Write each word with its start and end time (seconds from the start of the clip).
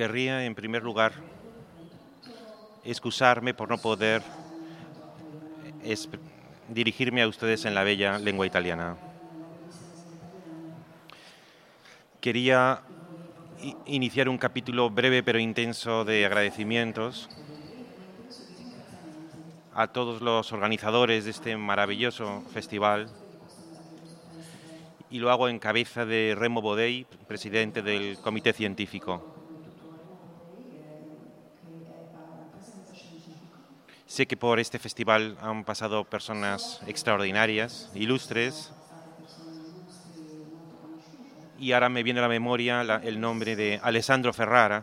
querría 0.00 0.46
en 0.46 0.54
primer 0.54 0.82
lugar 0.82 1.12
excusarme 2.86 3.52
por 3.52 3.68
no 3.68 3.76
poder 3.76 4.22
dirigirme 6.70 7.20
a 7.20 7.28
ustedes 7.28 7.66
en 7.66 7.74
la 7.74 7.84
bella 7.84 8.18
lengua 8.18 8.46
italiana. 8.46 8.96
Quería 12.22 12.80
iniciar 13.84 14.30
un 14.30 14.38
capítulo 14.38 14.88
breve 14.88 15.22
pero 15.22 15.38
intenso 15.38 16.06
de 16.06 16.24
agradecimientos 16.24 17.28
a 19.74 19.88
todos 19.88 20.22
los 20.22 20.50
organizadores 20.50 21.26
de 21.26 21.30
este 21.30 21.58
maravilloso 21.58 22.42
festival 22.54 23.10
y 25.10 25.18
lo 25.18 25.30
hago 25.30 25.50
en 25.50 25.58
cabeza 25.58 26.06
de 26.06 26.34
Remo 26.38 26.62
Bodei, 26.62 27.04
presidente 27.28 27.82
del 27.82 28.16
Comité 28.22 28.54
Científico. 28.54 29.29
Sé 34.10 34.26
que 34.26 34.36
por 34.36 34.58
este 34.58 34.80
festival 34.80 35.38
han 35.40 35.62
pasado 35.62 36.02
personas 36.02 36.80
extraordinarias, 36.88 37.92
ilustres, 37.94 38.72
y 41.60 41.70
ahora 41.70 41.88
me 41.88 42.02
viene 42.02 42.18
a 42.18 42.22
la 42.22 42.28
memoria 42.28 42.80
el 43.04 43.20
nombre 43.20 43.54
de 43.54 43.78
Alessandro 43.80 44.32
Ferrara, 44.32 44.82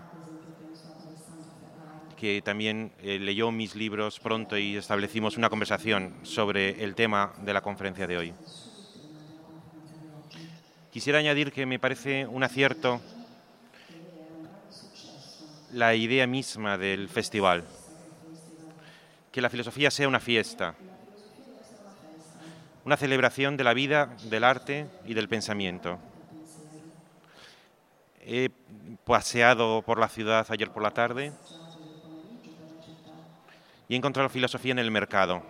que 2.16 2.42
también 2.42 2.94
eh, 3.04 3.20
leyó 3.20 3.52
mis 3.52 3.76
libros 3.76 4.18
pronto 4.22 4.58
y 4.58 4.78
establecimos 4.78 5.36
una 5.36 5.50
conversación 5.50 6.16
sobre 6.24 6.82
el 6.86 6.96
tema 6.96 7.34
de 7.42 7.52
la 7.52 7.60
conferencia 7.60 8.08
de 8.08 8.18
hoy. 8.18 8.34
Quisiera 10.90 11.20
añadir 11.20 11.52
que 11.52 11.66
me 11.66 11.80
parece 11.80 12.26
un 12.26 12.46
acierto 12.46 13.02
la 15.74 15.96
idea 15.96 16.26
misma 16.28 16.78
del 16.78 17.10
festival 17.10 17.66
que 19.38 19.42
la 19.42 19.52
filosofía 19.52 19.92
sea 19.92 20.08
una 20.08 20.20
fiesta, 20.20 20.74
una 22.84 22.98
celebración 22.98 23.56
de 23.56 23.64
la 23.64 23.76
vida, 23.76 24.10
del 24.32 24.44
arte 24.44 24.88
y 25.06 25.14
del 25.14 25.30
pensamiento. 25.30 26.00
He 28.20 28.50
paseado 29.06 29.84
por 29.84 30.00
la 30.00 30.08
ciudad 30.08 30.48
ayer 30.50 30.72
por 30.72 30.82
la 30.82 30.90
tarde 30.90 31.34
y 33.88 33.94
he 33.94 33.98
encontrado 33.98 34.28
filosofía 34.30 34.72
en 34.72 34.80
el 34.80 34.90
mercado, 34.90 35.44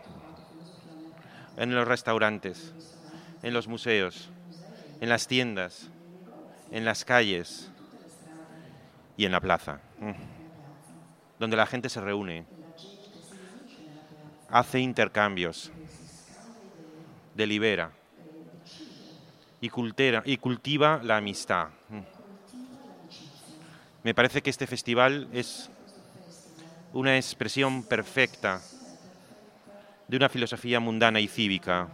en 1.55 1.73
los 1.73 1.87
restaurantes, 1.87 2.73
en 3.41 3.53
los 3.53 3.69
museos, 3.69 4.29
en 4.99 5.07
las 5.07 5.29
tiendas, 5.29 5.87
en 6.71 6.83
las 6.83 7.05
calles 7.05 7.71
y 9.15 9.23
en 9.23 9.31
la 9.31 9.39
plaza, 9.39 9.79
donde 11.39 11.55
la 11.55 11.65
gente 11.65 11.87
se 11.87 12.01
reúne 12.01 12.56
hace 14.49 14.79
intercambios, 14.79 15.71
delibera 17.35 17.91
y, 19.61 19.69
y 20.25 20.37
cultiva 20.37 21.01
la 21.03 21.17
amistad. 21.17 21.69
Me 24.03 24.13
parece 24.13 24.41
que 24.41 24.49
este 24.49 24.67
festival 24.67 25.27
es 25.33 25.69
una 26.93 27.17
expresión 27.17 27.83
perfecta 27.83 28.61
de 30.07 30.17
una 30.17 30.29
filosofía 30.29 30.79
mundana 30.79 31.19
y 31.19 31.27
cívica. 31.27 31.89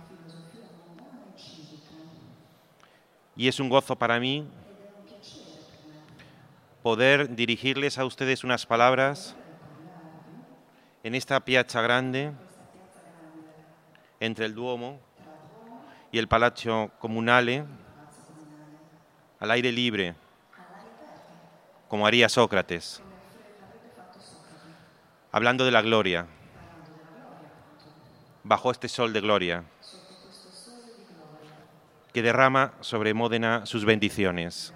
Y 3.36 3.48
es 3.48 3.60
un 3.60 3.70
gozo 3.70 3.96
para 3.96 4.20
mí 4.20 4.46
poder 6.84 7.36
dirigirles 7.36 7.98
a 7.98 8.06
ustedes 8.06 8.44
unas 8.44 8.66
palabras 8.66 9.36
en 11.04 11.16
esta 11.16 11.42
piazza 11.42 11.82
grande, 11.82 12.32
entre 14.22 14.46
el 14.46 14.56
Duomo 14.56 15.02
y 16.14 16.18
el 16.18 16.30
Palazzo 16.30 16.92
Comunale, 17.00 17.66
al 19.40 19.52
aire 19.52 19.74
libre, 19.74 20.16
como 21.90 22.08
haría 22.08 22.30
Sócrates, 22.30 23.02
hablando 25.34 25.66
de 25.66 25.72
la 25.72 25.82
gloria, 25.82 26.26
bajo 28.44 28.72
este 28.72 28.88
sol 28.88 29.12
de 29.12 29.20
gloria, 29.20 29.66
que 32.14 32.22
derrama 32.22 32.74
sobre 32.80 33.14
Módena 33.14 33.66
sus 33.66 33.84
bendiciones. 33.84 34.74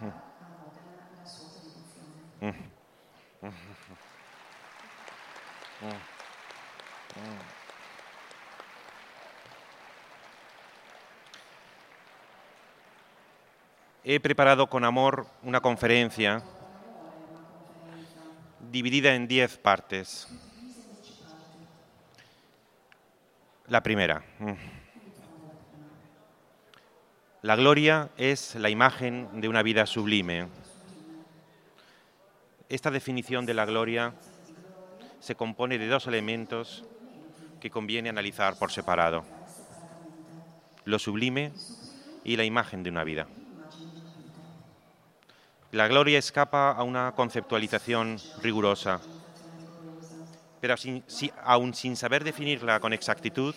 He 14.10 14.22
preparado 14.22 14.68
con 14.68 14.86
amor 14.86 15.28
una 15.44 15.60
conferencia 15.60 16.42
dividida 18.72 19.14
en 19.16 19.28
diez 19.28 19.58
partes. 19.58 20.30
La 23.68 23.84
primera. 23.84 24.24
La 27.42 27.58
gloria 27.58 28.10
es 28.16 28.56
la 28.56 28.70
imagen 28.70 29.42
de 29.42 29.50
una 29.50 29.62
vida 29.62 29.86
sublime. 29.86 30.48
Esta 32.70 32.92
definición 32.92 33.46
de 33.46 33.54
la 33.54 33.66
gloria 33.66 34.14
se 35.20 35.36
compone 35.36 35.78
de 35.78 35.88
dos 35.88 36.08
elementos 36.08 36.86
que 37.60 37.72
conviene 37.72 38.10
analizar 38.10 38.58
por 38.58 38.72
separado. 38.72 39.24
Lo 40.86 41.00
sublime 41.00 41.52
y 42.24 42.36
la 42.38 42.44
imagen 42.44 42.84
de 42.84 42.90
una 42.90 43.04
vida. 43.04 43.28
La 45.72 45.88
gloria 45.88 46.18
escapa 46.18 46.72
a 46.72 46.84
una 46.84 47.12
conceptualización 47.14 48.18
rigurosa, 48.42 49.02
pero 50.62 50.76
aún 51.44 51.74
sin 51.74 51.96
saber 51.96 52.24
definirla 52.24 52.80
con 52.80 52.94
exactitud, 52.94 53.54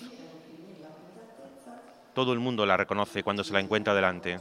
todo 2.14 2.32
el 2.32 2.40
mundo 2.40 2.66
la 2.66 2.76
reconoce 2.76 3.22
cuando 3.22 3.44
se 3.44 3.52
la 3.52 3.60
encuentra 3.60 3.94
delante. 3.94 4.40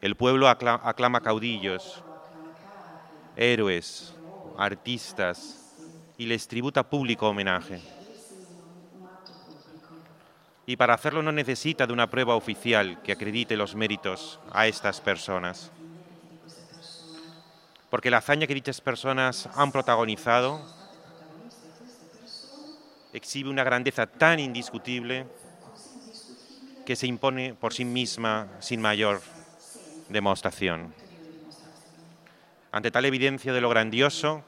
El 0.00 0.16
pueblo 0.16 0.48
aclama 0.48 1.20
caudillos, 1.20 2.02
héroes, 3.36 4.14
artistas 4.58 5.65
y 6.18 6.26
les 6.26 6.48
tributa 6.48 6.88
público 6.88 7.28
homenaje. 7.28 7.80
Y 10.66 10.76
para 10.76 10.94
hacerlo 10.94 11.22
no 11.22 11.30
necesita 11.30 11.86
de 11.86 11.92
una 11.92 12.10
prueba 12.10 12.34
oficial 12.34 13.00
que 13.02 13.12
acredite 13.12 13.56
los 13.56 13.74
méritos 13.74 14.40
a 14.52 14.66
estas 14.66 15.00
personas. 15.00 15.70
Porque 17.90 18.10
la 18.10 18.18
hazaña 18.18 18.46
que 18.46 18.54
dichas 18.54 18.80
personas 18.80 19.48
han 19.54 19.70
protagonizado 19.70 20.60
exhibe 23.12 23.48
una 23.48 23.64
grandeza 23.64 24.06
tan 24.06 24.40
indiscutible 24.40 25.26
que 26.84 26.96
se 26.96 27.06
impone 27.06 27.54
por 27.54 27.72
sí 27.72 27.84
misma 27.84 28.48
sin 28.58 28.80
mayor 28.80 29.22
demostración. 30.08 30.92
Ante 32.72 32.90
tal 32.90 33.04
evidencia 33.04 33.52
de 33.52 33.60
lo 33.60 33.68
grandioso, 33.70 34.44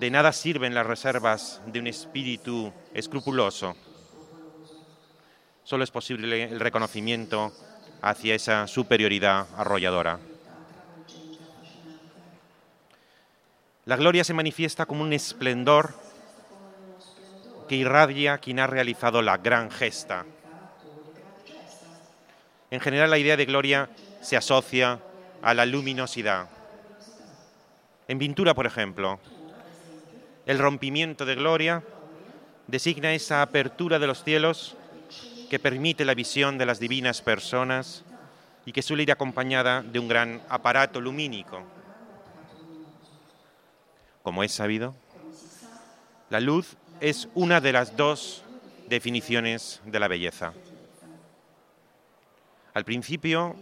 de 0.00 0.10
nada 0.10 0.32
sirven 0.32 0.74
las 0.74 0.86
reservas 0.86 1.60
de 1.66 1.78
un 1.78 1.86
espíritu 1.86 2.72
escrupuloso. 2.94 3.76
Solo 5.62 5.84
es 5.84 5.90
posible 5.90 6.44
el 6.44 6.58
reconocimiento 6.58 7.52
hacia 8.00 8.34
esa 8.34 8.66
superioridad 8.66 9.46
arrolladora. 9.58 10.18
La 13.84 13.96
gloria 13.96 14.24
se 14.24 14.32
manifiesta 14.32 14.86
como 14.86 15.02
un 15.02 15.12
esplendor 15.12 15.92
que 17.68 17.76
irradia 17.76 18.38
quien 18.38 18.58
ha 18.58 18.66
realizado 18.66 19.20
la 19.20 19.36
gran 19.36 19.70
gesta. 19.70 20.24
En 22.70 22.80
general 22.80 23.10
la 23.10 23.18
idea 23.18 23.36
de 23.36 23.44
gloria 23.44 23.90
se 24.22 24.38
asocia 24.38 24.98
a 25.42 25.52
la 25.52 25.66
luminosidad. 25.66 26.48
En 28.08 28.18
pintura, 28.18 28.54
por 28.54 28.64
ejemplo, 28.64 29.20
el 30.50 30.58
rompimiento 30.58 31.26
de 31.26 31.36
gloria 31.36 31.84
designa 32.66 33.14
esa 33.14 33.40
apertura 33.40 34.00
de 34.00 34.08
los 34.08 34.24
cielos 34.24 34.76
que 35.48 35.60
permite 35.60 36.04
la 36.04 36.12
visión 36.14 36.58
de 36.58 36.66
las 36.66 36.80
divinas 36.80 37.22
personas 37.22 38.02
y 38.66 38.72
que 38.72 38.82
suele 38.82 39.04
ir 39.04 39.12
acompañada 39.12 39.80
de 39.80 40.00
un 40.00 40.08
gran 40.08 40.42
aparato 40.48 41.00
lumínico. 41.00 41.62
Como 44.24 44.42
es 44.42 44.50
sabido, 44.50 44.96
la 46.30 46.40
luz 46.40 46.76
es 47.00 47.28
una 47.36 47.60
de 47.60 47.72
las 47.72 47.96
dos 47.96 48.42
definiciones 48.88 49.80
de 49.84 50.00
la 50.00 50.08
belleza. 50.08 50.52
Al 52.74 52.84
principio, 52.84 53.54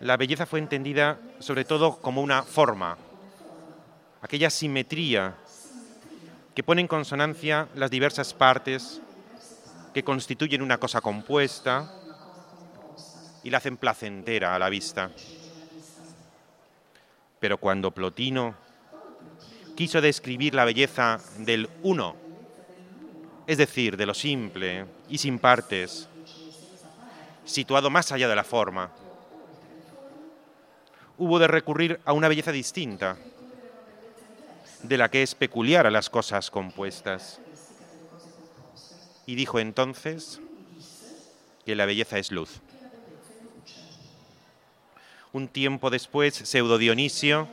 la 0.00 0.16
belleza 0.16 0.46
fue 0.46 0.60
entendida 0.60 1.18
sobre 1.40 1.64
todo 1.64 1.96
como 1.96 2.22
una 2.22 2.44
forma, 2.44 2.98
aquella 4.22 4.48
simetría 4.48 5.38
que 6.54 6.62
pone 6.62 6.80
en 6.80 6.88
consonancia 6.88 7.68
las 7.74 7.90
diversas 7.90 8.32
partes 8.32 9.00
que 9.92 10.04
constituyen 10.04 10.62
una 10.62 10.78
cosa 10.78 11.00
compuesta 11.00 11.90
y 13.42 13.50
la 13.50 13.58
hacen 13.58 13.76
placentera 13.76 14.54
a 14.54 14.58
la 14.58 14.68
vista. 14.68 15.10
Pero 17.40 17.58
cuando 17.58 17.90
Plotino 17.90 18.54
quiso 19.76 20.00
describir 20.00 20.54
la 20.54 20.64
belleza 20.64 21.20
del 21.38 21.68
uno, 21.82 22.16
es 23.46 23.58
decir, 23.58 23.96
de 23.96 24.06
lo 24.06 24.14
simple 24.14 24.86
y 25.08 25.18
sin 25.18 25.38
partes, 25.38 26.08
situado 27.44 27.90
más 27.90 28.12
allá 28.12 28.28
de 28.28 28.36
la 28.36 28.44
forma, 28.44 28.90
hubo 31.18 31.38
de 31.38 31.48
recurrir 31.48 32.00
a 32.04 32.12
una 32.12 32.28
belleza 32.28 32.52
distinta, 32.52 33.16
de 34.84 34.98
la 34.98 35.10
que 35.10 35.22
es 35.22 35.34
peculiar 35.34 35.86
a 35.86 35.90
las 35.90 36.10
cosas 36.10 36.50
compuestas. 36.50 37.40
Y 39.26 39.34
dijo 39.34 39.58
entonces 39.58 40.40
que 41.64 41.74
la 41.74 41.86
belleza 41.86 42.18
es 42.18 42.30
luz. 42.30 42.60
Un 45.32 45.48
tiempo 45.48 45.90
después, 45.90 46.34
Pseudo 46.34 46.76
Dionisio 46.76 47.48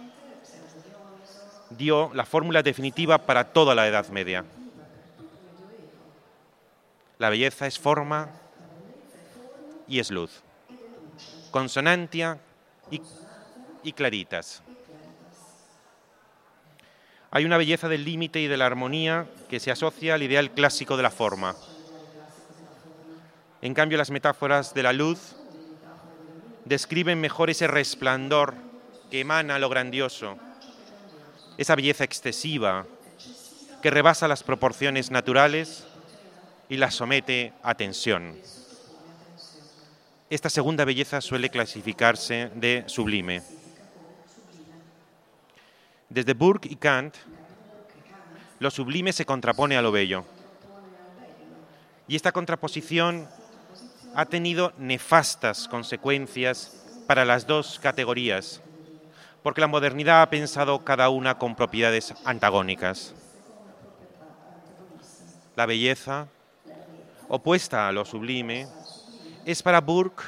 dio 1.69 2.11
la 2.13 2.25
fórmula 2.25 2.61
definitiva 2.61 3.25
para 3.25 3.53
toda 3.53 3.73
la 3.75 3.87
Edad 3.87 4.09
Media. 4.09 4.43
La 7.17 7.29
belleza 7.29 7.65
es 7.65 7.79
forma 7.79 8.29
y 9.87 9.99
es 9.99 10.11
luz, 10.11 10.41
consonantia 11.49 12.39
y, 12.89 13.01
y 13.83 13.93
claritas. 13.93 14.61
Hay 17.33 17.45
una 17.45 17.57
belleza 17.57 17.87
del 17.87 18.03
límite 18.03 18.41
y 18.41 18.47
de 18.47 18.57
la 18.57 18.65
armonía 18.65 19.25
que 19.49 19.61
se 19.61 19.71
asocia 19.71 20.15
al 20.15 20.23
ideal 20.23 20.51
clásico 20.51 20.97
de 20.97 21.03
la 21.03 21.11
forma. 21.11 21.55
En 23.61 23.73
cambio, 23.73 23.97
las 23.97 24.11
metáforas 24.11 24.73
de 24.73 24.83
la 24.83 24.91
luz 24.91 25.37
describen 26.65 27.21
mejor 27.21 27.49
ese 27.49 27.67
resplandor 27.67 28.53
que 29.09 29.21
emana 29.21 29.59
lo 29.59 29.69
grandioso, 29.69 30.37
esa 31.57 31.75
belleza 31.75 32.03
excesiva 32.03 32.85
que 33.81 33.91
rebasa 33.91 34.27
las 34.27 34.43
proporciones 34.43 35.09
naturales 35.09 35.85
y 36.67 36.75
las 36.77 36.95
somete 36.95 37.53
a 37.63 37.75
tensión. 37.75 38.35
Esta 40.29 40.49
segunda 40.49 40.83
belleza 40.83 41.21
suele 41.21 41.49
clasificarse 41.49 42.51
de 42.55 42.83
sublime. 42.87 43.41
Desde 46.11 46.33
Burke 46.33 46.67
y 46.69 46.75
Kant, 46.75 47.15
lo 48.59 48.69
sublime 48.69 49.13
se 49.13 49.25
contrapone 49.25 49.77
a 49.77 49.81
lo 49.81 49.93
bello. 49.93 50.25
Y 52.05 52.17
esta 52.17 52.33
contraposición 52.33 53.29
ha 54.13 54.25
tenido 54.25 54.73
nefastas 54.77 55.69
consecuencias 55.69 56.83
para 57.07 57.23
las 57.23 57.47
dos 57.47 57.79
categorías, 57.79 58.59
porque 59.41 59.61
la 59.61 59.67
modernidad 59.67 60.21
ha 60.21 60.29
pensado 60.29 60.83
cada 60.83 61.07
una 61.07 61.37
con 61.37 61.55
propiedades 61.55 62.13
antagónicas. 62.25 63.13
La 65.55 65.65
belleza, 65.65 66.27
opuesta 67.29 67.87
a 67.87 67.93
lo 67.93 68.03
sublime, 68.03 68.67
es 69.45 69.63
para 69.63 69.79
Burke 69.79 70.23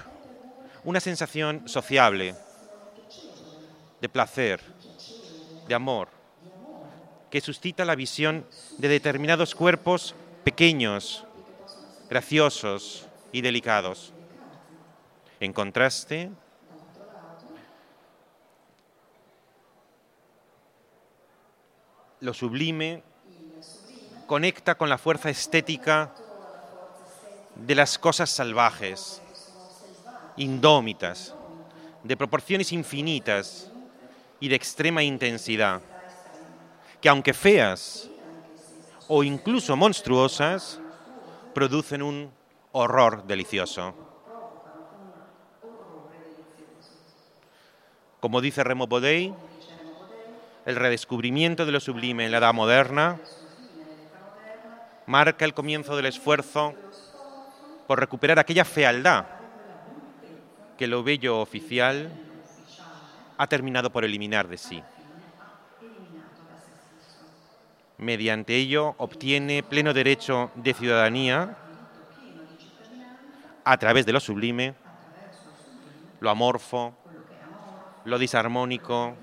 una 0.85 1.01
sensación 1.01 1.67
sociable, 1.67 2.35
de 3.99 4.07
placer, 4.07 4.72
de 5.67 5.75
amor, 5.75 6.09
que 7.29 7.41
suscita 7.41 7.85
la 7.85 7.95
visión 7.95 8.45
de 8.77 8.87
determinados 8.87 9.55
cuerpos 9.55 10.15
pequeños, 10.43 11.25
graciosos 12.09 13.07
y 13.31 13.41
delicados. 13.41 14.13
En 15.39 15.51
contraste, 15.51 16.29
lo 22.19 22.33
sublime 22.33 23.03
conecta 24.27 24.75
con 24.75 24.87
la 24.87 24.97
fuerza 24.97 25.29
estética 25.29 26.13
de 27.55 27.75
las 27.75 27.99
cosas 27.99 28.29
salvajes, 28.29 29.21
indómitas, 30.37 31.35
de 32.03 32.15
proporciones 32.15 32.71
infinitas, 32.71 33.72
y 34.43 34.49
de 34.49 34.55
extrema 34.55 35.01
intensidad, 35.01 35.81
que 36.99 37.07
aunque 37.07 37.33
feas 37.33 38.09
o 39.07 39.23
incluso 39.23 39.77
monstruosas, 39.77 40.81
producen 41.53 42.01
un 42.01 42.29
horror 42.73 43.25
delicioso. 43.25 43.95
Como 48.19 48.41
dice 48.41 48.65
Remo 48.65 48.85
Bodei, 48.85 49.33
el 50.65 50.75
redescubrimiento 50.75 51.65
de 51.65 51.71
lo 51.71 51.79
sublime 51.79 52.25
en 52.25 52.33
la 52.33 52.39
edad 52.39 52.53
moderna 52.53 53.21
marca 55.05 55.45
el 55.45 55.53
comienzo 55.53 55.95
del 55.95 56.07
esfuerzo 56.07 56.73
por 57.87 57.97
recuperar 57.97 58.39
aquella 58.39 58.65
fealdad 58.65 59.23
que 60.77 60.87
lo 60.87 61.01
bello 61.01 61.39
oficial 61.39 62.32
ha 63.37 63.47
terminado 63.47 63.91
por 63.91 64.05
eliminar 64.05 64.47
de 64.47 64.57
sí. 64.57 64.83
Mediante 67.97 68.55
ello 68.55 68.95
obtiene 68.97 69.63
pleno 69.63 69.93
derecho 69.93 70.51
de 70.55 70.73
ciudadanía 70.73 71.57
a 73.63 73.77
través 73.77 74.05
de 74.05 74.13
lo 74.13 74.19
sublime, 74.19 74.73
lo 76.19 76.29
amorfo, 76.29 76.93
lo 78.05 78.19
disarmónico, 78.19 79.15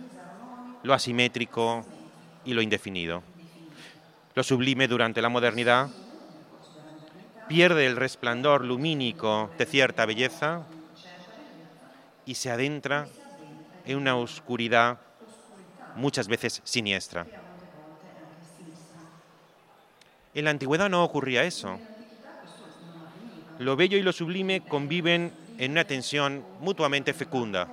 lo 0.83 0.95
asimétrico 0.95 1.85
y 2.45 2.55
lo 2.55 2.63
indefinido. 2.63 3.23
Lo 4.35 4.43
sublime 4.43 4.89
durante 4.89 5.21
la 5.21 5.29
modernidad 5.29 5.89
pierde 7.49 7.87
el 7.87 7.97
resplandor 7.97 8.65
lumínico 8.65 9.51
de 9.59 9.67
cierta 9.67 10.07
belleza 10.07 10.63
y 12.25 12.37
se 12.37 12.51
adentra 12.51 13.09
en 13.85 13.97
una 13.97 14.17
oscuridad 14.17 14.99
muchas 15.97 16.29
veces 16.29 16.61
siniestra. 16.65 17.27
En 20.35 20.45
la 20.45 20.51
antigüedad 20.51 20.89
no 20.89 21.03
ocurría 21.03 21.45
eso. 21.45 21.79
Lo 23.59 23.77
bello 23.77 23.99
y 23.99 24.03
lo 24.03 24.13
sublime 24.13 24.63
conviven 24.63 25.33
en 25.59 25.73
una 25.73 25.85
tensión 25.85 26.45
mutuamente 26.61 27.13
fecunda. 27.13 27.69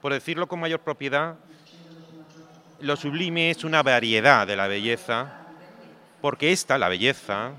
Por 0.00 0.12
decirlo 0.12 0.48
con 0.48 0.58
mayor 0.58 0.80
propiedad, 0.80 1.36
lo 2.80 2.96
sublime 2.96 3.50
es 3.50 3.62
una 3.62 3.82
variedad 3.82 4.46
de 4.46 4.56
la 4.56 4.66
belleza, 4.66 5.46
porque 6.22 6.50
esta, 6.50 6.78
la 6.78 6.88
belleza, 6.88 7.52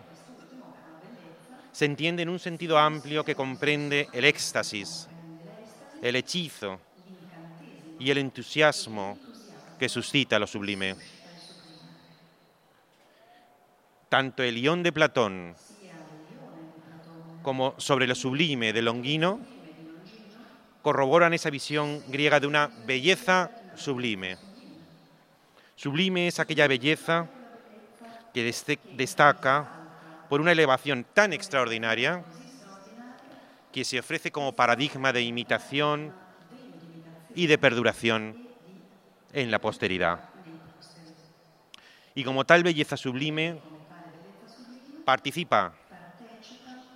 se 1.71 1.86
entiende 1.86 2.24
en 2.24 2.29
un 2.29 2.39
sentido 2.39 2.77
amplio 2.77 3.24
que 3.24 3.36
comprende 3.36 4.10
el 4.13 4.25
éxtasis, 4.25 5.07
el 6.01 6.15
hechizo 6.15 6.79
y 8.00 8.10
el 8.10 8.17
entusiasmo 8.17 9.17
que 9.79 9.88
suscita 9.88 10.39
lo 10.39 10.48
sublime. 10.48 10.96
Tanto 14.10 14.43
el 14.43 14.58
Ión 14.58 14.84
de 14.84 14.91
Platón 14.91 15.55
como 17.41 17.75
sobre 17.77 18.08
lo 18.08 18.15
sublime 18.15 18.74
de 18.74 18.81
Longino 18.81 19.39
corroboran 20.81 21.34
esa 21.34 21.50
visión 21.50 22.03
griega 22.08 22.39
de 22.39 22.48
una 22.48 22.67
belleza 22.86 23.51
sublime. 23.75 24.38
Sublime 25.75 26.27
es 26.27 26.39
aquella 26.39 26.67
belleza 26.67 27.27
que 28.34 28.53
destaca 28.93 29.67
por 30.29 30.41
una 30.41 30.51
elevación 30.51 31.05
tan 31.13 31.34
extraordinaria 31.34 32.24
que 33.71 33.85
se 33.85 33.99
ofrece 33.99 34.31
como 34.31 34.53
paradigma 34.53 35.13
de 35.13 35.21
imitación 35.21 36.13
y 37.35 37.47
de 37.47 37.57
perduración 37.57 38.47
en 39.33 39.51
la 39.51 39.59
posteridad. 39.59 40.19
Y 42.13 42.23
como 42.23 42.45
tal 42.45 42.63
belleza 42.63 42.97
sublime, 42.97 43.59
participa 45.05 45.73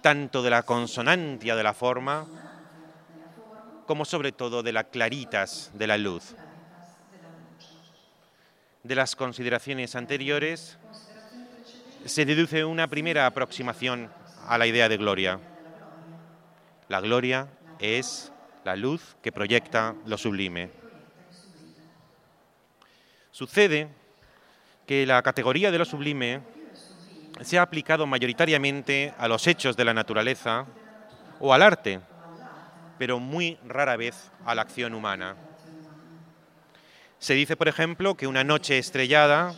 tanto 0.02 0.44
de 0.44 0.50
la 0.50 0.64
consonantia 0.64 1.56
de 1.56 1.64
la 1.64 1.74
forma, 1.74 2.28
como 3.88 4.06
sobre 4.06 4.32
todo 4.32 4.62
de 4.62 4.74
la 4.74 4.84
claritas 4.84 5.72
de 5.74 5.88
la 5.88 5.98
luz. 5.98 6.36
De 8.84 8.96
las 8.96 9.16
consideraciones 9.16 9.96
anteriores 9.96 10.78
se 12.06 12.26
deduce 12.26 12.66
una 12.66 12.88
primera 12.88 13.26
aproximación 13.26 14.12
a 14.48 14.58
la 14.58 14.68
idea 14.68 14.90
de 14.90 14.98
gloria. 14.98 15.40
La 16.88 17.02
gloria 17.02 17.48
es 17.80 18.32
la 18.64 18.76
luz 18.76 19.16
que 19.24 19.32
proyecta 19.32 19.96
lo 20.06 20.18
sublime. 20.18 20.70
Sucede 23.32 23.90
que 24.86 25.06
la 25.06 25.22
categoría 25.24 25.72
de 25.72 25.80
lo 25.80 25.86
sublime 25.86 26.42
se 27.42 27.58
ha 27.58 27.64
aplicado 27.64 28.06
mayoritariamente 28.06 29.14
a 29.18 29.28
los 29.28 29.48
hechos 29.48 29.76
de 29.76 29.84
la 29.84 29.94
naturaleza 29.94 30.68
o 31.40 31.54
al 31.54 31.64
arte, 31.64 32.00
pero 32.98 33.20
muy 33.20 33.58
rara 33.66 33.98
vez 33.98 34.32
a 34.46 34.54
la 34.54 34.62
acción 34.62 34.94
humana. 34.94 35.36
Se 37.18 37.34
dice, 37.34 37.58
por 37.58 37.68
ejemplo, 37.68 38.16
que 38.16 38.28
una 38.28 38.44
noche 38.44 38.78
estrellada, 38.78 39.56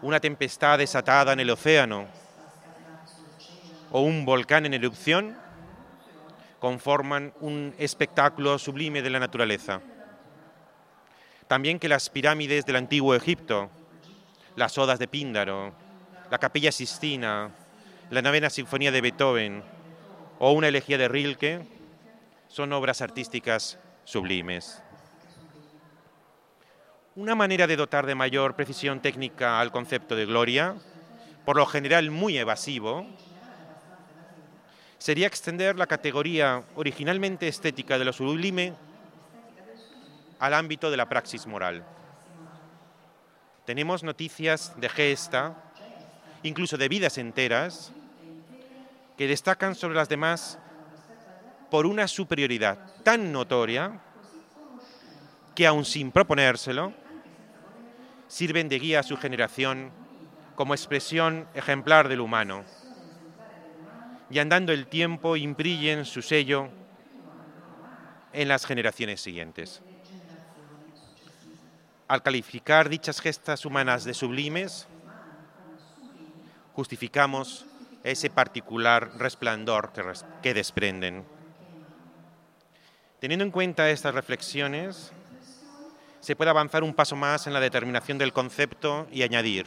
una 0.00 0.20
tempestad 0.20 0.78
desatada 0.78 1.34
en 1.34 1.40
el 1.40 1.50
océano 1.50 2.06
o 3.92 4.00
un 4.00 4.24
volcán 4.24 4.66
en 4.66 4.74
erupción 4.74 5.36
conforman 6.66 7.32
un 7.42 7.76
espectáculo 7.78 8.58
sublime 8.58 9.00
de 9.00 9.08
la 9.08 9.20
naturaleza. 9.20 9.80
También 11.46 11.78
que 11.78 11.88
las 11.88 12.10
pirámides 12.10 12.66
del 12.66 12.74
antiguo 12.74 13.14
Egipto, 13.14 13.70
las 14.56 14.76
odas 14.76 14.98
de 14.98 15.06
Píndaro, 15.06 15.72
la 16.28 16.38
capilla 16.38 16.72
Sistina, 16.72 17.52
la 18.10 18.20
novena 18.20 18.50
sinfonía 18.50 18.90
de 18.90 19.00
Beethoven 19.00 19.62
o 20.40 20.50
una 20.50 20.66
elegía 20.66 20.98
de 20.98 21.06
Rilke 21.06 21.64
son 22.48 22.72
obras 22.72 23.00
artísticas 23.00 23.78
sublimes. 24.02 24.82
Una 27.14 27.36
manera 27.36 27.68
de 27.68 27.76
dotar 27.76 28.06
de 28.06 28.16
mayor 28.16 28.56
precisión 28.56 28.98
técnica 28.98 29.60
al 29.60 29.70
concepto 29.70 30.16
de 30.16 30.26
gloria, 30.26 30.74
por 31.44 31.58
lo 31.58 31.66
general 31.66 32.10
muy 32.10 32.36
evasivo, 32.36 33.06
sería 34.98 35.26
extender 35.26 35.76
la 35.76 35.86
categoría 35.86 36.62
originalmente 36.74 37.48
estética 37.48 37.98
de 37.98 38.04
lo 38.04 38.12
sublime 38.12 38.74
al 40.38 40.54
ámbito 40.54 40.90
de 40.90 40.96
la 40.96 41.08
praxis 41.08 41.46
moral. 41.46 41.84
Tenemos 43.64 44.02
noticias 44.02 44.72
de 44.80 44.88
gesta, 44.88 45.54
incluso 46.42 46.76
de 46.76 46.88
vidas 46.88 47.18
enteras, 47.18 47.92
que 49.16 49.26
destacan 49.26 49.74
sobre 49.74 49.96
las 49.96 50.08
demás 50.08 50.58
por 51.70 51.86
una 51.86 52.06
superioridad 52.06 52.78
tan 53.02 53.32
notoria 53.32 54.00
que 55.54 55.66
aun 55.66 55.84
sin 55.84 56.12
proponérselo, 56.12 56.92
sirven 58.28 58.68
de 58.68 58.78
guía 58.78 59.00
a 59.00 59.02
su 59.02 59.16
generación 59.16 59.90
como 60.54 60.74
expresión 60.74 61.48
ejemplar 61.54 62.08
del 62.08 62.20
humano. 62.20 62.64
Y 64.30 64.38
andando 64.38 64.72
el 64.72 64.86
tiempo 64.86 65.36
imprillen 65.36 66.04
su 66.04 66.20
sello 66.22 66.68
en 68.32 68.48
las 68.48 68.66
generaciones 68.66 69.20
siguientes. 69.20 69.80
Al 72.08 72.22
calificar 72.22 72.88
dichas 72.88 73.20
gestas 73.20 73.64
humanas 73.64 74.04
de 74.04 74.14
sublimes, 74.14 74.86
justificamos 76.74 77.66
ese 78.04 78.30
particular 78.30 79.12
resplandor 79.18 79.92
que, 80.42 80.54
desprenden. 80.54 81.24
Teniendo 83.18 83.44
en 83.44 83.50
cuenta 83.50 83.90
estas 83.90 84.14
reflexiones, 84.14 85.12
se 86.20 86.36
puede 86.36 86.50
avanzar 86.50 86.84
un 86.84 86.94
paso 86.94 87.16
más 87.16 87.46
en 87.46 87.52
la 87.52 87.60
determinación 87.60 88.18
del 88.18 88.32
concepto 88.32 89.08
y 89.10 89.22
añadir, 89.22 89.66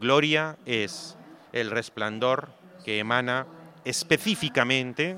gloria 0.00 0.56
es 0.66 1.17
el 1.52 1.70
resplandor 1.70 2.50
que 2.84 2.98
emana 2.98 3.46
específicamente 3.84 5.16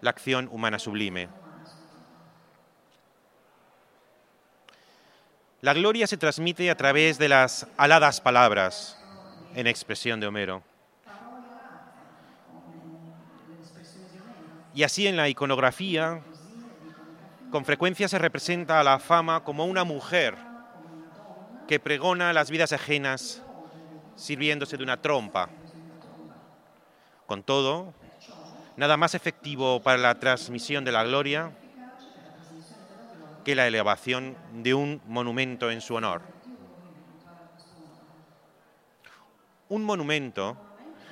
la 0.00 0.10
acción 0.10 0.48
humana 0.52 0.78
sublime. 0.78 1.28
La 5.60 5.74
gloria 5.74 6.08
se 6.08 6.16
transmite 6.16 6.70
a 6.70 6.76
través 6.76 7.18
de 7.18 7.28
las 7.28 7.68
aladas 7.76 8.20
palabras, 8.20 8.98
en 9.54 9.68
expresión 9.68 10.18
de 10.18 10.26
Homero. 10.26 10.62
Y 14.74 14.82
así 14.82 15.06
en 15.06 15.16
la 15.16 15.28
iconografía, 15.28 16.20
con 17.50 17.64
frecuencia 17.64 18.08
se 18.08 18.18
representa 18.18 18.80
a 18.80 18.84
la 18.84 18.98
fama 18.98 19.44
como 19.44 19.66
una 19.66 19.84
mujer 19.84 20.36
que 21.68 21.78
pregona 21.78 22.32
las 22.32 22.50
vidas 22.50 22.72
ajenas 22.72 23.42
sirviéndose 24.16 24.76
de 24.76 24.84
una 24.84 25.00
trompa. 25.00 25.48
Con 27.26 27.42
todo, 27.42 27.94
nada 28.76 28.96
más 28.96 29.14
efectivo 29.14 29.80
para 29.82 29.98
la 29.98 30.18
transmisión 30.18 30.84
de 30.84 30.92
la 30.92 31.04
gloria 31.04 31.52
que 33.44 33.54
la 33.54 33.66
elevación 33.66 34.36
de 34.52 34.74
un 34.74 35.00
monumento 35.06 35.70
en 35.70 35.80
su 35.80 35.94
honor. 35.94 36.22
Un 39.68 39.84
monumento 39.84 40.56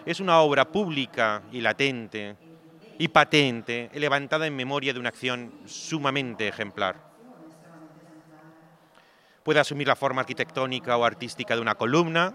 es 0.04 0.20
una 0.20 0.40
obra 0.40 0.70
pública 0.70 1.42
y 1.50 1.60
latente 1.60 2.36
y 2.98 3.08
patente 3.08 3.90
levantada 3.94 4.46
en 4.46 4.54
memoria 4.54 4.92
de 4.92 5.00
una 5.00 5.08
acción 5.08 5.52
sumamente 5.64 6.46
ejemplar. 6.46 6.96
Puede 9.42 9.60
asumir 9.60 9.88
la 9.88 9.96
forma 9.96 10.20
arquitectónica 10.20 10.96
o 10.96 11.04
artística 11.04 11.54
de 11.54 11.62
una 11.62 11.74
columna, 11.74 12.34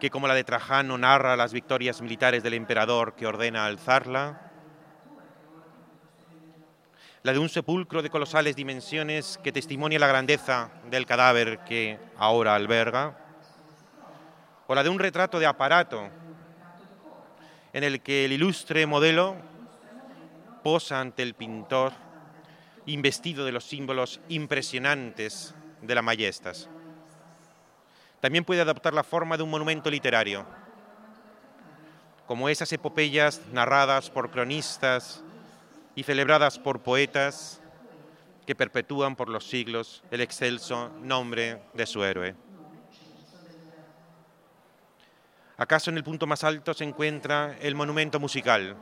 que 0.00 0.10
como 0.10 0.26
la 0.26 0.34
de 0.34 0.42
Trajano 0.42 0.98
narra 0.98 1.36
las 1.36 1.52
victorias 1.52 2.00
militares 2.00 2.42
del 2.42 2.54
emperador 2.54 3.14
que 3.14 3.26
ordena 3.26 3.66
alzarla, 3.66 4.50
la 7.22 7.32
de 7.32 7.38
un 7.38 7.50
sepulcro 7.50 8.00
de 8.00 8.08
colosales 8.08 8.56
dimensiones 8.56 9.38
que 9.44 9.52
testimonia 9.52 9.98
la 9.98 10.06
grandeza 10.06 10.70
del 10.90 11.04
cadáver 11.04 11.60
que 11.60 12.00
ahora 12.16 12.54
alberga, 12.54 13.16
o 14.66 14.74
la 14.74 14.82
de 14.82 14.88
un 14.88 14.98
retrato 14.98 15.38
de 15.38 15.46
aparato 15.46 16.08
en 17.72 17.84
el 17.84 18.00
que 18.00 18.24
el 18.24 18.32
ilustre 18.32 18.86
modelo 18.86 19.36
posa 20.64 21.00
ante 21.00 21.22
el 21.22 21.34
pintor 21.34 21.92
investido 22.86 23.44
de 23.44 23.52
los 23.52 23.64
símbolos 23.64 24.20
impresionantes 24.28 25.54
de 25.82 25.94
la 25.94 26.02
majestas. 26.02 26.70
También 28.20 28.44
puede 28.44 28.60
adoptar 28.60 28.92
la 28.92 29.02
forma 29.02 29.36
de 29.36 29.42
un 29.42 29.50
monumento 29.50 29.90
literario, 29.90 30.44
como 32.26 32.48
esas 32.48 32.72
epopeyas 32.72 33.40
narradas 33.52 34.10
por 34.10 34.30
cronistas 34.30 35.24
y 35.94 36.02
celebradas 36.02 36.58
por 36.58 36.80
poetas 36.80 37.60
que 38.46 38.54
perpetúan 38.54 39.16
por 39.16 39.28
los 39.28 39.48
siglos 39.48 40.02
el 40.10 40.20
excelso 40.20 40.90
nombre 41.02 41.62
de 41.74 41.86
su 41.86 42.04
héroe. 42.04 42.36
¿Acaso 45.56 45.90
en 45.90 45.96
el 45.96 46.04
punto 46.04 46.26
más 46.26 46.44
alto 46.44 46.72
se 46.72 46.84
encuentra 46.84 47.56
el 47.60 47.74
monumento 47.74 48.20
musical, 48.20 48.76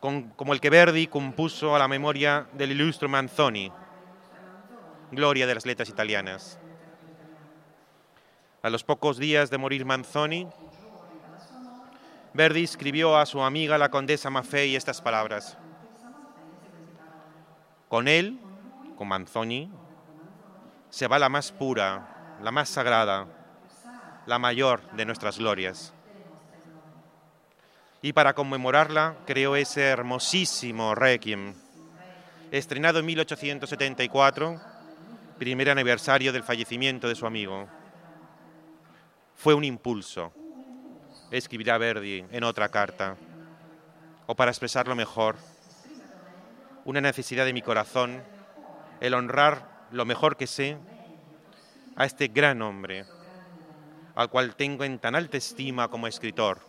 como 0.00 0.52
el 0.52 0.60
que 0.60 0.70
Verdi 0.70 1.06
compuso 1.08 1.74
a 1.74 1.78
la 1.78 1.88
memoria 1.88 2.46
del 2.52 2.72
ilustre 2.72 3.08
Manzoni, 3.08 3.70
gloria 5.10 5.46
de 5.46 5.54
las 5.54 5.66
letras 5.66 5.88
italianas? 5.88 6.58
A 8.66 8.68
los 8.68 8.82
pocos 8.82 9.16
días 9.16 9.48
de 9.48 9.58
morir 9.58 9.84
Manzoni, 9.84 10.48
Verdi 12.34 12.64
escribió 12.64 13.16
a 13.16 13.24
su 13.24 13.40
amiga 13.40 13.78
la 13.78 13.92
condesa 13.92 14.28
Maffei 14.28 14.74
estas 14.74 15.00
palabras. 15.00 15.56
Con 17.88 18.08
él, 18.08 18.40
con 18.98 19.06
Manzoni, 19.06 19.70
se 20.90 21.06
va 21.06 21.20
la 21.20 21.28
más 21.28 21.52
pura, 21.52 22.38
la 22.42 22.50
más 22.50 22.68
sagrada, 22.68 23.28
la 24.26 24.40
mayor 24.40 24.80
de 24.96 25.04
nuestras 25.04 25.38
glorias. 25.38 25.94
Y 28.02 28.14
para 28.14 28.34
conmemorarla 28.34 29.14
creó 29.26 29.54
ese 29.54 29.82
hermosísimo 29.82 30.96
Requiem, 30.96 31.54
estrenado 32.50 32.98
en 32.98 33.06
1874, 33.06 34.60
primer 35.38 35.70
aniversario 35.70 36.32
del 36.32 36.42
fallecimiento 36.42 37.06
de 37.06 37.14
su 37.14 37.28
amigo. 37.28 37.68
Fue 39.36 39.52
un 39.52 39.64
impulso, 39.64 40.32
escribirá 41.30 41.76
Verdi 41.76 42.24
en 42.30 42.42
otra 42.42 42.70
carta, 42.70 43.16
o 44.26 44.34
para 44.34 44.50
expresarlo 44.50 44.96
mejor, 44.96 45.36
una 46.86 47.02
necesidad 47.02 47.44
de 47.44 47.52
mi 47.52 47.60
corazón, 47.60 48.22
el 49.00 49.12
honrar 49.12 49.86
lo 49.90 50.06
mejor 50.06 50.38
que 50.38 50.46
sé 50.46 50.78
a 51.96 52.06
este 52.06 52.28
gran 52.28 52.62
hombre, 52.62 53.04
al 54.14 54.30
cual 54.30 54.56
tengo 54.56 54.84
en 54.84 54.98
tan 54.98 55.14
alta 55.14 55.36
estima 55.36 55.88
como 55.88 56.06
escritor, 56.06 56.60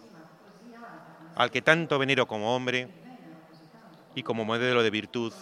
al 1.36 1.50
que 1.50 1.62
tanto 1.62 1.98
venero 1.98 2.28
como 2.28 2.54
hombre 2.54 2.90
y 4.14 4.24
como 4.24 4.44
modelo 4.44 4.84
de 4.84 4.90
virtud 4.90 5.34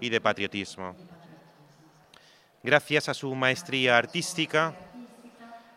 y 0.00 0.10
de 0.10 0.20
patriotismo. 0.20 0.94
Gracias 2.62 3.08
a 3.08 3.14
su 3.14 3.34
maestría 3.34 3.98
artística, 3.98 4.74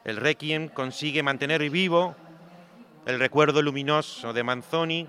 el 0.03 0.17
Requiem 0.17 0.67
consigue 0.67 1.23
mantener 1.23 1.67
vivo 1.69 2.15
el 3.05 3.19
recuerdo 3.19 3.61
luminoso 3.61 4.33
de 4.33 4.43
Manzoni 4.43 5.07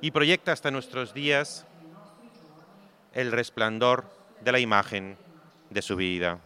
y 0.00 0.10
proyecta 0.10 0.52
hasta 0.52 0.70
nuestros 0.70 1.14
días 1.14 1.66
el 3.14 3.32
resplandor 3.32 4.04
de 4.40 4.52
la 4.52 4.58
imagen 4.58 5.16
de 5.70 5.82
su 5.82 5.96
vida. 5.96 6.38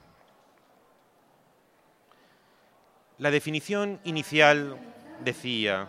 La 3.19 3.31
definición 3.31 4.01
inicial 4.05 4.79
decía, 5.23 5.89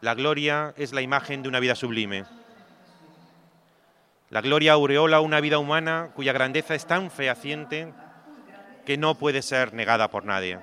la 0.00 0.14
gloria 0.14 0.74
es 0.76 0.92
la 0.92 1.00
imagen 1.00 1.42
de 1.42 1.48
una 1.48 1.58
vida 1.58 1.74
sublime. 1.74 2.24
La 4.30 4.40
gloria 4.40 4.74
aureola 4.74 5.20
una 5.20 5.40
vida 5.40 5.58
humana 5.58 6.10
cuya 6.14 6.32
grandeza 6.32 6.74
es 6.74 6.86
tan 6.86 7.10
fehaciente 7.10 7.92
que 8.84 8.96
no 8.96 9.16
puede 9.16 9.42
ser 9.42 9.74
negada 9.74 10.08
por 10.10 10.24
nadie. 10.24 10.60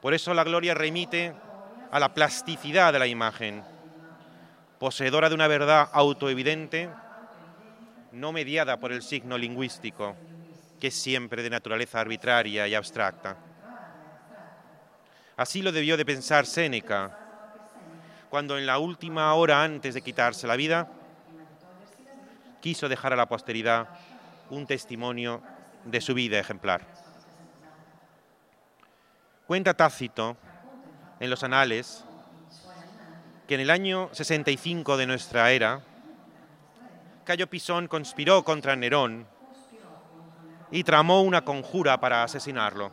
Por 0.00 0.14
eso 0.14 0.32
la 0.32 0.44
gloria 0.44 0.74
remite 0.74 1.34
a 1.90 2.00
la 2.00 2.14
plasticidad 2.14 2.92
de 2.92 2.98
la 2.98 3.06
imagen, 3.06 3.62
poseedora 4.78 5.28
de 5.28 5.34
una 5.34 5.46
verdad 5.46 5.88
autoevidente, 5.92 6.88
no 8.12 8.32
mediada 8.32 8.78
por 8.78 8.92
el 8.92 9.02
signo 9.02 9.36
lingüístico, 9.36 10.16
que 10.80 10.88
es 10.88 10.94
siempre 10.94 11.42
de 11.42 11.50
naturaleza 11.50 12.00
arbitraria 12.00 12.66
y 12.66 12.74
abstracta. 12.74 13.36
Así 15.36 15.62
lo 15.62 15.72
debió 15.72 15.96
de 15.96 16.04
pensar 16.04 16.46
Séneca, 16.46 17.16
cuando 18.30 18.56
en 18.56 18.66
la 18.66 18.78
última 18.78 19.34
hora 19.34 19.62
antes 19.62 19.94
de 19.94 20.02
quitarse 20.02 20.46
la 20.46 20.56
vida, 20.56 20.88
quiso 22.60 22.88
dejar 22.88 23.12
a 23.12 23.16
la 23.16 23.28
posteridad 23.28 23.88
un 24.50 24.66
testimonio 24.66 25.42
de 25.84 26.00
su 26.00 26.14
vida 26.14 26.38
ejemplar. 26.38 26.99
Cuenta 29.50 29.74
Tácito 29.74 30.36
en 31.18 31.28
los 31.28 31.42
anales 31.42 32.04
que 33.48 33.56
en 33.56 33.60
el 33.62 33.70
año 33.70 34.08
65 34.12 34.96
de 34.96 35.08
nuestra 35.08 35.50
era, 35.50 35.80
Cayo 37.24 37.48
Pisón 37.48 37.88
conspiró 37.88 38.44
contra 38.44 38.76
Nerón 38.76 39.26
y 40.70 40.84
tramó 40.84 41.22
una 41.22 41.44
conjura 41.44 41.98
para 41.98 42.22
asesinarlo. 42.22 42.92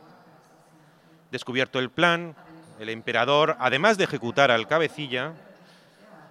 Descubierto 1.30 1.78
el 1.78 1.90
plan, 1.90 2.34
el 2.80 2.88
emperador, 2.88 3.56
además 3.60 3.96
de 3.96 4.02
ejecutar 4.02 4.50
al 4.50 4.66
cabecilla, 4.66 5.34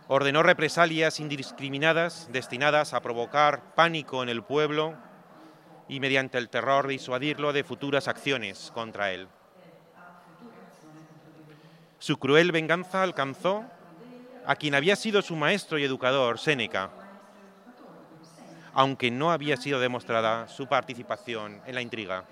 ordenó 0.09 0.43
represalias 0.43 1.21
indiscriminadas 1.21 2.27
destinadas 2.33 2.93
a 2.93 2.99
provocar 2.99 3.73
pánico 3.75 4.23
en 4.23 4.27
el 4.27 4.43
pueblo 4.43 4.93
y 5.87 6.01
mediante 6.01 6.37
el 6.37 6.49
terror 6.49 6.85
disuadirlo 6.85 7.53
de 7.53 7.63
futuras 7.63 8.09
acciones 8.09 8.73
contra 8.75 9.13
él. 9.13 9.29
Su 11.99 12.17
cruel 12.17 12.51
venganza 12.51 13.01
alcanzó 13.01 13.65
a 14.45 14.55
quien 14.55 14.75
había 14.75 14.95
sido 14.95 15.21
su 15.21 15.35
maestro 15.35 15.77
y 15.77 15.83
educador, 15.83 16.39
Séneca, 16.39 16.89
aunque 18.73 19.09
no 19.09 19.31
había 19.31 19.57
sido 19.57 19.79
demostrada 19.79 20.47
su 20.47 20.67
participación 20.67 21.59
en 21.65 21.75
la 21.75 21.81
intriga. 21.81 22.23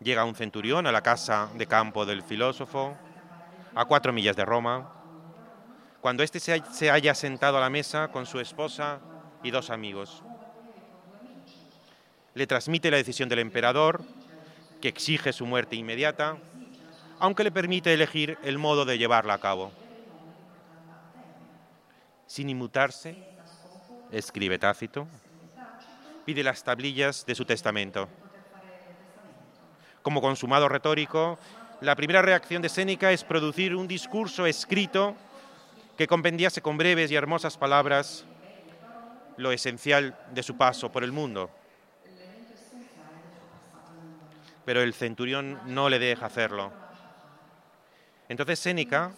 Llega 0.00 0.24
un 0.24 0.34
centurión 0.34 0.86
a 0.86 0.92
la 0.92 1.02
casa 1.02 1.48
de 1.54 1.66
campo 1.66 2.04
del 2.04 2.22
filósofo, 2.22 2.96
a 3.74 3.84
cuatro 3.84 4.12
millas 4.12 4.36
de 4.36 4.44
Roma, 4.44 4.92
cuando 6.00 6.22
éste 6.22 6.40
se 6.40 6.90
haya 6.90 7.14
sentado 7.14 7.58
a 7.58 7.60
la 7.60 7.70
mesa 7.70 8.08
con 8.08 8.26
su 8.26 8.40
esposa 8.40 8.98
y 9.42 9.50
dos 9.50 9.70
amigos. 9.70 10.22
Le 12.34 12.46
transmite 12.46 12.90
la 12.90 12.96
decisión 12.98 13.28
del 13.28 13.38
emperador, 13.38 14.02
que 14.80 14.88
exige 14.88 15.32
su 15.32 15.46
muerte 15.46 15.76
inmediata, 15.76 16.36
aunque 17.18 17.44
le 17.44 17.50
permite 17.50 17.92
elegir 17.92 18.38
el 18.42 18.58
modo 18.58 18.84
de 18.84 18.98
llevarla 18.98 19.34
a 19.34 19.40
cabo. 19.40 19.72
Sin 22.26 22.50
inmutarse, 22.50 23.16
escribe 24.10 24.58
Tácito, 24.58 25.06
pide 26.24 26.42
las 26.42 26.62
tablillas 26.64 27.24
de 27.26 27.34
su 27.34 27.44
testamento 27.44 28.08
como 30.06 30.20
consumado 30.20 30.68
retórico, 30.68 31.36
la 31.80 31.96
primera 31.96 32.22
reacción 32.22 32.62
de 32.62 32.68
Séneca 32.68 33.10
es 33.10 33.24
producir 33.24 33.74
un 33.74 33.88
discurso 33.88 34.46
escrito 34.46 35.16
que 35.98 36.06
compendiase 36.06 36.62
con 36.62 36.78
breves 36.78 37.10
y 37.10 37.16
hermosas 37.16 37.58
palabras 37.58 38.24
lo 39.36 39.50
esencial 39.50 40.16
de 40.30 40.44
su 40.44 40.56
paso 40.56 40.92
por 40.92 41.02
el 41.02 41.10
mundo. 41.10 41.50
Pero 44.64 44.80
el 44.80 44.94
centurión 44.94 45.58
no 45.66 45.88
le 45.88 45.98
deja 45.98 46.26
hacerlo. 46.26 46.70
Entonces 48.28 48.58
Séneca, 48.58 49.12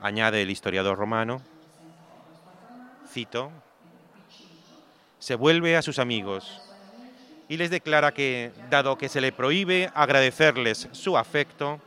añade 0.00 0.42
el 0.42 0.50
historiador 0.50 0.98
romano, 0.98 1.40
cito, 3.08 3.50
se 5.18 5.34
vuelve 5.34 5.76
a 5.76 5.82
sus 5.82 5.98
amigos 5.98 6.60
y 7.48 7.56
les 7.56 7.70
declara 7.70 8.12
que, 8.12 8.52
dado 8.68 8.98
que 8.98 9.08
se 9.08 9.20
le 9.20 9.32
prohíbe 9.32 9.90
agradecerles 9.94 10.88
su 10.92 11.16
afecto, 11.16 11.80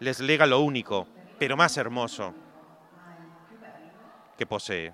les 0.00 0.20
lega 0.20 0.46
lo 0.46 0.60
único, 0.60 1.06
pero 1.38 1.56
más 1.56 1.76
hermoso, 1.76 2.34
que 4.36 4.46
posee, 4.46 4.92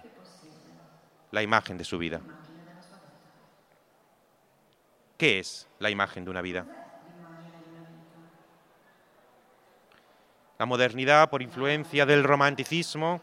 la 1.31 1.42
imagen 1.42 1.79
de 1.79 1.85
su 1.85 1.99
vida. 1.99 2.21
¿Qué 5.16 5.38
es 5.38 5.68
la 5.79 5.88
imagen 5.90 6.25
de 6.25 6.31
una 6.31 6.42
vida? 6.42 6.82
La 10.62 10.66
modernidad, 10.66 11.29
por 11.29 11.42
influencia 11.42 12.07
del 12.07 12.22
romanticismo, 12.22 13.20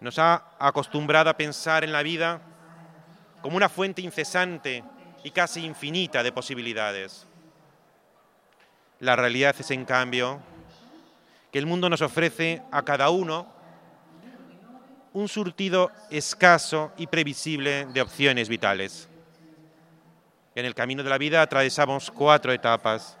nos 0.00 0.18
ha 0.18 0.42
acostumbrado 0.58 1.28
a 1.28 1.36
pensar 1.36 1.84
en 1.84 1.92
la 1.92 2.02
vida 2.02 2.40
como 3.42 3.58
una 3.58 3.68
fuente 3.68 4.00
incesante 4.00 4.82
y 5.22 5.30
casi 5.32 5.62
infinita 5.66 6.22
de 6.22 6.32
posibilidades. 6.32 7.26
La 9.00 9.14
realidad 9.14 9.54
es, 9.58 9.70
en 9.70 9.84
cambio, 9.84 10.40
que 11.52 11.58
el 11.58 11.66
mundo 11.66 11.90
nos 11.90 12.00
ofrece 12.00 12.62
a 12.72 12.80
cada 12.80 13.10
uno 13.10 13.46
un 15.12 15.28
surtido 15.28 15.92
escaso 16.08 16.94
y 16.96 17.08
previsible 17.08 17.84
de 17.84 18.00
opciones 18.00 18.48
vitales. 18.48 19.06
En 20.54 20.64
el 20.64 20.74
camino 20.74 21.02
de 21.02 21.10
la 21.10 21.18
vida 21.18 21.42
atravesamos 21.42 22.10
cuatro 22.10 22.54
etapas 22.54 23.18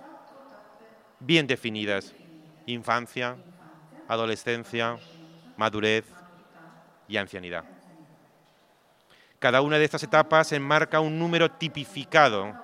bien 1.20 1.46
definidas. 1.46 2.14
Infancia, 2.66 3.36
adolescencia, 4.08 4.98
madurez 5.56 6.04
y 7.08 7.16
ancianidad. 7.16 7.64
Cada 9.38 9.60
una 9.60 9.78
de 9.78 9.84
estas 9.84 10.02
etapas 10.02 10.52
enmarca 10.52 11.00
un 11.00 11.18
número 11.18 11.50
tipificado 11.50 12.54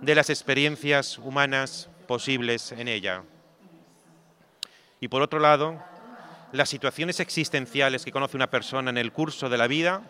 de 0.00 0.14
las 0.14 0.30
experiencias 0.30 1.18
humanas 1.18 1.88
posibles 2.06 2.72
en 2.72 2.88
ella. 2.88 3.22
Y 5.00 5.08
por 5.08 5.22
otro 5.22 5.40
lado, 5.40 5.82
las 6.52 6.68
situaciones 6.68 7.18
existenciales 7.20 8.04
que 8.04 8.12
conoce 8.12 8.36
una 8.36 8.50
persona 8.50 8.90
en 8.90 8.98
el 8.98 9.12
curso 9.12 9.48
de 9.48 9.58
la 9.58 9.66
vida 9.66 10.02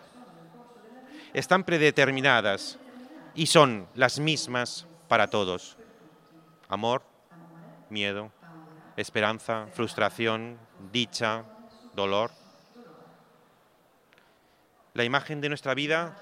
están 1.33 1.63
predeterminadas 1.63 2.77
y 3.33 3.47
son 3.47 3.87
las 3.95 4.19
mismas 4.19 4.85
para 5.07 5.29
todos. 5.29 5.77
Amor, 6.69 7.03
miedo, 7.89 8.31
esperanza, 8.97 9.67
frustración, 9.73 10.57
dicha, 10.91 11.43
dolor. 11.95 12.31
La 14.93 15.03
imagen 15.03 15.41
de 15.41 15.49
nuestra 15.49 15.73
vida 15.73 16.15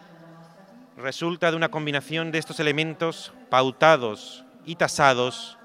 resulta 0.97 1.51
de 1.51 1.57
una 1.57 1.69
combinación 1.69 2.31
de 2.31 2.39
estos 2.39 2.59
elementos 2.59 3.33
pautados 3.49 4.45
y 4.65 4.75
tasados 4.75 5.57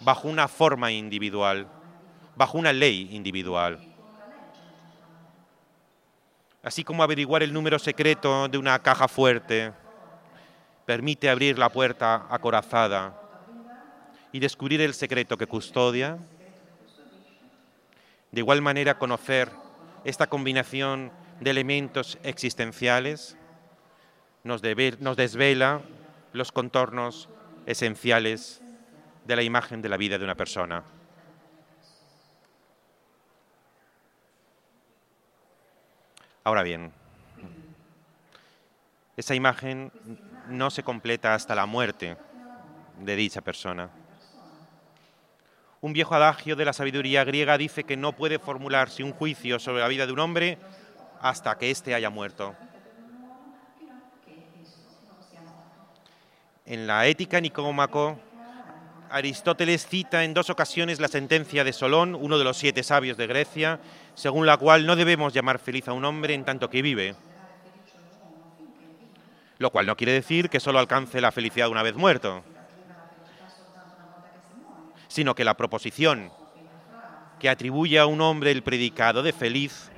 bajo 0.00 0.28
una 0.28 0.48
forma 0.48 0.92
individual, 0.92 1.66
bajo 2.36 2.58
una 2.58 2.72
ley 2.72 3.08
individual. 3.12 3.80
Así 6.62 6.84
como 6.84 7.02
averiguar 7.02 7.42
el 7.42 7.52
número 7.52 7.78
secreto 7.78 8.48
de 8.48 8.58
una 8.58 8.78
caja 8.78 9.08
fuerte 9.08 9.72
permite 10.86 11.28
abrir 11.28 11.58
la 11.58 11.70
puerta 11.70 12.26
acorazada 12.30 13.23
y 14.34 14.40
descubrir 14.40 14.80
el 14.80 14.94
secreto 14.94 15.38
que 15.38 15.46
custodia, 15.46 16.18
de 18.32 18.40
igual 18.40 18.62
manera 18.62 18.98
conocer 18.98 19.48
esta 20.02 20.26
combinación 20.26 21.12
de 21.38 21.50
elementos 21.50 22.18
existenciales 22.24 23.36
nos, 24.42 24.60
desvela 24.60 25.82
los 26.32 26.50
contornos 26.50 27.28
esenciales 27.66 28.60
de 29.24 29.36
la 29.36 29.44
imagen 29.44 29.82
de 29.82 29.88
la 29.88 29.96
vida 29.96 30.18
de 30.18 30.24
una 30.24 30.34
persona. 30.34 30.82
Ahora 36.42 36.64
bien, 36.64 36.90
esa 39.16 39.36
imagen 39.36 39.92
no 40.48 40.72
se 40.72 40.82
completa 40.82 41.34
hasta 41.34 41.54
la 41.54 41.66
muerte 41.66 42.16
de 42.98 43.14
dicha 43.14 43.40
persona. 43.40 43.90
Un 45.84 45.92
viejo 45.92 46.14
adagio 46.14 46.56
de 46.56 46.64
la 46.64 46.72
sabiduría 46.72 47.24
griega 47.24 47.58
dice 47.58 47.84
que 47.84 47.98
no 47.98 48.12
puede 48.12 48.38
formularse 48.38 49.02
un 49.02 49.12
juicio 49.12 49.58
sobre 49.58 49.82
la 49.82 49.88
vida 49.88 50.06
de 50.06 50.14
un 50.14 50.18
hombre 50.18 50.56
hasta 51.20 51.58
que 51.58 51.70
éste 51.70 51.94
haya 51.94 52.08
muerto. 52.08 52.54
En 56.64 56.86
la 56.86 57.06
Ética 57.06 57.38
Nicómaco, 57.38 58.18
Aristóteles 59.10 59.86
cita 59.86 60.24
en 60.24 60.32
dos 60.32 60.48
ocasiones 60.48 61.00
la 61.00 61.08
sentencia 61.08 61.64
de 61.64 61.74
Solón, 61.74 62.14
uno 62.14 62.38
de 62.38 62.44
los 62.44 62.56
siete 62.56 62.82
sabios 62.82 63.18
de 63.18 63.26
Grecia, 63.26 63.78
según 64.14 64.46
la 64.46 64.56
cual 64.56 64.86
no 64.86 64.96
debemos 64.96 65.34
llamar 65.34 65.58
feliz 65.58 65.86
a 65.88 65.92
un 65.92 66.06
hombre 66.06 66.32
en 66.32 66.46
tanto 66.46 66.70
que 66.70 66.80
vive. 66.80 67.14
Lo 69.58 69.68
cual 69.68 69.84
no 69.84 69.98
quiere 69.98 70.12
decir 70.12 70.48
que 70.48 70.60
solo 70.60 70.78
alcance 70.78 71.20
la 71.20 71.30
felicidad 71.30 71.68
una 71.68 71.82
vez 71.82 71.94
muerto, 71.94 72.42
sino 75.14 75.36
que 75.36 75.44
la 75.44 75.56
proposición 75.56 76.32
que 77.38 77.48
atribuye 77.48 78.00
a 78.00 78.06
un 78.06 78.20
hombre 78.20 78.50
el 78.50 78.64
predicado 78.64 79.22
de 79.22 79.32
feliz 79.32 79.92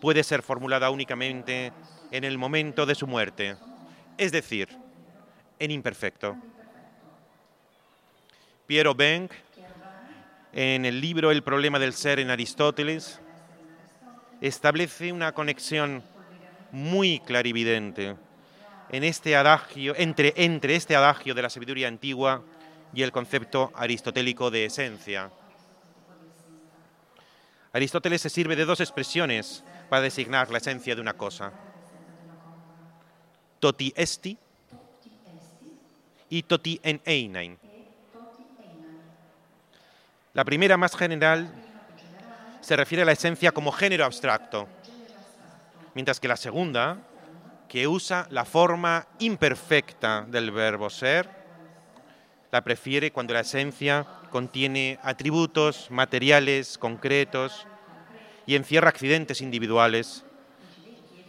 puede 0.00 0.24
ser 0.24 0.42
formulada 0.42 0.90
únicamente 0.90 1.72
en 2.10 2.24
el 2.24 2.38
momento 2.38 2.86
de 2.86 2.96
su 2.96 3.06
muerte, 3.06 3.56
es 4.16 4.32
decir, 4.32 4.68
en 5.60 5.70
imperfecto. 5.70 6.36
Piero 8.66 8.96
Benck, 8.96 9.30
en 10.52 10.84
el 10.84 11.00
libro 11.00 11.30
El 11.30 11.44
problema 11.44 11.78
del 11.78 11.92
ser 11.92 12.18
en 12.18 12.30
Aristóteles, 12.30 13.20
establece 14.40 15.12
una 15.12 15.30
conexión 15.30 16.02
muy 16.72 17.20
clarividente 17.20 18.16
en 18.90 19.04
este 19.04 19.36
adagio, 19.36 19.94
entre, 19.96 20.32
entre 20.34 20.74
este 20.74 20.96
adagio 20.96 21.32
de 21.32 21.42
la 21.42 21.50
sabiduría 21.50 21.86
antigua 21.86 22.42
y 22.92 23.02
el 23.02 23.12
concepto 23.12 23.70
aristotélico 23.74 24.50
de 24.50 24.64
esencia. 24.66 25.30
Aristóteles 27.72 28.22
se 28.22 28.30
sirve 28.30 28.56
de 28.56 28.64
dos 28.64 28.80
expresiones 28.80 29.62
para 29.88 30.02
designar 30.02 30.50
la 30.50 30.58
esencia 30.58 30.94
de 30.94 31.00
una 31.00 31.14
cosa. 31.14 31.52
Toti 33.60 33.92
esti 33.96 34.38
y 36.30 36.42
toti 36.42 36.80
en 36.82 37.00
einain. 37.04 37.58
La 40.34 40.44
primera, 40.44 40.76
más 40.76 40.96
general, 40.96 41.52
se 42.60 42.76
refiere 42.76 43.02
a 43.02 43.06
la 43.06 43.12
esencia 43.12 43.52
como 43.52 43.72
género 43.72 44.04
abstracto, 44.04 44.68
mientras 45.94 46.20
que 46.20 46.28
la 46.28 46.36
segunda, 46.36 46.98
que 47.68 47.86
usa 47.86 48.26
la 48.30 48.44
forma 48.44 49.06
imperfecta 49.18 50.24
del 50.28 50.50
verbo 50.50 50.90
ser, 50.90 51.37
la 52.50 52.62
prefiere 52.62 53.12
cuando 53.12 53.34
la 53.34 53.40
esencia 53.40 54.06
contiene 54.30 54.98
atributos 55.02 55.90
materiales, 55.90 56.78
concretos, 56.78 57.66
y 58.48 58.56
encierra 58.56 58.88
accidentes 58.88 59.42
individuales, 59.42 60.24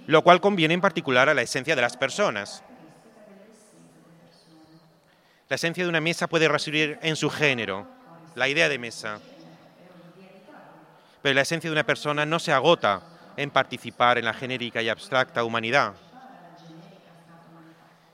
lo 0.08 0.22
cual 0.24 0.40
conviene 0.40 0.74
en 0.74 0.80
particular 0.80 1.28
a 1.28 1.34
la 1.34 1.42
esencia 1.42 1.76
de 1.76 1.82
las 1.82 1.98
personas. 1.98 2.64
La 5.50 5.58
esencia 5.58 5.84
de 5.84 5.90
una 5.90 6.00
mesa 6.00 6.28
puede 6.28 6.48
residir 6.48 6.98
en 7.02 7.18
su 7.18 7.30
género, 7.30 7.86
la 8.36 8.48
idea 8.48 8.70
de 8.70 8.80
mesa, 8.80 9.20
pero 11.22 11.36
la 11.36 11.42
esencia 11.42 11.70
de 11.70 11.74
una 11.74 11.86
persona 11.86 12.26
no 12.26 12.40
se 12.40 12.54
agota 12.54 13.02
en 13.36 13.52
participar 13.52 14.18
en 14.18 14.24
la 14.24 14.34
genérica 14.34 14.82
y 14.82 14.88
abstracta 14.88 15.44
humanidad, 15.44 15.96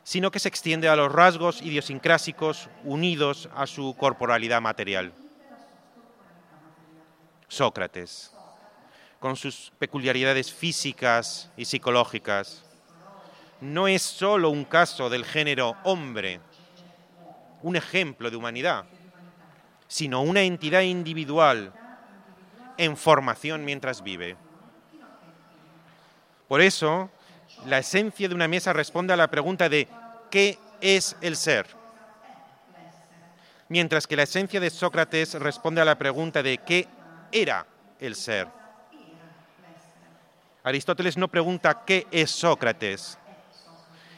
sino 0.06 0.30
que 0.30 0.38
se 0.38 0.48
extiende 0.48 0.88
a 0.88 0.96
los 0.96 1.12
rasgos 1.12 1.64
idiosincrásicos 1.64 2.70
unidos 2.84 3.50
a 3.56 3.66
su 3.66 3.96
corporalidad 3.98 4.62
material. 4.62 5.12
Sócrates, 7.48 8.32
con 9.20 9.36
sus 9.36 9.72
peculiaridades 9.80 10.54
físicas 10.54 11.50
y 11.58 11.66
psicológicas, 11.66 12.64
no 13.60 13.88
es 13.88 14.04
sólo 14.04 14.52
un 14.52 14.64
caso 14.64 15.10
del 15.10 15.26
género 15.26 15.76
hombre, 15.84 16.40
un 17.64 17.76
ejemplo 17.76 18.30
de 18.30 18.36
humanidad, 18.38 18.86
sino 19.88 20.22
una 20.22 20.44
entidad 20.44 20.82
individual 20.82 21.74
en 22.78 22.96
formación 22.96 23.66
mientras 23.66 24.04
vive. 24.04 24.38
Por 26.48 26.62
eso, 26.62 27.10
la 27.66 27.80
esencia 27.80 28.28
de 28.28 28.36
una 28.36 28.48
mesa 28.48 28.74
responde 28.74 29.14
a 29.14 29.18
la 29.18 29.30
pregunta 29.30 29.70
de 29.70 29.88
¿qué 30.30 30.60
es 30.82 31.16
el 31.22 31.36
ser? 31.36 31.68
Mientras 33.70 34.06
que 34.06 34.16
la 34.16 34.24
esencia 34.24 34.60
de 34.60 34.70
Sócrates 34.70 35.34
responde 35.34 35.82
a 35.82 35.86
la 35.86 35.98
pregunta 35.98 36.44
de 36.44 36.60
¿qué 36.60 36.88
era 37.32 37.66
el 38.00 38.16
ser? 38.16 38.48
Aristóteles 40.64 41.18
no 41.18 41.28
pregunta 41.28 41.84
qué 41.86 42.08
es 42.12 42.32
Sócrates, 42.32 43.18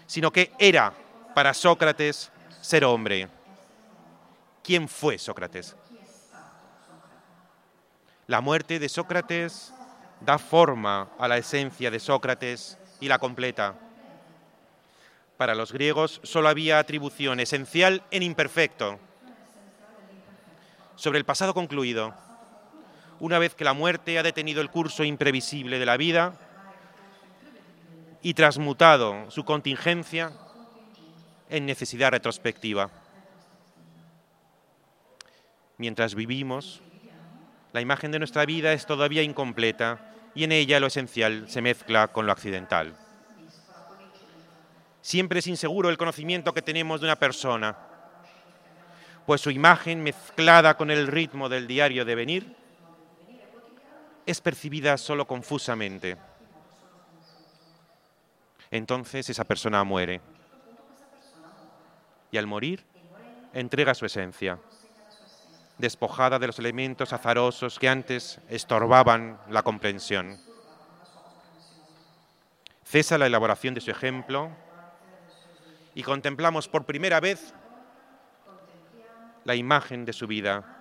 sino 0.06 0.32
qué 0.32 0.52
era 0.60 0.94
para 1.34 1.54
Sócrates 1.54 2.32
ser 2.62 2.84
hombre. 2.84 3.30
¿Quién 4.64 4.88
fue 4.90 5.18
Sócrates? 5.18 5.76
La 8.28 8.42
muerte 8.42 8.80
de 8.80 8.90
Sócrates 8.90 9.74
da 10.20 10.38
forma 10.38 11.10
a 11.18 11.28
la 11.28 11.38
esencia 11.38 11.90
de 11.90 12.00
Sócrates 12.00 12.78
y 13.00 13.08
la 13.08 13.20
completa. 13.20 13.76
Para 15.38 15.56
los 15.56 15.72
griegos 15.72 16.20
solo 16.24 16.50
había 16.50 16.80
atribución 16.80 17.40
esencial 17.40 18.04
en 18.12 18.24
imperfecto. 18.24 19.00
Sobre 20.96 21.20
el 21.20 21.26
pasado 21.26 21.54
concluido, 21.54 22.14
una 23.20 23.38
vez 23.40 23.54
que 23.54 23.64
la 23.64 23.74
muerte 23.74 24.18
ha 24.18 24.24
detenido 24.24 24.62
el 24.62 24.72
curso 24.72 25.04
imprevisible 25.04 25.78
de 25.78 25.86
la 25.86 25.98
vida 25.98 26.34
y 28.24 28.34
transmutado 28.34 29.30
su 29.30 29.46
contingencia 29.46 30.32
en 31.50 31.66
necesidad 31.66 32.12
retrospectiva. 32.12 32.90
Mientras 35.78 36.16
vivimos, 36.16 36.82
la 37.74 37.82
imagen 37.82 38.12
de 38.12 38.18
nuestra 38.18 38.46
vida 38.46 38.74
es 38.74 38.88
todavía 38.88 39.22
incompleta 39.22 40.14
y 40.38 40.44
en 40.44 40.52
ella 40.52 40.80
lo 40.80 40.86
esencial 40.86 41.50
se 41.50 41.64
mezcla 41.64 42.10
con 42.10 42.28
lo 42.28 42.32
accidental. 42.32 42.96
Siempre 45.02 45.40
es 45.40 45.48
inseguro 45.48 45.90
el 45.90 45.98
conocimiento 45.98 46.54
que 46.54 46.62
tenemos 46.62 47.02
de 47.02 47.08
una 47.08 47.16
persona, 47.16 47.76
pues 49.26 49.42
su 49.42 49.50
imagen 49.50 50.04
mezclada 50.04 50.78
con 50.78 50.92
el 50.92 51.08
ritmo 51.08 51.50
del 51.50 51.66
diario 51.66 52.06
de 52.06 52.14
venir 52.14 52.56
es 54.28 54.40
percibida 54.40 54.96
solo 55.00 55.26
confusamente. 55.26 56.18
Entonces 58.70 59.28
esa 59.32 59.44
persona 59.44 59.84
muere. 59.84 60.22
Y 62.30 62.38
al 62.38 62.46
morir, 62.46 62.86
entrega 63.54 63.96
su 63.96 64.06
esencia, 64.06 64.60
despojada 65.78 66.40
de 66.40 66.48
los 66.48 66.60
elementos 66.60 67.14
azarosos 67.14 67.78
que 67.80 67.90
antes 67.90 68.40
estorbaban 68.50 69.40
la 69.50 69.64
comprensión. 69.64 70.40
Cesa 72.84 73.18
la 73.18 73.28
elaboración 73.28 73.74
de 73.74 73.82
su 73.82 73.92
ejemplo 73.92 74.50
y 75.94 76.04
contemplamos 76.04 76.68
por 76.68 76.86
primera 76.86 77.20
vez 77.20 77.54
la 79.44 79.56
imagen 79.56 80.06
de 80.06 80.14
su 80.14 80.28
vida 80.28 80.80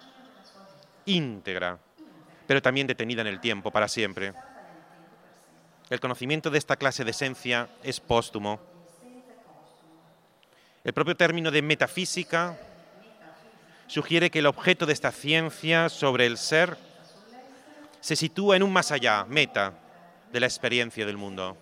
íntegra, 1.05 1.79
pero 2.47 2.63
también 2.63 2.87
detenida 2.87 3.21
en 3.21 3.29
el 3.29 3.41
tiempo 3.41 3.71
para 3.71 3.89
siempre. 3.89 4.35
El 5.89 6.01
conocimiento 6.01 6.51
de 6.51 6.59
esta 6.59 6.77
clase 6.77 7.05
de 7.05 7.13
esencia 7.13 7.69
es 7.83 8.01
póstumo. 8.01 8.61
El 10.83 10.93
propio 10.93 11.17
término 11.17 11.51
de 11.51 11.63
metafísica 11.63 12.59
sugiere 13.87 14.31
que 14.31 14.41
el 14.41 14.47
objeto 14.47 14.87
de 14.87 14.93
esta 14.93 15.13
ciencia 15.13 15.89
sobre 15.89 16.27
el 16.27 16.39
ser 16.39 16.77
se 18.01 18.17
sitúa 18.17 18.57
en 18.57 18.63
un 18.63 18.73
más 18.73 18.93
allá, 18.93 19.25
meta, 19.29 19.75
de 20.33 20.41
la 20.41 20.47
experiencia 20.47 21.07
del 21.07 21.17
mundo. 21.17 21.57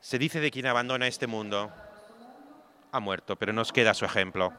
Se 0.00 0.18
dice 0.18 0.40
de 0.40 0.50
quien 0.50 0.66
abandona 0.66 1.06
este 1.06 1.26
mundo, 1.26 1.72
ha 2.92 3.00
muerto, 3.00 3.36
pero 3.36 3.52
nos 3.52 3.72
queda 3.72 3.94
su 3.94 4.04
ejemplo. 4.04 4.52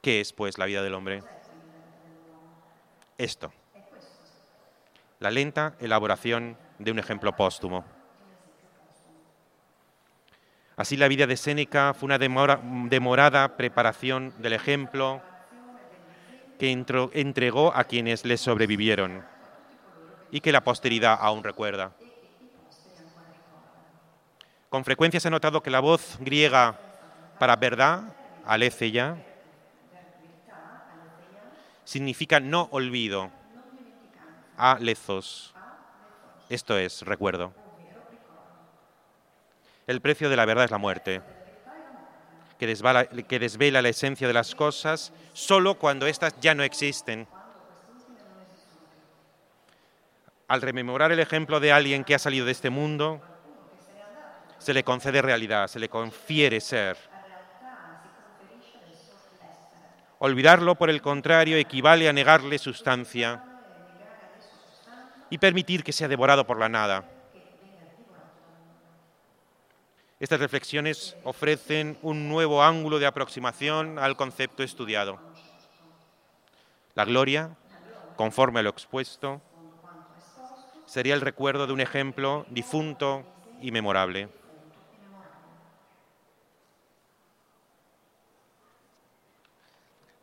¿Qué 0.00 0.20
es, 0.20 0.32
pues, 0.32 0.58
la 0.58 0.66
vida 0.66 0.82
del 0.82 0.94
hombre? 0.94 1.22
esto, 3.18 3.52
la 5.20 5.30
lenta 5.30 5.74
elaboración 5.80 6.56
de 6.78 6.90
un 6.90 6.98
ejemplo 6.98 7.34
póstumo. 7.34 7.84
Así 10.76 10.98
la 10.98 11.08
vida 11.08 11.26
de 11.26 11.38
Séneca 11.38 11.94
fue 11.94 12.06
una 12.06 12.18
demorada 12.18 13.56
preparación 13.56 14.34
del 14.38 14.52
ejemplo 14.52 15.22
que 16.58 16.70
entregó 16.70 17.74
a 17.74 17.84
quienes 17.84 18.26
le 18.26 18.36
sobrevivieron 18.36 19.24
y 20.30 20.40
que 20.40 20.52
la 20.52 20.62
posteridad 20.62 21.16
aún 21.18 21.42
recuerda. 21.42 21.92
Con 24.68 24.84
frecuencia 24.84 25.18
se 25.18 25.28
ha 25.28 25.30
notado 25.30 25.62
que 25.62 25.70
la 25.70 25.80
voz 25.80 26.18
griega 26.20 26.78
para 27.38 27.56
verdad 27.56 28.14
aletheia, 28.44 29.16
significa 31.84 32.38
no 32.38 32.68
olvido, 32.70 33.30
alethos, 34.58 35.54
esto 36.50 36.76
es 36.76 37.00
recuerdo. 37.02 37.65
El 39.86 40.00
precio 40.00 40.28
de 40.28 40.34
la 40.34 40.44
verdad 40.44 40.64
es 40.64 40.70
la 40.72 40.78
muerte, 40.78 41.22
que, 42.58 42.66
desvela 43.38 43.82
la 43.82 43.88
esencia 43.88 44.26
de 44.26 44.34
las 44.34 44.56
cosas 44.56 45.12
solo 45.32 45.76
cuando 45.78 46.08
éstas 46.08 46.34
ya 46.40 46.56
no 46.56 46.64
existen. 46.64 47.28
Al 50.48 50.60
rememorar 50.60 51.12
el 51.12 51.20
ejemplo 51.20 51.60
de 51.60 51.72
alguien 51.72 52.02
que 52.02 52.16
ha 52.16 52.18
salido 52.18 52.46
de 52.46 52.52
este 52.52 52.68
mundo, 52.68 53.20
se 54.58 54.74
le 54.74 54.82
concede 54.82 55.22
realidad, 55.22 55.68
se 55.68 55.78
le 55.78 55.88
confiere 55.88 56.60
ser. 56.60 56.96
Olvidarlo, 60.18 60.74
por 60.74 60.90
el 60.90 61.00
contrario, 61.00 61.56
equivale 61.56 62.08
a 62.08 62.12
negarle 62.12 62.58
sustancia 62.58 63.44
y 65.30 65.38
permitir 65.38 65.84
que 65.84 65.92
sea 65.92 66.08
devorado 66.08 66.44
por 66.44 66.58
la 66.58 66.68
nada. 66.68 67.04
Estas 70.18 70.40
reflexiones 70.40 71.14
ofrecen 71.24 71.98
un 72.00 72.30
nuevo 72.30 72.62
ángulo 72.62 72.98
de 72.98 73.06
aproximación 73.06 73.98
al 73.98 74.16
concepto 74.16 74.62
estudiado. 74.62 75.18
La 76.94 77.04
gloria, 77.04 77.54
conforme 78.16 78.60
a 78.60 78.62
lo 78.62 78.70
expuesto, 78.70 79.42
sería 80.86 81.12
el 81.12 81.20
recuerdo 81.20 81.66
de 81.66 81.74
un 81.74 81.82
ejemplo 81.82 82.46
difunto 82.48 83.26
y 83.60 83.70
memorable. 83.70 84.30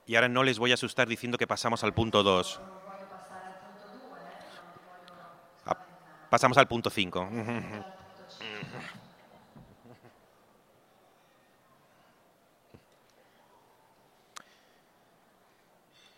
Y 0.07 0.15
ahora 0.15 0.27
no 0.27 0.41
les 0.41 0.57
voy 0.57 0.71
a 0.71 0.73
asustar 0.73 1.07
diciendo 1.07 1.37
que 1.37 1.45
pasamos 1.45 1.83
al 1.83 1.93
punto 1.93 2.23
2. 2.23 2.59
Ah, 5.67 5.77
pasamos 6.31 6.57
al 6.57 6.67
punto 6.67 6.89
5. 6.89 7.29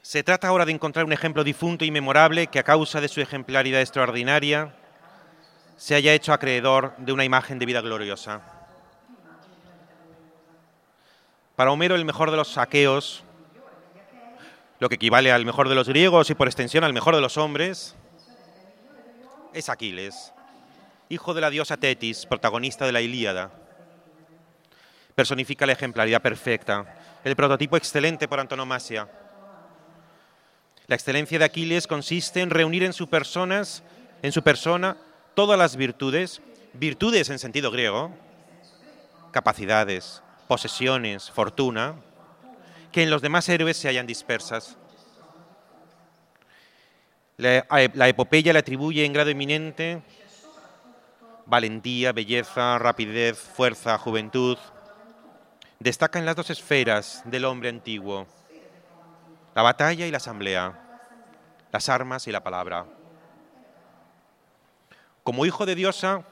Se 0.05 0.21
trata 0.21 0.47
ahora 0.47 0.65
de 0.65 0.71
encontrar 0.71 1.03
un 1.03 1.13
ejemplo 1.13 1.43
difunto 1.43 1.83
y 1.83 1.89
memorable 1.89 2.45
que 2.45 2.59
a 2.59 2.63
causa 2.63 3.01
de 3.01 3.07
su 3.07 3.21
ejemplaridad 3.21 3.81
extraordinaria 3.81 4.75
se 5.77 5.95
haya 5.95 6.13
hecho 6.13 6.31
acreedor 6.31 6.95
de 6.99 7.11
una 7.11 7.25
imagen 7.25 7.57
de 7.57 7.65
vida 7.65 7.81
gloriosa. 7.81 8.39
Para 11.55 11.71
Homero 11.71 11.95
el 11.95 12.05
mejor 12.05 12.29
de 12.29 12.37
los 12.37 12.49
saqueos, 12.49 13.23
lo 14.77 14.89
que 14.89 14.95
equivale 14.95 15.31
al 15.31 15.43
mejor 15.43 15.69
de 15.69 15.75
los 15.75 15.89
griegos 15.89 16.29
y 16.29 16.35
por 16.35 16.47
extensión 16.47 16.83
al 16.83 16.93
mejor 16.93 17.15
de 17.15 17.21
los 17.21 17.37
hombres, 17.37 17.95
es 19.55 19.69
Aquiles, 19.69 20.33
hijo 21.09 21.33
de 21.33 21.41
la 21.41 21.49
diosa 21.49 21.77
Tetis, 21.77 22.27
protagonista 22.27 22.85
de 22.85 22.91
la 22.91 23.01
Ilíada. 23.01 23.49
Personifica 25.15 25.65
la 25.65 25.73
ejemplaridad 25.73 26.21
perfecta, 26.21 26.95
el 27.23 27.35
prototipo 27.35 27.75
excelente 27.75 28.27
por 28.27 28.39
antonomasia 28.39 29.09
la 30.87 30.95
excelencia 30.95 31.39
de 31.39 31.45
Aquiles 31.45 31.87
consiste 31.87 32.41
en 32.41 32.49
reunir 32.49 32.83
en 32.83 32.93
su, 32.93 33.07
en 34.21 34.31
su 34.31 34.43
persona 34.43 34.97
todas 35.33 35.57
las 35.57 35.75
virtudes, 35.75 36.41
virtudes 36.73 37.29
en 37.29 37.39
sentido 37.39 37.71
griego, 37.71 38.11
capacidades, 39.31 40.21
posesiones, 40.47 41.31
fortuna, 41.31 41.95
que 42.91 43.03
en 43.03 43.09
los 43.09 43.21
demás 43.21 43.49
héroes 43.49 43.77
se 43.77 43.87
hallan 43.87 44.07
dispersas. 44.07 44.77
La, 47.37 47.65
la, 47.93 48.07
epopeya 48.07 48.53
le 48.53 48.59
atribuye 48.59 49.03
en 49.03 49.11
grado 49.11 49.29
eminente 49.29 50.01
valentía, 51.45 52.11
belleza, 52.11 52.77
rapidez, 52.79 53.37
fuerza, 53.37 53.97
juventud. 53.97 54.57
Destaca 55.79 56.19
en 56.19 56.25
las 56.25 56.35
dos 56.35 56.49
esferas 56.49 57.21
del 57.25 57.45
hombre 57.45 57.69
antiguo, 57.69 58.27
la 59.55 59.61
batalla 59.61 60.05
y 60.05 60.11
la 60.11 60.17
asamblea, 60.17 60.73
las 61.71 61.87
armas 61.87 62.27
y 62.27 62.31
la 62.31 62.43
palabra. 62.43 62.85
Como 65.23 65.45
hijo 65.45 65.65
de 65.65 65.75
diosa, 65.75 66.23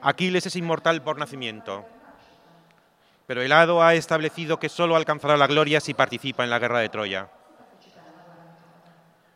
Aquiles 0.00 0.46
es 0.46 0.56
inmortal 0.56 1.02
por 1.02 1.18
nacimiento, 1.18 1.86
pero 3.26 3.42
el 3.42 3.52
hado 3.52 3.82
ha 3.82 3.94
establecido 3.94 4.58
que 4.58 4.70
solo 4.70 4.96
alcanzará 4.96 5.36
la 5.36 5.46
gloria 5.46 5.80
si 5.80 5.92
participa 5.92 6.42
en 6.42 6.48
la 6.48 6.58
guerra 6.58 6.78
de 6.78 6.88
Troya. 6.88 7.28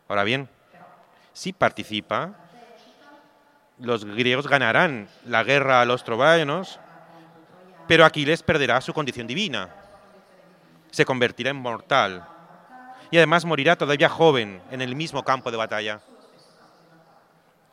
Ahora 0.07 0.23
bien, 0.23 0.49
si 1.33 1.53
participa, 1.53 2.33
los 3.77 4.05
griegos 4.05 4.47
ganarán 4.47 5.07
la 5.25 5.43
guerra 5.43 5.81
a 5.81 5.85
los 5.85 6.03
troyanos, 6.03 6.79
pero 7.87 8.05
Aquiles 8.05 8.41
perderá 8.41 8.81
su 8.81 8.91
condición 8.91 9.27
divina, 9.27 9.69
se 10.89 11.05
convertirá 11.05 11.51
en 11.51 11.57
mortal 11.57 12.32
y 13.13 13.17
además 13.17 13.45
morirá 13.45 13.75
todavía 13.75 14.09
joven 14.09 14.59
en 14.71 14.81
el 14.81 14.95
mismo 14.95 15.23
campo 15.23 15.51
de 15.51 15.57
batalla. 15.57 16.01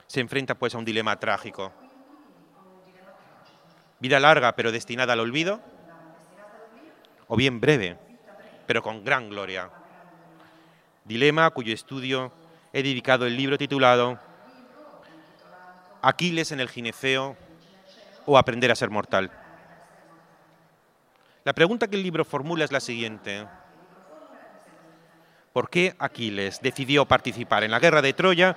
Se 0.06 0.20
enfrenta 0.20 0.54
pues 0.54 0.74
a 0.74 0.78
un 0.78 0.84
dilema 0.84 1.18
trágico. 1.18 1.72
Vida 4.00 4.20
larga 4.20 4.54
pero 4.54 4.70
destinada 4.70 5.14
al 5.14 5.20
olvido, 5.20 5.62
o 7.26 7.36
bien 7.36 7.58
breve 7.58 7.96
pero 8.66 8.82
con 8.82 9.02
gran 9.02 9.30
gloria. 9.30 9.70
Dilema 11.06 11.46
a 11.46 11.50
cuyo 11.52 11.72
estudio 11.72 12.30
he 12.74 12.82
dedicado 12.82 13.24
el 13.24 13.34
libro 13.34 13.56
titulado 13.56 14.18
Aquiles 16.02 16.52
en 16.52 16.60
el 16.60 16.68
gineceo 16.68 17.34
o 18.26 18.36
Aprender 18.36 18.70
a 18.70 18.76
ser 18.76 18.90
mortal. 18.90 19.30
La 21.44 21.54
pregunta 21.54 21.88
que 21.88 21.96
el 21.96 22.02
libro 22.02 22.26
formula 22.26 22.62
es 22.66 22.72
la 22.72 22.80
siguiente. 22.80 23.46
¿Por 25.52 25.68
qué 25.68 25.94
Aquiles 25.98 26.60
decidió 26.60 27.06
participar 27.06 27.64
en 27.64 27.72
la 27.72 27.80
guerra 27.80 28.02
de 28.02 28.12
Troya 28.12 28.56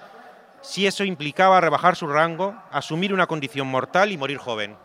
si 0.61 0.85
eso 0.85 1.03
implicaba 1.03 1.59
rebajar 1.59 1.95
su 1.95 2.07
rango, 2.07 2.55
asumir 2.71 3.13
una 3.13 3.27
condición 3.27 3.67
mortal 3.67 4.11
y 4.11 4.17
morir 4.17 4.37
joven? 4.37 4.77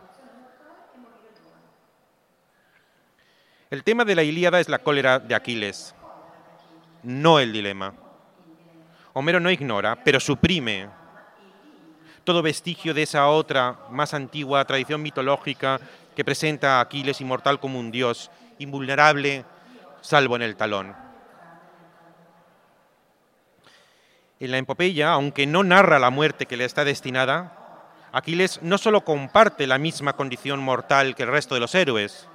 El 3.69 3.83
tema 3.83 4.03
de 4.03 4.15
la 4.15 4.23
Ilíada 4.23 4.59
es 4.59 4.67
la 4.67 4.79
cólera 4.79 5.19
de 5.19 5.35
Aquiles, 5.35 5.93
no 7.03 7.39
el 7.39 7.53
dilema. 7.53 7.93
Homero 9.13 9.39
no 9.39 9.51
ignora, 9.51 10.03
pero 10.03 10.19
suprime 10.19 10.89
todo 12.23 12.41
vestigio 12.41 12.93
de 12.93 13.03
esa 13.03 13.27
otra, 13.27 13.77
más 13.89 14.13
antigua 14.13 14.65
tradición 14.65 15.01
mitológica 15.01 15.79
que 16.15 16.25
presenta 16.25 16.77
a 16.77 16.81
Aquiles 16.81 17.21
inmortal 17.21 17.59
como 17.59 17.79
un 17.79 17.91
dios, 17.91 18.29
invulnerable, 18.59 19.45
salvo 20.01 20.35
en 20.35 20.41
el 20.41 20.55
talón. 20.55 21.08
En 24.39 24.51
la 24.51 24.57
epopeya, 24.57 25.11
aunque 25.11 25.45
no 25.45 25.63
narra 25.63 25.99
la 25.99 26.09
muerte 26.09 26.45
que 26.45 26.55
le 26.55 26.65
está 26.65 26.85
destinada, 26.85 27.59
Aquiles 28.11 28.61
no 28.63 28.77
solo 28.77 29.01
comparte 29.01 29.67
la 29.67 29.77
misma 29.77 30.13
condición 30.13 30.59
mortal 30.59 31.15
que 31.15 31.23
el 31.23 31.29
resto 31.29 31.53
de 31.53 31.61
los 31.61 31.75
héroes, 31.75 32.27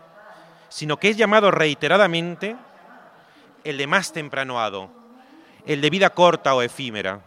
sino 0.68 0.98
que 0.98 1.08
es 1.08 1.16
llamado 1.16 1.50
reiteradamente 1.50 2.56
el 3.64 3.78
de 3.78 3.86
más 3.86 4.12
temprano 4.12 4.60
hado, 4.60 4.90
el 5.66 5.80
de 5.80 5.90
vida 5.90 6.10
corta 6.10 6.54
o 6.54 6.62
efímera. 6.62 7.20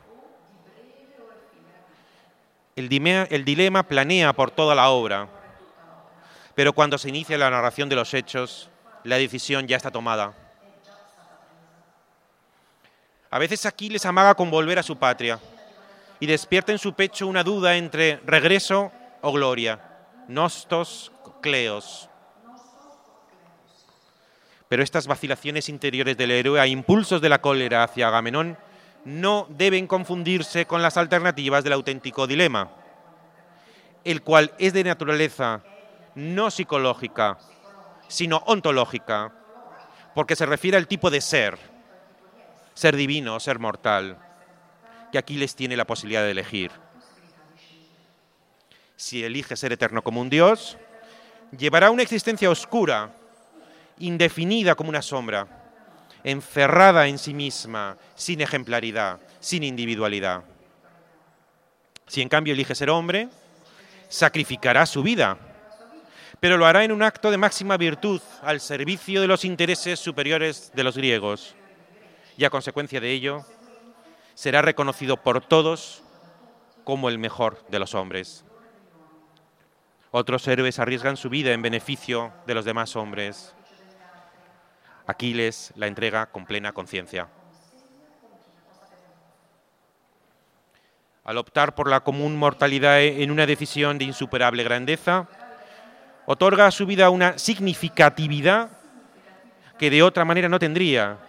El, 2.76 2.90
el 3.32 3.46
dilema 3.46 3.84
planea 3.84 4.34
por 4.34 4.52
toda 4.52 4.76
la 4.76 4.90
obra, 4.90 5.28
pero 6.54 6.74
cuando 6.74 6.98
se 6.98 7.10
inicia 7.10 7.38
la 7.38 7.50
narración 7.50 7.90
de 7.90 7.96
los 7.96 8.14
hechos, 8.14 8.70
la 9.04 9.18
decisión 9.18 9.68
ya 9.68 9.76
está 9.76 9.92
tomada. 9.92 10.34
A 13.30 13.40
veces 13.40 13.66
Aquiles 13.66 14.06
amaga 14.06 14.36
con 14.36 14.50
volver 14.50 14.80
a 14.80 14.84
su 14.84 14.98
patria 14.98 15.40
y 16.20 16.26
despierta 16.26 16.72
en 16.72 16.80
su 16.80 16.94
pecho 16.94 17.28
una 17.28 17.44
duda 17.44 17.76
entre 17.76 18.22
regreso 18.26 18.92
o 19.22 19.32
gloria, 19.32 19.82
nostos, 20.28 21.12
cleos. 21.42 22.10
Pero 24.70 24.84
estas 24.84 25.08
vacilaciones 25.08 25.70
interiores 25.70 26.18
del 26.18 26.32
héroe 26.32 26.60
a 26.60 26.68
impulsos 26.68 27.22
de 27.22 27.30
la 27.30 27.42
cólera 27.42 27.84
hacia 27.84 28.08
Agamenón 28.08 28.58
no 29.06 29.48
deben 29.50 29.88
confundirse 29.88 30.66
con 30.66 30.82
las 30.82 30.98
alternativas 30.98 31.64
del 31.64 31.74
auténtico 31.74 32.28
dilema, 32.28 32.72
el 34.04 34.22
cual 34.22 34.54
es 34.58 34.74
de 34.74 34.84
naturaleza 34.84 35.62
no 36.16 36.50
psicológica, 36.50 37.38
sino 38.08 38.38
ontológica, 38.46 39.32
porque 40.16 40.36
se 40.36 40.46
refiere 40.46 40.78
al 40.78 40.88
tipo 40.88 41.10
de 41.10 41.22
ser 41.22 41.77
ser 42.78 42.96
divino 42.96 43.34
o 43.34 43.40
ser 43.40 43.58
mortal, 43.58 44.20
que 45.12 45.18
aquí 45.18 45.36
les 45.36 45.56
tiene 45.56 45.76
la 45.76 45.88
posibilidad 45.88 46.22
de 46.22 46.30
elegir. 46.30 46.70
Si 48.96 49.24
elige 49.24 49.56
ser 49.56 49.74
eterno 49.74 50.04
como 50.04 50.22
un 50.22 50.30
Dios, 50.30 50.78
llevará 51.58 51.90
una 51.90 52.04
existencia 52.04 52.52
oscura 52.52 53.16
indefinida 53.98 54.76
como 54.76 54.92
una 54.92 55.02
sombra, 55.02 55.48
encerrada 56.24 57.08
en 57.08 57.18
sí 57.18 57.34
misma, 57.34 57.98
sin 58.14 58.42
ejemplaridad, 58.42 59.20
sin 59.40 59.64
individualidad. 59.64 60.44
Si 62.06 62.22
en 62.22 62.30
cambio 62.30 62.54
elige 62.54 62.76
ser 62.76 62.92
hombre, 62.92 63.28
sacrificará 64.08 64.86
su 64.86 65.02
vida, 65.02 65.36
pero 66.40 66.58
lo 66.58 66.68
hará 66.68 66.84
en 66.84 66.92
un 66.92 67.02
acto 67.02 67.32
de 67.32 67.38
máxima 67.38 67.76
virtud 67.76 68.22
al 68.44 68.60
servicio 68.60 69.20
de 69.20 69.28
los 69.28 69.46
intereses 69.46 70.00
superiores 70.00 70.72
de 70.76 70.84
los 70.84 70.96
griegos. 70.96 71.56
Y 72.38 72.46
a 72.46 72.52
consecuencia 72.52 73.02
de 73.02 73.12
ello, 73.12 73.44
será 74.36 74.62
reconocido 74.62 75.18
por 75.18 75.42
todos 75.42 76.04
como 76.84 77.10
el 77.10 77.18
mejor 77.18 77.66
de 77.70 77.80
los 77.80 77.96
hombres. 77.96 78.46
Otros 80.12 80.48
héroes 80.48 80.78
arriesgan 80.78 81.18
su 81.18 81.30
vida 81.30 81.52
en 81.52 81.64
beneficio 81.64 82.32
de 82.46 82.54
los 82.54 82.64
demás 82.64 82.96
hombres. 82.96 83.56
Aquiles 85.08 85.74
la 85.76 85.88
entrega 85.88 86.28
con 86.28 86.46
plena 86.46 86.74
conciencia. 86.74 87.28
Al 91.24 91.38
optar 91.38 91.76
por 91.76 91.90
la 91.90 92.02
común 92.02 92.38
mortalidad 92.38 93.02
en 93.02 93.32
una 93.32 93.46
decisión 93.46 93.98
de 93.98 94.06
insuperable 94.06 94.64
grandeza, 94.64 95.28
otorga 96.26 96.68
a 96.68 96.72
su 96.72 96.86
vida 96.86 97.10
una 97.10 97.38
significatividad 97.38 98.70
que 99.80 99.90
de 99.90 100.04
otra 100.04 100.24
manera 100.24 100.48
no 100.48 100.60
tendría 100.60 101.27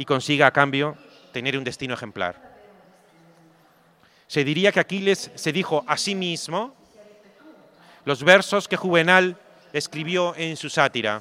y 0.00 0.06
consiga 0.06 0.46
a 0.46 0.50
cambio 0.50 0.96
tener 1.30 1.58
un 1.58 1.62
destino 1.62 1.92
ejemplar. 1.92 2.34
Se 4.26 4.44
diría 4.44 4.72
que 4.72 4.80
Aquiles 4.80 5.30
se 5.34 5.52
dijo 5.52 5.84
a 5.86 5.98
sí 5.98 6.14
mismo 6.14 6.74
los 8.06 8.24
versos 8.24 8.66
que 8.66 8.78
Juvenal 8.78 9.36
escribió 9.74 10.34
en 10.36 10.56
su 10.56 10.70
sátira, 10.70 11.20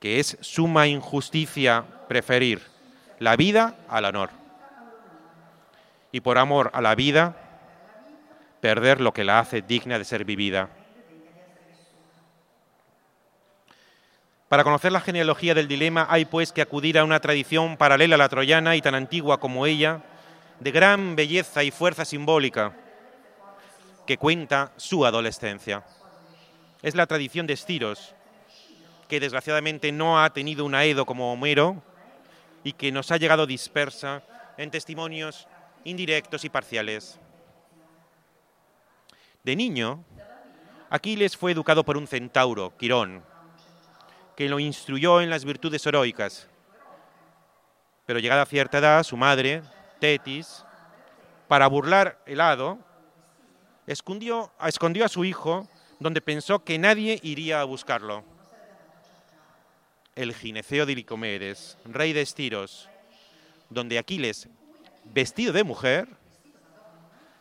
que 0.00 0.18
es 0.18 0.36
suma 0.40 0.88
injusticia 0.88 1.84
preferir 2.08 2.60
la 3.20 3.36
vida 3.36 3.76
al 3.88 4.06
honor. 4.06 4.30
Y 6.10 6.22
por 6.22 6.38
amor 6.38 6.72
a 6.74 6.80
la 6.80 6.96
vida, 6.96 7.36
perder 8.60 9.00
lo 9.00 9.14
que 9.14 9.22
la 9.22 9.38
hace 9.38 9.62
digna 9.62 9.96
de 9.96 10.04
ser 10.04 10.24
vivida. 10.24 10.70
Para 14.54 14.62
conocer 14.62 14.92
la 14.92 15.00
genealogía 15.00 15.52
del 15.52 15.66
dilema 15.66 16.06
hay 16.08 16.26
pues 16.26 16.52
que 16.52 16.62
acudir 16.62 16.96
a 16.96 17.02
una 17.02 17.18
tradición 17.18 17.76
paralela 17.76 18.14
a 18.14 18.18
la 18.18 18.28
troyana 18.28 18.76
y 18.76 18.80
tan 18.80 18.94
antigua 18.94 19.40
como 19.40 19.66
ella, 19.66 20.04
de 20.60 20.70
gran 20.70 21.16
belleza 21.16 21.64
y 21.64 21.72
fuerza 21.72 22.04
simbólica 22.04 22.72
que 24.06 24.16
cuenta 24.16 24.70
su 24.76 25.04
adolescencia. 25.04 25.82
Es 26.82 26.94
la 26.94 27.08
tradición 27.08 27.48
de 27.48 27.54
Estiros, 27.54 28.14
que 29.08 29.18
desgraciadamente 29.18 29.90
no 29.90 30.22
ha 30.22 30.32
tenido 30.32 30.64
un 30.64 30.76
aedo 30.76 31.04
como 31.04 31.32
Homero 31.32 31.82
y 32.62 32.74
que 32.74 32.92
nos 32.92 33.10
ha 33.10 33.16
llegado 33.16 33.48
dispersa 33.48 34.22
en 34.56 34.70
testimonios 34.70 35.48
indirectos 35.82 36.44
y 36.44 36.48
parciales. 36.48 37.18
De 39.42 39.56
niño, 39.56 40.04
Aquiles 40.90 41.36
fue 41.36 41.50
educado 41.50 41.84
por 41.84 41.96
un 41.96 42.06
centauro, 42.06 42.72
Quirón, 42.78 43.33
que 44.36 44.48
lo 44.48 44.58
instruyó 44.58 45.20
en 45.20 45.30
las 45.30 45.44
virtudes 45.44 45.86
heroicas. 45.86 46.48
Pero 48.06 48.18
llegada 48.18 48.42
a 48.42 48.46
cierta 48.46 48.78
edad, 48.78 49.02
su 49.02 49.16
madre, 49.16 49.62
Tetis, 49.98 50.64
para 51.48 51.66
burlar 51.68 52.20
el 52.26 52.40
hado, 52.40 52.78
escondió, 53.86 54.50
a 54.58 55.08
su 55.08 55.24
hijo 55.24 55.68
donde 56.00 56.20
pensó 56.20 56.64
que 56.64 56.78
nadie 56.78 57.18
iría 57.22 57.60
a 57.60 57.64
buscarlo. 57.64 58.24
El 60.14 60.34
gineceo 60.34 60.86
de 60.86 60.94
Licomedes, 60.94 61.78
rey 61.84 62.12
de 62.12 62.22
Estiros, 62.22 62.88
donde 63.70 63.98
Aquiles, 63.98 64.48
vestido 65.04 65.52
de 65.52 65.64
mujer, 65.64 66.08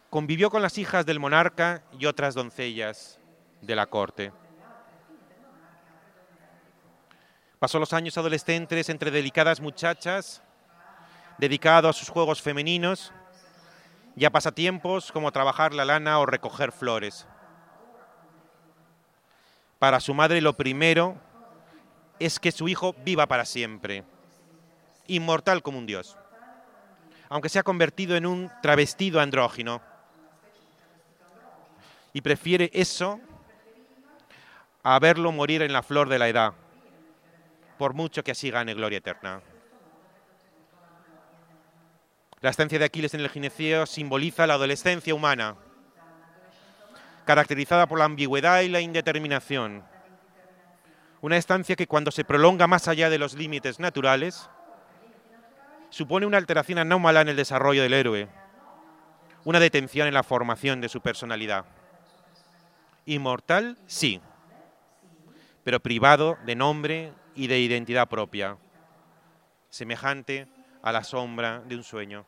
convivió 0.10 0.50
con 0.50 0.62
las 0.62 0.78
hijas 0.78 1.06
del 1.06 1.20
monarca 1.20 1.84
y 1.98 2.06
otras 2.06 2.36
doncellas 2.36 3.20
de 3.62 3.76
la 3.76 3.88
corte. 3.88 4.32
Pasó 7.64 7.80
los 7.80 7.94
años 7.94 8.18
adolescentes 8.18 8.90
entre 8.90 9.10
delicadas 9.10 9.62
muchachas 9.62 10.42
dedicado 11.38 11.88
a 11.88 11.94
sus 11.94 12.10
juegos 12.10 12.42
femeninos 12.42 13.14
y 14.18 14.26
a 14.26 14.32
pasatiempos 14.32 15.14
como 15.14 15.32
trabajar 15.32 15.74
la 15.74 15.86
lana 15.86 16.20
o 16.20 16.26
recoger 16.26 16.74
flores. 16.74 17.26
Para 19.80 20.02
su 20.02 20.14
madre 20.14 20.42
lo 20.42 20.58
primero 20.58 21.16
es 22.20 22.38
que 22.38 22.52
su 22.52 22.68
hijo 22.68 22.98
viva 23.06 23.28
para 23.28 23.46
siempre, 23.46 24.04
inmortal 25.08 25.64
como 25.64 25.78
un 25.78 25.86
dios, 25.86 26.18
aunque 27.30 27.48
se 27.48 27.60
ha 27.60 27.64
convertido 27.64 28.18
en 28.18 28.26
un 28.26 28.52
travestido 28.62 29.22
andrógino. 29.22 29.82
Y 32.12 32.20
prefiere 32.20 32.70
eso 32.74 33.22
a 34.84 35.00
verlo 35.00 35.32
morir 35.32 35.62
en 35.62 35.72
la 35.72 35.82
flor 35.82 36.10
de 36.10 36.20
la 36.20 36.28
edad, 36.28 36.56
por 37.84 37.94
mucho 37.94 38.24
que 38.24 38.32
así 38.32 38.50
gane 38.50 38.74
gloria 38.74 39.00
eterna. 39.00 39.42
La 42.40 42.50
estancia 42.50 42.80
de 42.80 42.86
Aquiles 42.86 43.14
en 43.14 43.20
el 43.20 43.28
gineceo 43.28 43.86
simboliza 43.86 44.48
la 44.48 44.54
adolescencia 44.54 45.14
humana, 45.14 45.58
caracterizada 47.26 47.86
por 47.86 48.00
la 48.00 48.06
ambigüedad 48.06 48.62
y 48.62 48.70
la 48.70 48.80
indeterminación. 48.80 49.84
Una 51.20 51.36
estancia 51.36 51.76
que 51.76 51.86
cuando 51.86 52.10
se 52.12 52.24
prolonga 52.24 52.68
más 52.68 52.88
allá 52.88 53.10
de 53.10 53.20
los 53.20 53.34
límites 53.34 53.82
naturales, 53.82 54.50
supone 55.90 56.26
una 56.26 56.38
alteración 56.38 56.80
anómala 56.80 57.20
en 57.20 57.28
el 57.28 57.36
desarrollo 57.36 57.82
del 57.84 57.96
héroe, 57.96 58.30
una 59.44 59.60
detención 59.60 60.08
en 60.08 60.14
la 60.14 60.24
formación 60.24 60.80
de 60.80 60.88
su 60.88 61.02
personalidad. 61.02 61.66
Inmortal, 63.06 63.78
sí, 63.88 64.22
pero 65.66 65.82
privado 65.82 66.38
de 66.46 66.56
nombre 66.56 67.14
y 67.36 67.48
de 67.48 67.60
identidad 67.60 68.08
propia, 68.08 68.58
semejante 69.70 70.48
a 70.82 70.92
la 70.92 71.04
sombra 71.04 71.62
de 71.62 71.76
un 71.76 71.84
sueño. 71.84 72.26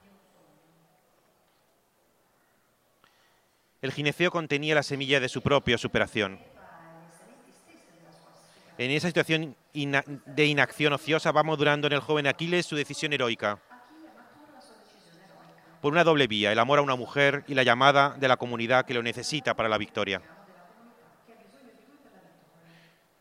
El 3.82 3.92
gineceo 3.92 4.32
contenía 4.32 4.74
la 4.74 4.84
semilla 4.84 5.20
de 5.20 5.30
su 5.30 5.42
propia 5.42 5.78
superación. 5.78 6.40
En 8.78 8.92
esa 8.92 9.08
situación 9.08 9.56
de 9.74 10.46
inacción 10.46 10.94
ociosa 10.94 11.32
va 11.32 11.44
madurando 11.44 11.88
en 11.88 11.94
el 11.94 12.00
joven 12.00 12.28
Aquiles 12.28 12.66
su 12.66 12.76
decisión 12.76 13.14
heroica. 13.14 13.60
Por 15.82 15.94
una 15.94 16.04
doble 16.04 16.28
vía, 16.28 16.52
el 16.52 16.60
amor 16.60 16.80
a 16.80 16.82
una 16.82 16.96
mujer 16.96 17.44
y 17.48 17.54
la 17.54 17.64
llamada 17.64 18.16
de 18.18 18.28
la 18.28 18.38
comunidad 18.38 18.86
que 18.86 18.96
lo 18.96 19.04
necesita 19.04 19.56
para 19.56 19.70
la 19.70 19.78
victoria. 19.78 20.22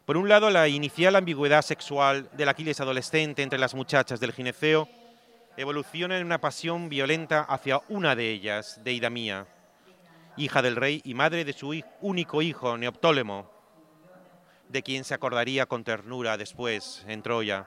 Por 0.04 0.18
un 0.18 0.28
lado, 0.28 0.50
la 0.50 0.68
inicial 0.68 1.16
ambigüedad 1.16 1.62
sexual 1.62 2.28
del 2.32 2.50
Aquiles 2.50 2.78
adolescente 2.78 3.42
entre 3.42 3.58
las 3.58 3.74
muchachas 3.74 4.20
del 4.20 4.32
gineceo 4.32 4.86
evoluciona 5.56 6.18
en 6.18 6.26
una 6.26 6.42
pasión 6.42 6.90
violenta 6.90 7.40
hacia 7.40 7.80
una 7.88 8.14
de 8.14 8.30
ellas, 8.30 8.80
Deidamía, 8.84 9.46
hija 10.36 10.60
del 10.60 10.76
rey 10.76 11.00
y 11.04 11.14
madre 11.14 11.46
de 11.46 11.54
su 11.54 11.74
único 12.02 12.42
hijo, 12.42 12.76
Neoptólemo, 12.76 13.50
de 14.68 14.82
quien 14.82 15.04
se 15.04 15.14
acordaría 15.14 15.64
con 15.64 15.84
ternura 15.84 16.36
después 16.36 17.02
en 17.08 17.22
Troya, 17.22 17.66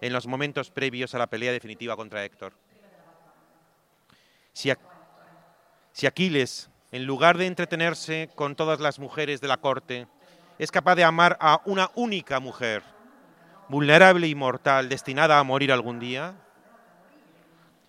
en 0.00 0.14
los 0.14 0.26
momentos 0.26 0.70
previos 0.70 1.14
a 1.14 1.18
la 1.18 1.26
pelea 1.26 1.52
definitiva 1.52 1.94
contra 1.94 2.24
Héctor. 2.24 2.54
Si, 4.54 4.72
si 5.92 6.06
Aquiles, 6.06 6.70
en 6.90 7.04
lugar 7.04 7.36
de 7.36 7.48
entretenerse 7.48 8.30
con 8.34 8.56
todas 8.56 8.80
las 8.80 8.98
mujeres 8.98 9.42
de 9.42 9.48
la 9.48 9.58
corte, 9.58 10.06
es 10.58 10.70
capaz 10.70 10.94
de 10.94 11.04
amar 11.04 11.36
a 11.40 11.60
una 11.64 11.90
única 11.94 12.40
mujer, 12.40 12.82
vulnerable 13.68 14.28
y 14.28 14.34
mortal, 14.34 14.88
destinada 14.88 15.38
a 15.38 15.44
morir 15.44 15.72
algún 15.72 15.98
día, 15.98 16.34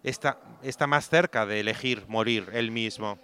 está, 0.04 0.40
está 0.62 0.88
más 0.88 1.10
cerca 1.10 1.46
de 1.46 1.60
elegir 1.60 2.06
morir 2.08 2.50
él 2.54 2.72
mismo. 2.72 3.20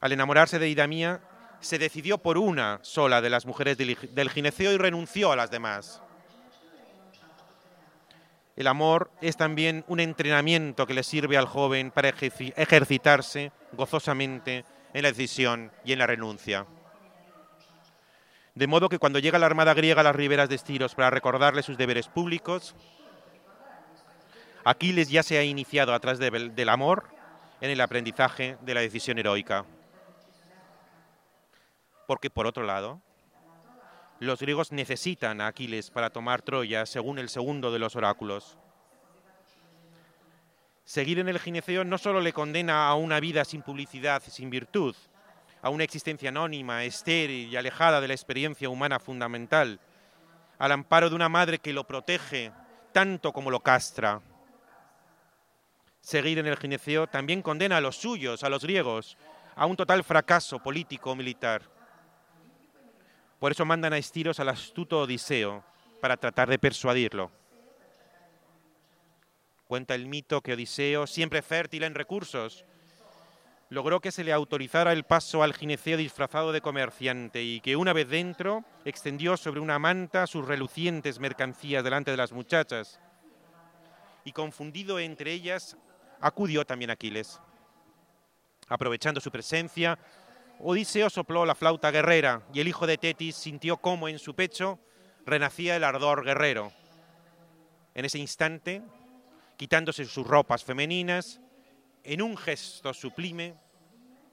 Al 0.00 0.12
enamorarse 0.12 0.58
de 0.58 0.68
Idamía, 0.68 1.20
se 1.60 1.78
decidió 1.78 2.18
por 2.18 2.38
una 2.38 2.80
sola 2.82 3.20
de 3.20 3.30
las 3.30 3.46
mujeres 3.46 3.78
del 3.78 4.30
gineceo 4.30 4.72
y 4.72 4.76
renunció 4.76 5.30
a 5.30 5.36
las 5.36 5.50
demás. 5.50 6.02
El 8.56 8.66
amor 8.66 9.10
es 9.20 9.36
también 9.36 9.84
un 9.88 10.00
entrenamiento 10.00 10.86
que 10.86 10.94
le 10.94 11.04
sirve 11.04 11.38
al 11.38 11.46
joven 11.46 11.90
para 11.90 12.10
ejercitarse 12.10 13.52
gozosamente 13.72 14.64
en 14.94 15.02
la 15.02 15.08
decisión 15.08 15.72
y 15.84 15.92
en 15.92 15.98
la 15.98 16.06
renuncia. 16.06 16.66
De 18.54 18.66
modo 18.66 18.88
que 18.88 18.98
cuando 18.98 19.18
llega 19.18 19.38
la 19.38 19.46
armada 19.46 19.72
griega 19.72 20.00
a 20.02 20.04
las 20.04 20.16
riberas 20.16 20.48
de 20.48 20.56
Estiros 20.56 20.94
para 20.94 21.10
recordarle 21.10 21.62
sus 21.62 21.78
deberes 21.78 22.08
públicos, 22.08 22.74
Aquiles 24.64 25.08
ya 25.08 25.22
se 25.22 25.38
ha 25.38 25.42
iniciado 25.42 25.94
a 25.94 26.00
través 26.00 26.18
del 26.18 26.68
amor 26.68 27.08
en 27.60 27.70
el 27.70 27.80
aprendizaje 27.80 28.56
de 28.60 28.74
la 28.74 28.80
decisión 28.80 29.18
heroica. 29.18 29.64
porque 32.06 32.28
por 32.28 32.46
otro 32.46 32.64
lado, 32.64 33.00
los 34.18 34.40
griegos 34.40 34.70
necesitan 34.70 35.40
a 35.40 35.46
Aquiles 35.46 35.90
para 35.90 36.10
tomar 36.10 36.42
Troya, 36.42 36.84
según 36.84 37.18
el 37.18 37.28
segundo 37.28 37.72
de 37.72 37.78
los 37.78 37.96
oráculos. 37.96 38.58
Seguir 40.84 41.18
en 41.20 41.28
el 41.28 41.38
gineceo 41.38 41.84
no 41.84 41.96
solo 41.96 42.20
le 42.20 42.32
condena 42.32 42.88
a 42.88 42.94
una 42.94 43.20
vida 43.20 43.44
sin 43.44 43.62
publicidad 43.62 44.22
y 44.26 44.30
sin 44.30 44.50
virtud, 44.50 44.94
a 45.62 45.70
una 45.70 45.84
existencia 45.84 46.30
anónima, 46.30 46.84
estéril 46.84 47.48
y 47.48 47.56
alejada 47.56 48.00
de 48.00 48.08
la 48.08 48.14
experiencia 48.14 48.68
humana 48.68 48.98
fundamental, 48.98 49.80
al 50.58 50.72
amparo 50.72 51.08
de 51.08 51.16
una 51.16 51.28
madre 51.28 51.58
que 51.58 51.72
lo 51.72 51.84
protege 51.84 52.52
tanto 52.92 53.32
como 53.32 53.50
lo 53.50 53.60
castra. 53.60 54.20
Seguir 56.00 56.38
en 56.40 56.46
el 56.46 56.56
gineceo 56.56 57.06
también 57.06 57.42
condena 57.42 57.76
a 57.76 57.80
los 57.80 57.96
suyos, 57.96 58.42
a 58.42 58.48
los 58.48 58.64
griegos, 58.64 59.16
a 59.54 59.66
un 59.66 59.76
total 59.76 60.02
fracaso 60.02 60.58
político-militar. 60.58 61.62
Por 63.38 63.52
eso 63.52 63.64
mandan 63.64 63.92
a 63.92 63.98
Estiros 63.98 64.40
al 64.40 64.48
astuto 64.48 65.00
Odiseo 65.00 65.64
para 66.00 66.16
tratar 66.16 66.48
de 66.48 66.58
persuadirlo. 66.58 67.30
Cuenta 69.72 69.94
el 69.94 70.06
mito 70.06 70.42
que 70.42 70.52
Odiseo, 70.52 71.06
siempre 71.06 71.40
fértil 71.40 71.84
en 71.84 71.94
recursos, 71.94 72.66
logró 73.70 74.02
que 74.02 74.12
se 74.12 74.22
le 74.22 74.30
autorizara 74.30 74.92
el 74.92 75.04
paso 75.04 75.42
al 75.42 75.54
gineceo 75.54 75.96
disfrazado 75.96 76.52
de 76.52 76.60
comerciante 76.60 77.42
y 77.42 77.58
que 77.62 77.74
una 77.74 77.94
vez 77.94 78.06
dentro 78.06 78.66
extendió 78.84 79.38
sobre 79.38 79.60
una 79.60 79.78
manta 79.78 80.26
sus 80.26 80.46
relucientes 80.46 81.18
mercancías 81.18 81.82
delante 81.82 82.10
de 82.10 82.18
las 82.18 82.32
muchachas. 82.32 83.00
Y 84.26 84.32
confundido 84.32 84.98
entre 84.98 85.32
ellas, 85.32 85.78
acudió 86.20 86.66
también 86.66 86.90
Aquiles. 86.90 87.40
Aprovechando 88.68 89.22
su 89.22 89.30
presencia, 89.30 89.98
Odiseo 90.58 91.08
sopló 91.08 91.46
la 91.46 91.54
flauta 91.54 91.90
guerrera 91.90 92.42
y 92.52 92.60
el 92.60 92.68
hijo 92.68 92.86
de 92.86 92.98
Tetis 92.98 93.36
sintió 93.36 93.78
cómo 93.78 94.06
en 94.10 94.18
su 94.18 94.34
pecho 94.34 94.78
renacía 95.24 95.76
el 95.76 95.84
ardor 95.84 96.26
guerrero. 96.26 96.72
En 97.94 98.04
ese 98.04 98.18
instante, 98.18 98.82
quitándose 99.62 100.04
sus 100.06 100.26
ropas 100.26 100.64
femeninas, 100.64 101.40
en 102.02 102.20
un 102.20 102.36
gesto 102.36 102.92
sublime, 102.92 103.54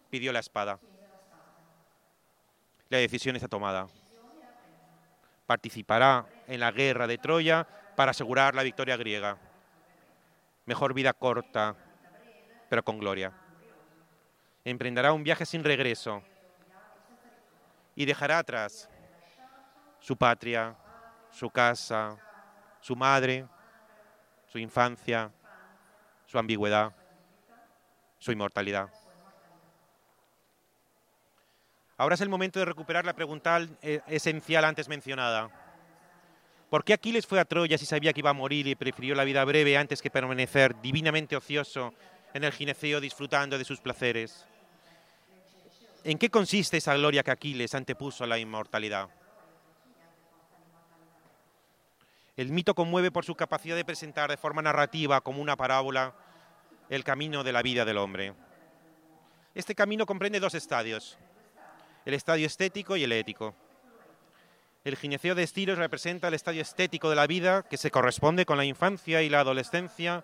pidió 0.09 0.34
la 0.34 0.39
espada. 0.39 0.80
La 2.89 2.97
decisión 2.97 3.36
está 3.36 3.47
tomada. 3.47 3.88
Participará 5.45 6.25
en 6.47 6.59
la 6.59 6.71
guerra 6.71 7.05
de 7.05 7.19
Troya 7.19 7.67
para 7.95 8.09
asegurar 8.09 8.55
la 8.55 8.63
victoria 8.63 8.97
griega. 8.97 9.38
Mejor 10.65 10.95
vida 10.95 11.13
corta, 11.13 11.75
pero 12.67 12.84
con 12.84 12.97
gloria 12.97 13.32
emprenderá 14.65 15.13
un 15.13 15.23
viaje 15.23 15.45
sin 15.45 15.63
regreso 15.63 16.23
y 17.95 18.05
dejará 18.05 18.39
atrás 18.39 18.89
su 19.99 20.17
patria, 20.17 20.75
su 21.30 21.51
casa, 21.51 22.17
su 22.82 22.95
madre, 22.95 23.45
su 24.52 24.58
infancia, 24.58 25.32
su 26.26 26.38
ambigüedad, 26.39 26.93
su 28.18 28.32
inmortalidad. 28.32 28.89
Ahora 31.97 32.16
es 32.16 32.22
el 32.22 32.30
momento 32.30 32.60
de 32.60 32.66
recuperar 32.66 33.06
la 33.06 33.14
pregunta 33.14 33.60
eh, 33.82 34.02
esencial 34.08 34.66
antes 34.66 34.88
mencionada. 34.88 35.50
¿Por 36.70 36.84
qué 36.84 36.93
Aquiles 36.93 37.28
fue 37.28 37.39
a 37.39 37.45
Troya 37.45 37.78
si 37.78 37.86
sabía 37.86 38.14
que 38.14 38.22
iba 38.22 38.30
a 38.30 38.34
morir 38.34 38.68
y 38.68 38.76
prefirió 38.76 39.16
la 39.16 39.24
vida 39.24 39.43
breve 39.43 39.78
antes 39.78 40.02
que 40.02 40.10
permanecer 40.10 40.80
divinamente 40.82 41.36
ocioso 41.36 41.93
en 42.34 42.43
el 42.43 42.52
gineceo 42.52 43.02
disfrutando 43.02 43.58
de 43.58 43.66
sus 43.66 43.82
placeres? 43.82 44.45
¿En 46.04 46.18
qué 46.18 46.30
consiste 46.30 46.78
esa 46.78 46.95
gloria 46.95 47.24
que 47.24 47.32
Aquiles 47.32 47.76
antepuso 47.76 48.24
a 48.24 48.28
la 48.28 48.38
inmortalidad? 48.38 49.10
El 52.39 52.53
mito 52.53 52.73
conmueve 52.73 53.11
por 53.11 53.25
su 53.25 53.35
capacidad 53.35 53.75
de 53.75 53.83
presentar 53.83 54.29
de 54.29 54.37
forma 54.37 54.61
narrativa, 54.61 55.19
como 55.19 55.41
una 55.41 55.57
parábola, 55.57 56.13
el 56.89 57.03
camino 57.03 57.43
de 57.43 57.51
la 57.51 57.61
vida 57.61 57.83
del 57.83 57.97
hombre. 57.97 58.33
Este 59.53 59.75
camino 59.75 60.05
comprende 60.05 60.39
dos 60.39 60.53
estadios, 60.53 61.17
el 62.05 62.13
estadio 62.13 62.47
estético 62.47 62.95
y 62.95 63.03
el 63.03 63.11
ético. 63.11 63.53
El 64.85 64.95
gineceo 64.95 65.35
de 65.35 65.43
Estiros 65.43 65.77
representa 65.77 66.29
el 66.29 66.33
estadio 66.33 66.61
estético 66.61 67.09
de 67.09 67.17
la 67.17 67.27
vida 67.27 67.63
que 67.63 67.75
se 67.75 67.91
corresponde 67.91 68.45
con 68.45 68.55
la 68.55 68.63
infancia 68.63 69.21
y 69.21 69.27
la 69.27 69.41
adolescencia, 69.41 70.23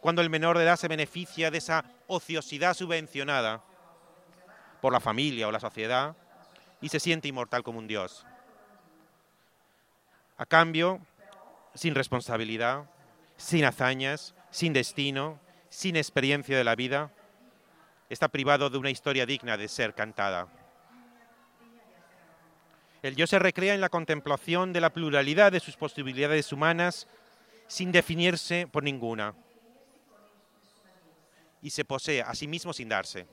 cuando 0.00 0.20
el 0.20 0.30
menor 0.30 0.58
de 0.58 0.64
edad 0.64 0.76
se 0.76 0.88
beneficia 0.88 1.52
de 1.52 1.58
esa 1.58 1.84
ociosidad 2.08 2.74
subvencionada 2.74 3.62
por 4.80 4.92
la 4.92 4.98
familia 4.98 5.46
o 5.46 5.52
la 5.52 5.60
sociedad 5.60 6.16
y 6.80 6.88
se 6.88 6.98
siente 6.98 7.28
inmortal 7.28 7.62
como 7.62 7.78
un 7.78 7.86
dios. 7.86 8.26
A 10.38 10.44
cambio, 10.44 11.00
sin 11.74 11.94
responsabilidad, 11.94 12.90
sin 13.36 13.64
hazañas, 13.64 14.34
sin 14.50 14.72
destino, 14.72 15.40
sin 15.68 15.96
experiencia 15.96 16.56
de 16.56 16.64
la 16.64 16.74
vida, 16.74 17.10
está 18.10 18.28
privado 18.28 18.68
de 18.68 18.78
una 18.78 18.90
historia 18.90 19.24
digna 19.24 19.56
de 19.56 19.68
ser 19.68 19.94
cantada. 19.94 20.48
El 23.02 23.16
yo 23.16 23.26
se 23.26 23.38
recrea 23.38 23.74
en 23.74 23.80
la 23.80 23.88
contemplación 23.88 24.72
de 24.72 24.80
la 24.80 24.90
pluralidad 24.90 25.50
de 25.50 25.60
sus 25.60 25.76
posibilidades 25.76 26.52
humanas 26.52 27.08
sin 27.66 27.90
definirse 27.90 28.68
por 28.70 28.84
ninguna. 28.84 29.34
Y 31.62 31.70
se 31.70 31.84
posee 31.84 32.22
a 32.22 32.34
sí 32.34 32.46
mismo 32.46 32.72
sin 32.72 32.88
darse. 32.88 33.26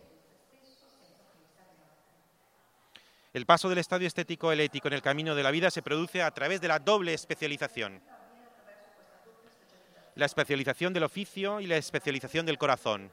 El 3.32 3.46
paso 3.46 3.70
del 3.70 3.78
estadio 3.78 4.08
estético 4.08 4.50
al 4.50 4.60
ético 4.60 4.88
en 4.88 4.96
el 4.96 5.04
camino 5.04 5.36
de 5.36 5.44
la 5.44 5.52
vida 5.52 5.70
se 5.70 5.84
produce 5.84 6.24
a 6.24 6.32
través 6.32 6.62
de 6.62 6.68
la 6.68 6.80
doble 6.80 7.14
especialización. 7.14 8.02
La 10.20 10.26
especialización 10.26 10.92
del 10.92 11.04
oficio 11.04 11.62
y 11.62 11.68
la 11.68 11.78
especialización 11.78 12.46
del 12.46 12.58
corazón. 12.58 13.10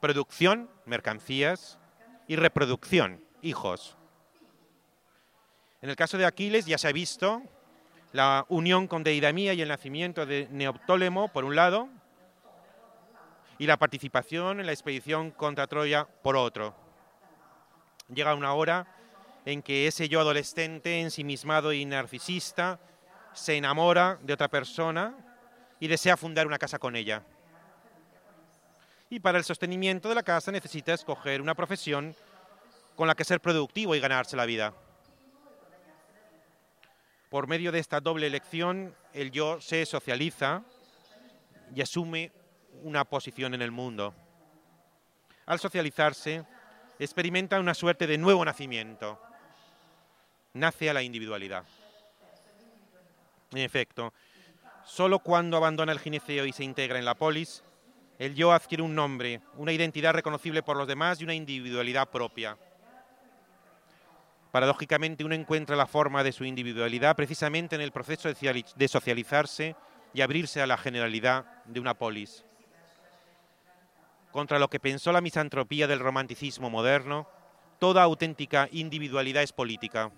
Producción, 0.00 0.70
mercancías, 0.84 1.80
y 2.28 2.36
reproducción, 2.36 3.20
hijos. 3.42 3.96
En 5.82 5.90
el 5.90 5.96
caso 5.96 6.16
de 6.16 6.24
Aquiles 6.24 6.64
ya 6.64 6.78
se 6.78 6.86
ha 6.86 6.92
visto 6.92 7.42
la 8.12 8.46
unión 8.48 8.86
con 8.86 9.02
Deidamía 9.02 9.52
y 9.54 9.62
el 9.62 9.68
nacimiento 9.68 10.26
de 10.26 10.46
Neoptólemo, 10.52 11.26
por 11.32 11.44
un 11.44 11.56
lado, 11.56 11.88
y 13.58 13.66
la 13.66 13.76
participación 13.76 14.60
en 14.60 14.66
la 14.66 14.72
expedición 14.72 15.32
contra 15.32 15.66
Troya, 15.66 16.06
por 16.22 16.36
otro. 16.36 16.72
Llega 18.14 18.36
una 18.36 18.54
hora 18.54 18.86
en 19.44 19.60
que 19.60 19.88
ese 19.88 20.08
yo 20.08 20.20
adolescente, 20.20 21.00
ensimismado 21.00 21.72
y 21.72 21.84
narcisista, 21.84 22.78
se 23.32 23.56
enamora 23.56 24.20
de 24.22 24.34
otra 24.34 24.46
persona 24.46 25.25
y 25.80 25.88
desea 25.88 26.16
fundar 26.16 26.46
una 26.46 26.58
casa 26.58 26.78
con 26.78 26.96
ella. 26.96 27.22
Y 29.08 29.20
para 29.20 29.38
el 29.38 29.44
sostenimiento 29.44 30.08
de 30.08 30.14
la 30.14 30.22
casa 30.22 30.50
necesita 30.50 30.92
escoger 30.92 31.40
una 31.40 31.54
profesión 31.54 32.14
con 32.96 33.06
la 33.06 33.14
que 33.14 33.24
ser 33.24 33.40
productivo 33.40 33.94
y 33.94 34.00
ganarse 34.00 34.36
la 34.36 34.46
vida. 34.46 34.74
Por 37.28 37.46
medio 37.46 37.72
de 37.72 37.78
esta 37.78 38.00
doble 38.00 38.26
elección, 38.26 38.94
el 39.12 39.30
yo 39.30 39.60
se 39.60 39.84
socializa 39.86 40.62
y 41.74 41.82
asume 41.82 42.32
una 42.82 43.04
posición 43.04 43.54
en 43.54 43.62
el 43.62 43.70
mundo. 43.70 44.14
Al 45.44 45.60
socializarse, 45.60 46.44
experimenta 46.98 47.60
una 47.60 47.74
suerte 47.74 48.06
de 48.06 48.18
nuevo 48.18 48.44
nacimiento 48.44 49.20
nace 50.56 50.90
a 50.90 50.94
la 50.94 51.02
individualidad. 51.02 51.64
En 53.52 53.58
efecto, 53.58 54.12
solo 54.86 55.18
cuando 55.18 55.56
abandona 55.56 55.92
el 55.92 55.98
gineceo 55.98 56.46
y 56.46 56.52
se 56.52 56.64
integra 56.64 56.98
en 56.98 57.04
la 57.04 57.16
polis, 57.16 57.64
el 58.18 58.34
yo 58.34 58.52
adquiere 58.52 58.82
un 58.82 58.94
nombre, 58.94 59.42
una 59.56 59.72
identidad 59.72 60.14
reconocible 60.14 60.62
por 60.62 60.76
los 60.76 60.88
demás 60.88 61.20
y 61.20 61.24
una 61.24 61.34
individualidad 61.34 62.08
propia. 62.08 62.56
Paradójicamente, 64.52 65.24
uno 65.24 65.34
encuentra 65.34 65.76
la 65.76 65.86
forma 65.86 66.22
de 66.22 66.32
su 66.32 66.44
individualidad 66.44 67.14
precisamente 67.14 67.74
en 67.74 67.82
el 67.82 67.92
proceso 67.92 68.32
de 68.32 68.88
socializarse 68.88 69.76
y 70.14 70.22
abrirse 70.22 70.62
a 70.62 70.66
la 70.66 70.78
generalidad 70.78 71.44
de 71.66 71.80
una 71.80 71.92
polis. 71.92 72.44
Contra 74.30 74.58
lo 74.58 74.68
que 74.68 74.80
pensó 74.80 75.12
la 75.12 75.20
misantropía 75.20 75.86
del 75.86 75.98
romanticismo 75.98 76.70
moderno, 76.70 77.28
toda 77.78 78.02
auténtica 78.02 78.68
individualidad 78.70 79.42
es 79.42 79.52
política. 79.52 80.10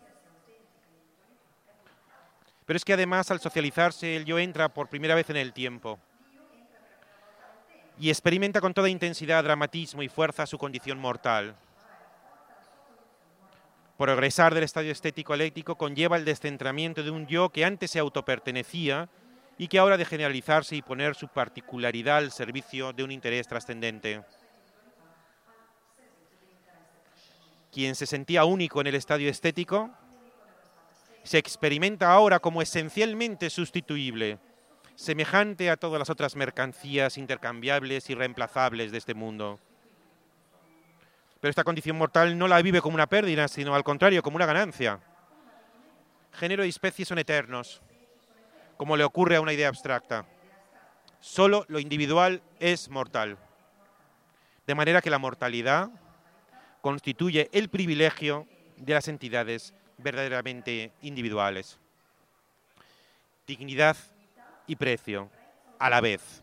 Pero 2.69 2.77
es 2.77 2.85
que 2.85 2.93
además 2.93 3.31
al 3.31 3.41
socializarse 3.41 4.14
el 4.14 4.27
yo 4.27 4.39
entra 4.39 4.69
por 4.69 4.91
primera 4.91 5.14
vez 5.14 5.31
en 5.31 5.39
el 5.39 5.55
tiempo 5.55 5.99
y 7.99 8.11
experimenta 8.11 8.61
con 8.61 8.75
toda 8.75 8.91
intensidad, 8.91 9.43
dramatismo 9.43 10.03
y 10.03 10.09
fuerza 10.11 10.45
su 10.45 10.59
condición 10.59 10.99
mortal. 10.99 11.57
Progresar 13.97 14.53
del 14.53 14.64
estadio 14.64 14.93
estético 14.93 15.33
al 15.33 15.41
ético 15.41 15.77
conlleva 15.77 16.19
el 16.19 16.27
descentramiento 16.27 17.03
de 17.03 17.11
un 17.11 17.27
yo 17.27 17.49
que 17.49 17.64
antes 17.64 17.91
se 17.91 18.01
autopertenecía 18.01 19.09
y 19.57 19.69
que 19.69 19.79
ahora 19.79 19.97
de 19.97 20.05
generalizarse 20.05 20.77
y 20.77 20.83
poner 20.83 21.14
su 21.14 21.29
particularidad 21.29 22.19
al 22.19 22.33
servicio 22.33 22.93
de 22.93 23.03
un 23.03 23.12
interés 23.12 23.49
trascendente. 23.49 24.23
quien 27.73 27.95
se 27.95 28.07
sentía 28.07 28.45
único 28.45 28.81
en 28.81 28.89
el 28.89 28.95
estadio 28.95 29.31
estético, 29.31 29.91
se 31.29 31.37
experimenta 31.37 32.11
ahora 32.11 32.39
como 32.39 32.62
esencialmente 32.62 33.51
sustituible, 33.51 34.39
semejante 34.95 35.68
a 35.68 35.76
todas 35.76 35.99
las 35.99 36.09
otras 36.09 36.37
mercancías 36.37 37.18
intercambiables 37.18 38.09
y 38.09 38.14
reemplazables 38.14 38.93
de 38.93 38.97
este 38.97 39.12
mundo. 39.12 39.61
Pero 41.39 41.51
esta 41.51 41.64
condición 41.64 41.99
mortal 41.99 42.39
no 42.39 42.49
la 42.49 42.62
vive 42.62 42.81
como 42.81 42.95
una 42.95 43.11
pérdida, 43.11 43.47
sino 43.47 43.74
al 43.74 43.85
contrario, 43.85 44.22
como 44.22 44.37
una 44.37 44.47
ganancia. 44.47 45.01
Género 46.33 46.64
y 46.64 46.70
especie 46.70 47.05
son 47.05 47.18
eternos, 47.18 47.83
como 48.79 48.97
le 48.97 49.05
ocurre 49.05 49.37
a 49.37 49.43
una 49.43 49.53
idea 49.53 49.68
abstracta. 49.68 50.24
Solo 51.20 51.66
lo 51.68 51.79
individual 51.79 52.41
es 52.59 52.89
mortal. 52.89 53.37
De 54.66 54.74
manera 54.74 55.03
que 55.03 55.11
la 55.11 55.18
mortalidad 55.18 55.91
constituye 56.81 57.51
el 57.53 57.68
privilegio 57.68 58.47
de 58.79 58.95
las 58.95 59.09
entidades 59.09 59.74
verdaderamente 59.99 60.92
individuales. 61.03 61.78
Dignidad 63.46 63.96
y 64.66 64.76
precio, 64.76 65.30
a 65.78 65.90
la 65.90 66.01
vez. 66.01 66.42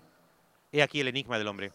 He 0.71 0.81
aquí 0.81 0.99
el 0.99 1.07
enigma 1.07 1.37
del 1.37 1.47
hombre. 1.47 1.71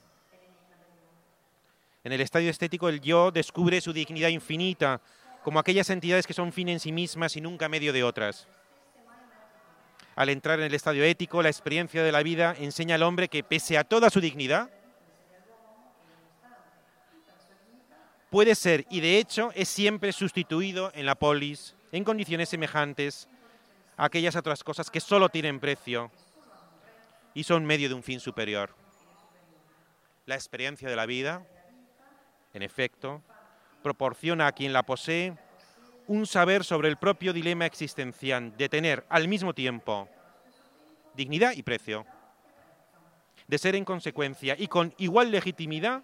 En 2.04 2.12
el 2.12 2.20
estadio 2.20 2.50
estético 2.50 2.88
el 2.88 3.00
yo 3.00 3.30
descubre 3.30 3.80
su 3.80 3.92
dignidad 3.92 4.28
infinita, 4.28 5.00
como 5.42 5.58
aquellas 5.58 5.90
entidades 5.90 6.26
que 6.26 6.34
son 6.34 6.52
fin 6.52 6.68
en 6.68 6.80
sí 6.80 6.92
mismas 6.92 7.36
y 7.36 7.40
nunca 7.40 7.68
medio 7.68 7.92
de 7.92 8.04
otras. 8.04 8.46
Al 10.16 10.28
entrar 10.28 10.58
en 10.58 10.66
el 10.66 10.74
estadio 10.74 11.04
ético, 11.04 11.42
la 11.42 11.48
experiencia 11.48 12.02
de 12.02 12.12
la 12.12 12.22
vida 12.22 12.54
enseña 12.58 12.96
al 12.96 13.02
hombre 13.02 13.28
que 13.28 13.42
pese 13.42 13.78
a 13.78 13.84
toda 13.84 14.10
su 14.10 14.20
dignidad, 14.20 14.70
puede 18.30 18.54
ser 18.54 18.86
y 18.90 19.00
de 19.00 19.18
hecho 19.18 19.50
es 19.54 19.68
siempre 19.68 20.12
sustituido 20.12 20.92
en 20.94 21.04
la 21.04 21.16
polis 21.16 21.74
en 21.92 22.04
condiciones 22.04 22.48
semejantes 22.48 23.28
a 23.96 24.06
aquellas 24.06 24.36
otras 24.36 24.64
cosas 24.64 24.90
que 24.90 25.00
solo 25.00 25.28
tienen 25.28 25.60
precio 25.60 26.10
y 27.34 27.44
son 27.44 27.64
medio 27.64 27.88
de 27.88 27.94
un 27.94 28.02
fin 28.02 28.20
superior. 28.20 28.74
La 30.26 30.36
experiencia 30.36 30.88
de 30.88 30.96
la 30.96 31.06
vida, 31.06 31.44
en 32.54 32.62
efecto, 32.62 33.22
proporciona 33.82 34.46
a 34.46 34.52
quien 34.52 34.72
la 34.72 34.84
posee 34.84 35.36
un 36.06 36.26
saber 36.26 36.64
sobre 36.64 36.88
el 36.88 36.96
propio 36.96 37.32
dilema 37.32 37.66
existencial 37.66 38.56
de 38.56 38.68
tener 38.68 39.04
al 39.08 39.28
mismo 39.28 39.54
tiempo 39.54 40.08
dignidad 41.14 41.52
y 41.52 41.62
precio, 41.62 42.06
de 43.46 43.58
ser 43.58 43.74
en 43.74 43.84
consecuencia 43.84 44.54
y 44.58 44.68
con 44.68 44.94
igual 44.98 45.30
legitimidad 45.30 46.02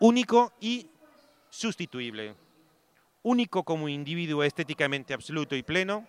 único 0.00 0.52
y 0.60 0.88
sustituible, 1.50 2.34
único 3.22 3.62
como 3.62 3.88
individuo 3.88 4.44
estéticamente 4.44 5.14
absoluto 5.14 5.56
y 5.56 5.62
pleno, 5.62 6.06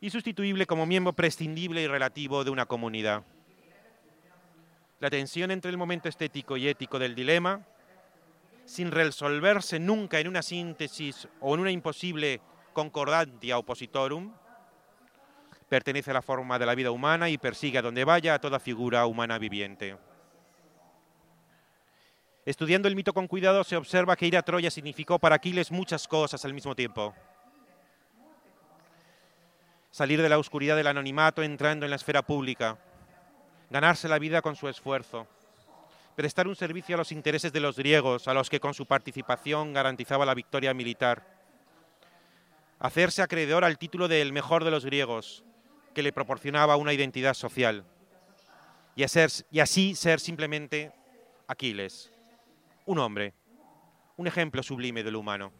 y 0.00 0.10
sustituible 0.10 0.66
como 0.66 0.84
miembro 0.84 1.12
prescindible 1.12 1.82
y 1.82 1.86
relativo 1.86 2.42
de 2.44 2.50
una 2.50 2.66
comunidad. 2.66 3.24
La 4.98 5.10
tensión 5.10 5.50
entre 5.50 5.70
el 5.70 5.76
momento 5.76 6.08
estético 6.08 6.56
y 6.56 6.68
ético 6.68 6.98
del 6.98 7.14
dilema, 7.14 7.66
sin 8.64 8.90
resolverse 8.90 9.78
nunca 9.78 10.20
en 10.20 10.28
una 10.28 10.42
síntesis 10.42 11.28
o 11.40 11.54
en 11.54 11.60
una 11.60 11.70
imposible 11.70 12.40
concordantia 12.72 13.58
oppositorum, 13.58 14.32
pertenece 15.68 16.10
a 16.10 16.14
la 16.14 16.22
forma 16.22 16.58
de 16.58 16.66
la 16.66 16.74
vida 16.74 16.90
humana 16.90 17.28
y 17.30 17.38
persigue 17.38 17.78
a 17.78 17.82
donde 17.82 18.04
vaya 18.04 18.34
a 18.34 18.40
toda 18.40 18.60
figura 18.60 19.06
humana 19.06 19.38
viviente. 19.38 19.96
Estudiando 22.44 22.88
el 22.88 22.96
mito 22.96 23.14
con 23.14 23.28
cuidado 23.28 23.62
se 23.62 23.76
observa 23.76 24.16
que 24.16 24.26
ir 24.26 24.36
a 24.36 24.42
Troya 24.42 24.70
significó 24.70 25.18
para 25.20 25.36
Aquiles 25.36 25.70
muchas 25.70 26.08
cosas 26.08 26.44
al 26.44 26.52
mismo 26.52 26.74
tiempo. 26.74 27.14
Salir 29.92 30.20
de 30.20 30.28
la 30.28 30.38
oscuridad 30.38 30.74
del 30.74 30.88
anonimato 30.88 31.44
entrando 31.44 31.86
en 31.86 31.90
la 31.90 31.96
esfera 31.96 32.22
pública, 32.22 32.78
ganarse 33.70 34.08
la 34.08 34.18
vida 34.18 34.42
con 34.42 34.56
su 34.56 34.68
esfuerzo, 34.68 35.28
prestar 36.16 36.48
un 36.48 36.56
servicio 36.56 36.96
a 36.96 36.98
los 36.98 37.12
intereses 37.12 37.52
de 37.52 37.60
los 37.60 37.76
griegos, 37.76 38.26
a 38.26 38.34
los 38.34 38.50
que 38.50 38.58
con 38.58 38.74
su 38.74 38.86
participación 38.86 39.72
garantizaba 39.72 40.26
la 40.26 40.34
victoria 40.34 40.74
militar, 40.74 41.24
hacerse 42.80 43.22
acreedor 43.22 43.64
al 43.64 43.78
título 43.78 44.08
de 44.08 44.20
el 44.20 44.32
mejor 44.32 44.64
de 44.64 44.72
los 44.72 44.84
griegos, 44.84 45.44
que 45.94 46.02
le 46.02 46.12
proporcionaba 46.12 46.74
una 46.74 46.92
identidad 46.92 47.34
social, 47.34 47.84
y, 48.96 49.04
y 49.50 49.60
así 49.60 49.94
ser 49.94 50.18
simplemente 50.18 50.90
Aquiles 51.46 52.12
un 52.86 52.98
hombre, 52.98 53.34
un 54.16 54.26
ejemplo 54.26 54.62
sublime 54.62 55.02
de 55.02 55.10
lo 55.10 55.20
humano. 55.20 55.52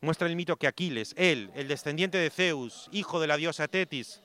Muestra 0.00 0.26
el 0.26 0.36
mito 0.36 0.56
que 0.56 0.66
Aquiles, 0.66 1.14
él, 1.16 1.50
el 1.54 1.68
descendiente 1.68 2.18
de 2.18 2.30
Zeus, 2.30 2.88
hijo 2.92 3.20
de 3.20 3.26
la 3.26 3.36
diosa 3.36 3.68
Tetis, 3.68 4.22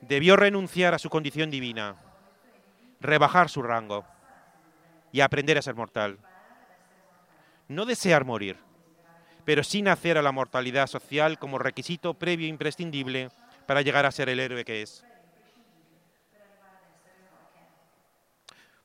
debió 0.00 0.36
renunciar 0.36 0.94
a 0.94 0.98
su 0.98 1.10
condición 1.10 1.50
divina, 1.50 1.96
rebajar 3.00 3.48
su 3.48 3.62
rango 3.62 4.04
y 5.12 5.20
aprender 5.20 5.58
a 5.58 5.62
ser 5.62 5.74
mortal. 5.74 6.18
No 7.68 7.84
desear 7.84 8.24
morir, 8.24 8.58
pero 9.46 9.62
sin 9.62 9.88
hacer 9.88 10.18
a 10.18 10.22
la 10.22 10.32
mortalidad 10.32 10.88
social 10.88 11.38
como 11.38 11.58
requisito 11.58 12.14
previo 12.14 12.46
e 12.46 12.50
imprescindible 12.50 13.30
para 13.66 13.80
llegar 13.80 14.04
a 14.04 14.12
ser 14.12 14.28
el 14.28 14.40
héroe 14.40 14.64
que 14.64 14.82
es. 14.82 15.05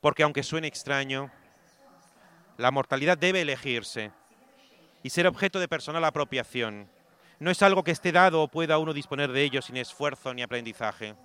Porque 0.02 0.24
aunque 0.24 0.44
suene 0.44 0.68
extraño, 0.68 1.32
la 2.58 2.72
mortalidad 2.72 3.18
debe 3.18 3.42
elegirse 3.42 4.12
y 5.04 5.10
ser 5.12 5.28
objeto 5.28 5.60
de 5.60 5.68
personal 5.68 6.04
apropiación. 6.04 6.90
No 7.40 7.50
es 7.50 7.62
algo 7.62 7.84
que 7.84 7.92
esté 7.92 8.12
dado 8.12 8.44
o 8.44 8.48
pueda 8.48 8.78
uno 8.78 8.94
disponer 8.94 9.32
de 9.32 9.44
ello 9.44 9.62
sin 9.62 9.78
esfuerzo 9.78 10.34
ni 10.34 10.42
aprendizaje. 10.42 11.16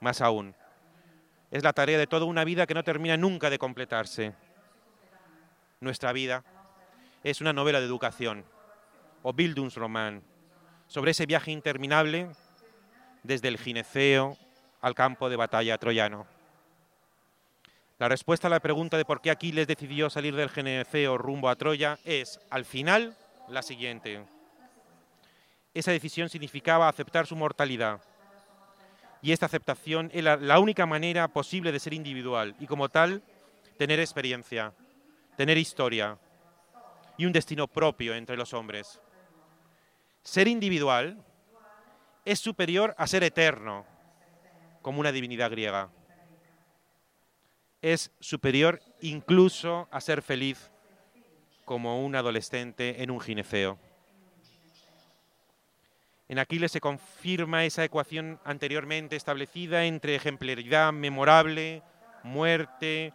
Más 0.00 0.20
aún, 0.20 0.54
es 1.50 1.62
la 1.62 1.72
tarea 1.72 1.98
de 1.98 2.06
toda 2.06 2.26
una 2.26 2.44
vida 2.44 2.66
que 2.66 2.74
no 2.74 2.84
termina 2.84 3.16
nunca 3.16 3.50
de 3.50 3.58
completarse. 3.58 4.34
Nuestra 5.80 6.12
vida 6.12 6.44
es 7.24 7.40
una 7.40 7.52
novela 7.52 7.80
de 7.80 7.86
educación 7.86 8.44
o 9.22 9.32
Bildungsroman 9.32 10.22
sobre 10.86 11.10
ese 11.10 11.26
viaje 11.26 11.50
interminable 11.50 12.30
desde 13.22 13.48
el 13.48 13.58
gineceo 13.58 14.36
al 14.80 14.94
campo 14.94 15.28
de 15.28 15.36
batalla 15.36 15.78
troyano. 15.78 16.37
La 17.98 18.08
respuesta 18.08 18.46
a 18.46 18.50
la 18.50 18.60
pregunta 18.60 18.96
de 18.96 19.04
por 19.04 19.20
qué 19.20 19.28
Aquiles 19.28 19.66
decidió 19.66 20.08
salir 20.08 20.36
del 20.36 20.50
Geneceo 20.50 21.18
rumbo 21.18 21.48
a 21.48 21.56
Troya 21.56 21.98
es, 22.04 22.38
al 22.48 22.64
final, 22.64 23.16
la 23.48 23.60
siguiente. 23.60 24.24
Esa 25.74 25.90
decisión 25.90 26.28
significaba 26.28 26.88
aceptar 26.88 27.26
su 27.26 27.34
mortalidad. 27.34 28.00
Y 29.20 29.32
esta 29.32 29.46
aceptación 29.46 30.12
era 30.14 30.36
la 30.36 30.60
única 30.60 30.86
manera 30.86 31.26
posible 31.26 31.72
de 31.72 31.80
ser 31.80 31.92
individual 31.92 32.54
y 32.60 32.68
como 32.68 32.88
tal 32.88 33.20
tener 33.78 33.98
experiencia, 33.98 34.72
tener 35.36 35.58
historia 35.58 36.16
y 37.16 37.26
un 37.26 37.32
destino 37.32 37.66
propio 37.66 38.14
entre 38.14 38.36
los 38.36 38.54
hombres. 38.54 39.00
Ser 40.22 40.46
individual 40.46 41.18
es 42.24 42.38
superior 42.38 42.94
a 42.96 43.08
ser 43.08 43.24
eterno, 43.24 43.84
como 44.82 45.00
una 45.00 45.10
divinidad 45.10 45.50
griega 45.50 45.90
es 47.82 48.10
superior 48.20 48.80
incluso 49.00 49.88
a 49.90 50.00
ser 50.00 50.22
feliz 50.22 50.70
como 51.64 52.04
un 52.04 52.16
adolescente 52.16 53.02
en 53.02 53.10
un 53.10 53.20
gineceo. 53.20 53.78
En 56.28 56.38
Aquiles 56.38 56.72
se 56.72 56.80
confirma 56.80 57.64
esa 57.64 57.84
ecuación 57.84 58.38
anteriormente 58.44 59.16
establecida 59.16 59.84
entre 59.84 60.14
ejemplaridad 60.14 60.92
memorable, 60.92 61.82
muerte, 62.22 63.14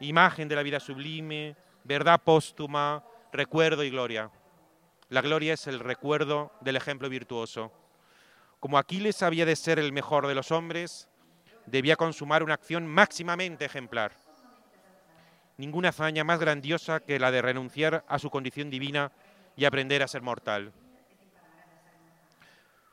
imagen 0.00 0.48
de 0.48 0.56
la 0.56 0.62
vida 0.62 0.78
sublime, 0.78 1.56
verdad 1.84 2.20
póstuma, 2.22 3.04
recuerdo 3.32 3.82
y 3.82 3.90
gloria. 3.90 4.30
La 5.08 5.22
gloria 5.22 5.54
es 5.54 5.66
el 5.66 5.80
recuerdo 5.80 6.52
del 6.60 6.76
ejemplo 6.76 7.08
virtuoso. 7.08 7.72
Como 8.60 8.78
Aquiles 8.78 9.22
había 9.22 9.44
de 9.44 9.56
ser 9.56 9.78
el 9.78 9.92
mejor 9.92 10.28
de 10.28 10.34
los 10.34 10.52
hombres, 10.52 11.08
debía 11.66 11.96
consumar 11.96 12.42
una 12.42 12.54
acción 12.54 12.86
máximamente 12.86 13.64
ejemplar. 13.64 14.12
Ninguna 15.56 15.90
hazaña 15.90 16.24
más 16.24 16.40
grandiosa 16.40 17.00
que 17.00 17.18
la 17.18 17.30
de 17.30 17.42
renunciar 17.42 18.04
a 18.08 18.18
su 18.18 18.30
condición 18.30 18.70
divina 18.70 19.12
y 19.56 19.64
aprender 19.64 20.02
a 20.02 20.08
ser 20.08 20.22
mortal. 20.22 20.72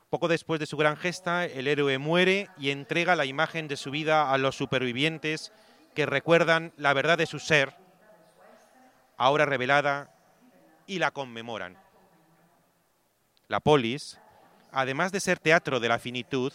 Poco 0.10 0.28
después 0.28 0.60
de 0.60 0.66
su 0.66 0.76
gran 0.76 0.98
gesta, 0.98 1.46
el 1.46 1.68
héroe 1.68 1.98
muere 2.00 2.50
y 2.58 2.72
entrega 2.72 3.16
la 3.16 3.26
imagen 3.26 3.68
de 3.68 3.78
su 3.78 3.92
vida 3.92 4.32
a 4.32 4.38
los 4.38 4.56
supervivientes 4.56 5.52
que 5.94 6.06
recuerdan 6.06 6.74
la 6.78 6.94
verdad 6.94 7.18
de 7.18 7.28
su 7.28 7.40
ser, 7.40 7.76
ahora 9.18 9.46
revelada, 9.46 10.12
y 10.88 10.98
la 10.98 11.12
conmemoran. 11.12 11.78
La 13.48 13.60
polis, 13.60 14.20
además 14.72 15.12
de 15.12 15.20
ser 15.20 15.38
teatro 15.38 15.80
de 15.80 15.90
la 15.90 16.00
finitud, 16.00 16.52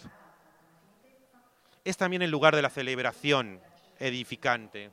es 1.84 1.96
también 1.98 2.22
el 2.22 2.30
lugar 2.30 2.56
de 2.56 2.62
la 2.62 2.70
celebración 2.70 3.60
edificante. 3.98 4.90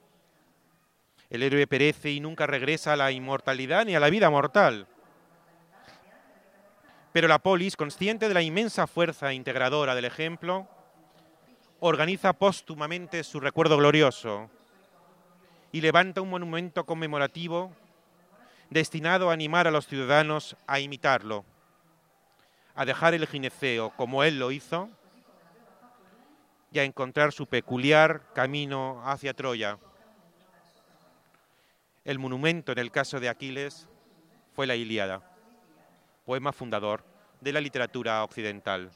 El 1.30 1.44
héroe 1.44 1.66
perece 1.66 2.12
y 2.12 2.20
nunca 2.20 2.46
regresa 2.46 2.94
a 2.94 2.98
la 2.98 3.12
inmortalidad 3.12 3.86
ni 3.86 3.96
a 3.96 4.00
la 4.02 4.10
vida 4.10 4.30
mortal. 4.30 4.88
Pero 7.14 7.30
la 7.30 7.40
polis, 7.40 7.78
consciente 7.78 8.28
de 8.28 8.34
la 8.34 8.42
inmensa 8.42 8.88
fuerza 8.88 9.34
integradora 9.34 9.96
del 9.96 10.06
ejemplo, 10.06 10.68
organiza 11.80 12.34
póstumamente 12.34 13.24
su 13.24 13.40
recuerdo 13.40 13.78
glorioso 13.78 14.50
y 15.72 15.80
levanta 15.80 16.22
un 16.22 16.30
monumento 16.30 16.86
conmemorativo 16.86 17.72
destinado 18.70 19.30
a 19.30 19.34
animar 19.34 19.68
a 19.68 19.72
los 19.72 19.88
ciudadanos 19.88 20.58
a 20.68 20.80
imitarlo, 20.80 21.46
a 22.76 22.86
dejar 22.86 23.14
el 23.14 23.28
gineceo 23.28 23.92
como 23.92 24.24
él 24.24 24.40
lo 24.40 24.52
hizo 24.52 24.90
y 26.72 26.80
a 26.80 26.84
encontrar 26.84 27.34
su 27.34 27.46
peculiar 27.48 28.34
camino 28.34 29.02
hacia 29.06 29.34
Troya. 29.34 29.78
El 32.06 32.18
monumento 32.18 32.72
en 32.72 32.80
el 32.80 32.92
caso 32.92 33.20
de 33.20 33.30
Aquiles 33.30 33.88
fue 34.54 34.66
la 34.66 34.76
Ilíada, 34.76 35.22
poema 36.26 36.54
fundador 36.54 37.04
de 37.42 37.52
la 37.52 37.62
literatura 37.62 38.24
occidental. 38.24 38.90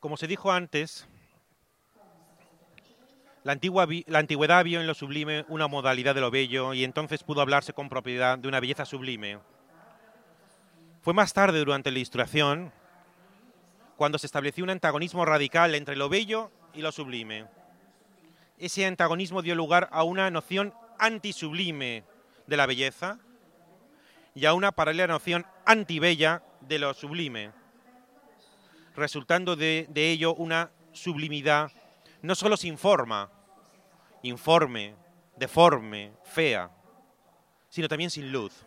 Como 0.00 0.18
se 0.18 0.26
dijo 0.26 0.52
antes, 0.52 1.08
la, 3.44 3.52
antigua, 3.52 3.86
la, 4.06 4.18
antigüedad 4.18 4.64
vio 4.64 4.80
en 4.80 4.86
lo 4.86 4.94
sublime 4.94 5.44
una 5.48 5.68
modalidad 5.68 6.14
de 6.14 6.20
lo 6.20 6.30
bello 6.30 6.74
y 6.74 6.82
entonces 6.82 7.22
pudo 7.22 7.40
hablarse 7.40 7.72
con 7.72 7.88
propiedad 7.88 8.36
de 8.38 8.48
una 8.48 8.58
belleza 8.58 8.84
sublime. 8.84 9.38
Fue 11.02 11.14
más 11.14 11.32
tarde, 11.32 11.60
durante 11.60 11.92
la 11.92 11.98
Ilustración, 11.98 12.72
cuando 13.96 14.18
se 14.18 14.26
estableció 14.26 14.64
un 14.64 14.70
antagonismo 14.70 15.24
radical 15.24 15.74
entre 15.76 15.94
lo 15.94 16.08
bello 16.08 16.50
y 16.72 16.82
lo 16.82 16.90
sublime. 16.90 17.46
Ese 18.58 18.86
antagonismo 18.86 19.42
dio 19.42 19.54
lugar 19.54 19.88
a 19.92 20.02
una 20.02 20.30
noción 20.30 20.74
antisublime 20.98 22.02
de 22.46 22.56
la 22.56 22.66
belleza 22.66 23.18
y 24.34 24.46
a 24.46 24.54
una 24.54 24.72
paralela 24.72 25.12
noción 25.12 25.46
antibella 25.64 26.42
de 26.60 26.78
lo 26.80 26.92
sublime 26.94 27.52
resultando 28.96 29.56
de, 29.56 29.88
ello 29.94 30.34
una 30.34 30.70
sublimidad 30.92 31.70
no 32.24 32.34
solo 32.34 32.56
sin 32.56 32.78
forma, 32.78 33.30
informe, 34.22 34.94
deforme, 35.36 36.14
fea, 36.24 36.70
sino 37.68 37.86
también 37.86 38.08
sin 38.08 38.32
luz. 38.32 38.64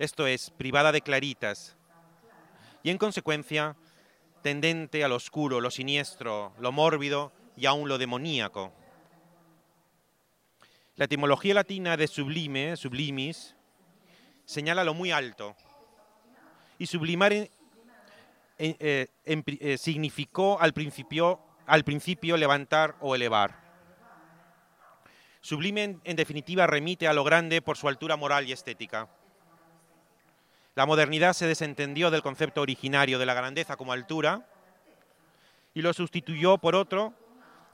Esto 0.00 0.26
es, 0.26 0.50
privada 0.50 0.90
de 0.90 1.00
claritas, 1.00 1.76
y 2.82 2.90
en 2.90 2.98
consecuencia 2.98 3.76
tendente 4.42 5.04
a 5.04 5.08
lo 5.08 5.14
oscuro, 5.14 5.60
lo 5.60 5.70
siniestro, 5.70 6.52
lo 6.58 6.72
mórbido 6.72 7.30
y 7.56 7.66
aún 7.66 7.88
lo 7.88 7.98
demoníaco. 7.98 8.72
La 10.96 11.04
etimología 11.04 11.54
latina 11.54 11.96
de 11.96 12.08
sublime, 12.08 12.76
sublimis, 12.76 13.54
señala 14.44 14.82
lo 14.82 14.94
muy 14.94 15.12
alto, 15.12 15.54
y 16.78 16.86
sublimar 16.86 17.32
eh, 17.32 17.48
eh, 18.58 19.78
significó 19.78 20.60
al 20.60 20.72
principio, 20.72 21.46
al 21.70 21.84
principio 21.84 22.36
levantar 22.36 22.96
o 22.98 23.14
elevar. 23.14 23.60
Sublime, 25.40 26.00
en 26.02 26.16
definitiva, 26.16 26.66
remite 26.66 27.06
a 27.06 27.12
lo 27.12 27.22
grande 27.22 27.62
por 27.62 27.76
su 27.76 27.86
altura 27.86 28.16
moral 28.16 28.48
y 28.48 28.52
estética. 28.52 29.08
La 30.74 30.84
modernidad 30.84 31.32
se 31.32 31.46
desentendió 31.46 32.10
del 32.10 32.22
concepto 32.22 32.60
originario 32.60 33.20
de 33.20 33.26
la 33.26 33.34
grandeza 33.34 33.76
como 33.76 33.92
altura 33.92 34.48
y 35.72 35.82
lo 35.82 35.92
sustituyó 35.92 36.58
por 36.58 36.74
otro 36.74 37.14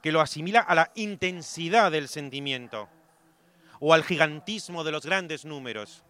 que 0.02 0.12
lo 0.12 0.20
asimila 0.20 0.60
a 0.60 0.74
la 0.74 0.92
intensidad 0.94 1.90
del 1.90 2.08
sentimiento 2.08 2.90
o 3.80 3.94
al 3.94 4.04
gigantismo 4.04 4.84
de 4.84 4.92
los 4.92 5.06
grandes 5.06 5.46
números. 5.46 6.04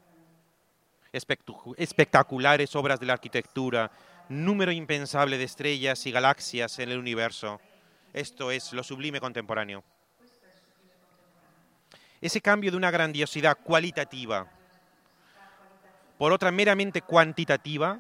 Espectaculares 1.12 2.74
obras 2.74 2.99
de 2.99 3.07
la 3.07 3.12
arquitectura, 3.12 3.93
número 4.28 4.72
impensable 4.72 5.39
de 5.39 5.45
estrellas 5.45 6.05
y 6.05 6.11
galaxias 6.11 6.80
en 6.80 6.91
el 6.91 6.99
universo. 6.99 7.61
Esto 8.16 8.50
es 8.50 8.72
lo 8.72 8.82
sublime 8.82 9.20
contemporáneo. 9.20 9.84
Ese 12.18 12.40
cambio 12.40 12.70
de 12.70 12.78
una 12.78 12.90
grandiosidad 12.90 13.58
cualitativa 13.62 14.50
por 16.16 16.32
otra 16.32 16.50
meramente 16.50 17.02
cuantitativa 17.02 17.98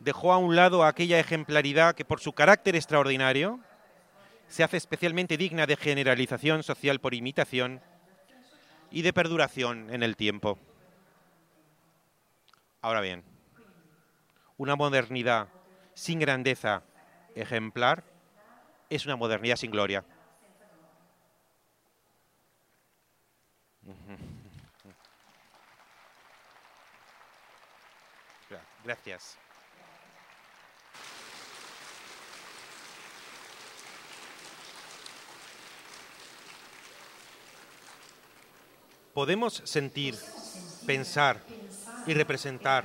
dejó 0.00 0.34
a 0.34 0.36
un 0.36 0.54
lado 0.54 0.84
aquella 0.84 1.18
ejemplaridad 1.18 1.94
que 1.94 2.04
por 2.04 2.20
su 2.20 2.34
carácter 2.34 2.76
extraordinario 2.76 3.58
se 4.48 4.64
hace 4.64 4.76
especialmente 4.76 5.38
digna 5.38 5.66
de 5.66 5.76
generalización 5.76 6.62
social 6.62 7.00
por 7.00 7.14
imitación 7.14 7.80
y 8.90 9.00
de 9.00 9.14
perduración 9.14 9.88
en 9.88 10.02
el 10.02 10.14
tiempo. 10.14 10.58
Ahora 12.82 13.00
bien, 13.00 13.24
una 14.58 14.76
modernidad 14.76 15.48
sin 15.94 16.18
grandeza 16.18 16.82
ejemplar 17.34 18.04
es 18.90 19.06
una 19.06 19.16
modernidad 19.16 19.56
sin 19.56 19.70
gloria. 19.70 20.04
Gracias. 28.84 29.36
Podemos 39.12 39.62
sentir, 39.64 40.16
pensar 40.86 41.40
y 42.06 42.14
representar 42.14 42.84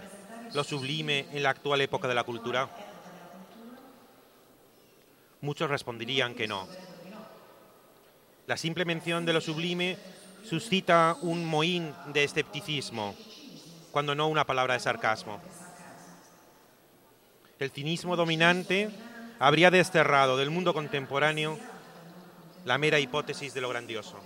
lo 0.53 0.63
sublime 0.63 1.27
en 1.31 1.43
la 1.43 1.51
actual 1.51 1.81
época 1.81 2.07
de 2.07 2.15
la 2.15 2.23
cultura? 2.23 2.84
Muchos 5.45 5.69
responderían 5.69 6.33
que 6.33 6.47
no. 6.47 6.67
La 8.47 8.57
simple 8.57 8.83
mención 8.83 9.27
de 9.27 9.33
lo 9.33 9.41
sublime 9.41 9.95
suscita 10.43 11.15
un 11.21 11.45
mohín 11.45 11.93
de 12.07 12.23
escepticismo, 12.23 13.13
cuando 13.91 14.15
no 14.15 14.27
una 14.27 14.47
palabra 14.47 14.73
de 14.73 14.79
sarcasmo. 14.79 15.39
El 17.59 17.69
cinismo 17.69 18.15
dominante 18.15 18.89
habría 19.37 19.69
desterrado 19.69 20.35
del 20.35 20.49
mundo 20.49 20.73
contemporáneo 20.73 21.59
la 22.65 22.79
mera 22.79 22.99
hipótesis 22.99 23.53
de 23.53 23.61
lo 23.61 23.69
grandioso 23.69 24.19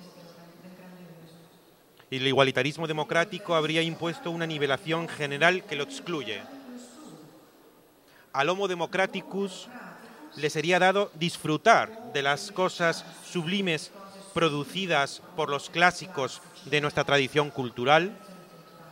y 2.10 2.16
el 2.16 2.28
igualitarismo 2.28 2.88
democrático 2.88 3.56
habría 3.56 3.82
impuesto 3.82 4.32
una 4.32 4.48
nivelación 4.48 5.10
general 5.10 5.66
que 5.66 5.76
lo 5.76 5.84
excluye. 5.84 6.42
Al 8.32 8.50
Homo 8.50 8.70
democraticus 8.70 9.68
le 10.40 10.50
sería 10.50 10.80
dado 10.80 11.12
disfrutar 11.16 12.14
de 12.14 12.22
las 12.22 12.52
cosas 12.52 13.06
sublimes 13.30 13.92
producidas 14.34 15.22
por 15.36 15.50
los 15.50 15.70
clásicos 15.70 16.42
de 16.66 16.82
nuestra 16.82 17.04
tradición 17.04 17.52
cultural, 17.52 18.18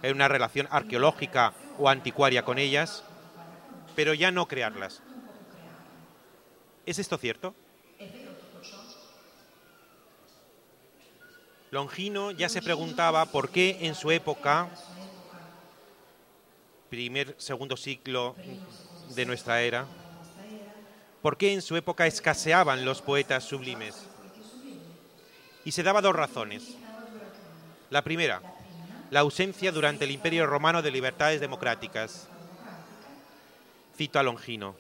en 0.01 0.15
una 0.15 0.27
relación 0.27 0.67
arqueológica 0.69 1.53
o 1.77 1.89
anticuaria 1.89 2.43
con 2.43 2.59
ellas, 2.59 3.03
pero 3.95 4.13
ya 4.13 4.31
no 4.31 4.47
crearlas. 4.47 5.01
¿Es 6.85 6.99
esto 6.99 7.17
cierto? 7.17 7.55
Longino 11.71 12.31
ya 12.31 12.47
se 12.47 12.61
preguntaba 12.61 13.25
por 13.25 13.49
qué 13.49 13.77
en 13.81 13.95
su 13.95 14.11
época, 14.11 14.69
primer, 16.89 17.35
segundo 17.37 17.75
siglo 17.75 18.35
de 19.15 19.25
nuestra 19.25 19.61
era, 19.61 19.85
por 21.22 21.38
qué 21.38 21.53
en 21.53 21.61
su 21.61 21.76
época 21.76 22.07
escaseaban 22.07 22.86
los 22.86 23.01
poetas 23.01 23.43
sublimes. 23.43 23.95
Y 25.65 25.72
se 25.72 25.84
daba 25.84 26.01
dos 26.01 26.15
razones. 26.15 26.76
La 27.89 28.03
primera, 28.03 28.41
la 29.09 29.22
ausencia 29.22 29.72
durante 29.72 30.05
el 30.05 30.11
Imperio 30.11 30.45
Romano 30.45 30.82
de 30.82 30.91
libertades 30.91 31.41
democráticas. 31.41 32.28
Cito 33.95 34.20
a 34.20 34.24
Longino. 34.24 34.76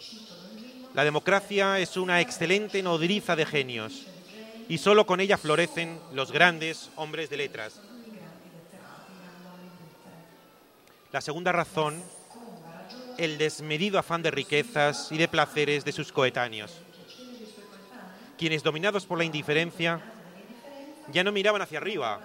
La 0.93 1.03
democracia 1.03 1.79
es 1.79 1.97
una 1.97 2.21
excelente 2.21 2.81
nodriza 2.83 3.35
de 3.35 3.45
genios 3.45 4.07
y 4.67 4.77
solo 4.79 5.05
con 5.05 5.19
ella 5.19 5.37
florecen 5.37 5.99
los 6.13 6.31
grandes 6.31 6.89
hombres 6.95 7.29
de 7.29 7.37
letras. 7.37 7.79
La 11.11 11.21
segunda 11.21 11.51
razón, 11.51 12.03
el 13.17 13.37
desmedido 13.37 13.99
afán 13.99 14.21
de 14.21 14.31
riquezas 14.31 15.11
y 15.11 15.17
de 15.17 15.27
placeres 15.27 15.83
de 15.83 15.91
sus 15.91 16.11
coetáneos, 16.11 16.81
quienes 18.37 18.63
dominados 18.63 19.05
por 19.05 19.17
la 19.17 19.25
indiferencia 19.25 20.01
ya 21.11 21.23
no 21.23 21.31
miraban 21.31 21.61
hacia 21.61 21.79
arriba, 21.79 22.19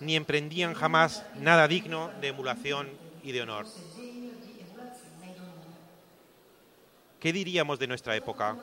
ni 0.00 0.16
emprendían 0.16 0.74
jamás 0.74 1.24
nada 1.36 1.68
digno 1.68 2.10
de 2.20 2.28
emulación 2.28 2.88
y 3.22 3.32
de 3.32 3.42
honor. 3.42 3.66
¿Qué 7.20 7.32
diríamos 7.32 7.78
de 7.78 7.86
nuestra 7.86 8.16
época? 8.16 8.56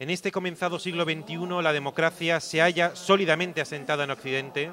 En 0.00 0.10
este 0.10 0.32
comenzado 0.32 0.80
siglo 0.80 1.04
XXI 1.04 1.62
la 1.62 1.72
democracia 1.72 2.40
se 2.40 2.60
halla 2.60 2.96
sólidamente 2.96 3.60
asentada 3.60 4.02
en 4.02 4.10
Occidente, 4.10 4.72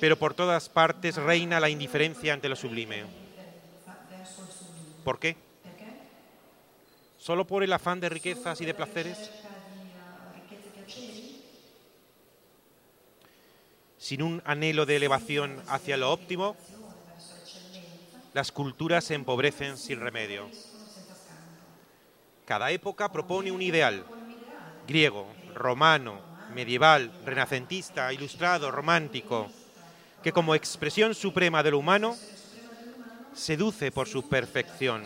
pero 0.00 0.18
por 0.18 0.34
todas 0.34 0.68
partes 0.68 1.16
reina 1.16 1.60
la 1.60 1.68
indiferencia 1.68 2.32
ante 2.32 2.48
lo 2.48 2.56
sublime. 2.56 3.04
¿Por 5.04 5.18
qué? 5.18 5.36
¿Solo 7.18 7.46
por 7.46 7.62
el 7.62 7.72
afán 7.72 8.00
de 8.00 8.08
riquezas 8.08 8.60
y 8.60 8.64
de 8.64 8.74
placeres? 8.74 9.30
Sin 13.98 14.22
un 14.22 14.42
anhelo 14.44 14.86
de 14.86 14.96
elevación 14.96 15.60
hacia 15.66 15.96
lo 15.96 16.12
óptimo, 16.12 16.56
las 18.32 18.52
culturas 18.52 19.04
se 19.04 19.14
empobrecen 19.14 19.76
sin 19.76 20.00
remedio. 20.00 20.48
Cada 22.44 22.70
época 22.70 23.10
propone 23.10 23.50
un 23.50 23.60
ideal, 23.60 24.04
griego, 24.86 25.26
romano, 25.54 26.20
medieval, 26.54 27.12
renacentista, 27.26 28.12
ilustrado, 28.12 28.70
romántico, 28.70 29.50
que 30.22 30.32
como 30.32 30.54
expresión 30.54 31.14
suprema 31.14 31.62
de 31.62 31.70
lo 31.70 31.78
humano 31.78 32.16
seduce 33.34 33.92
por 33.92 34.08
su 34.08 34.28
perfección, 34.28 35.04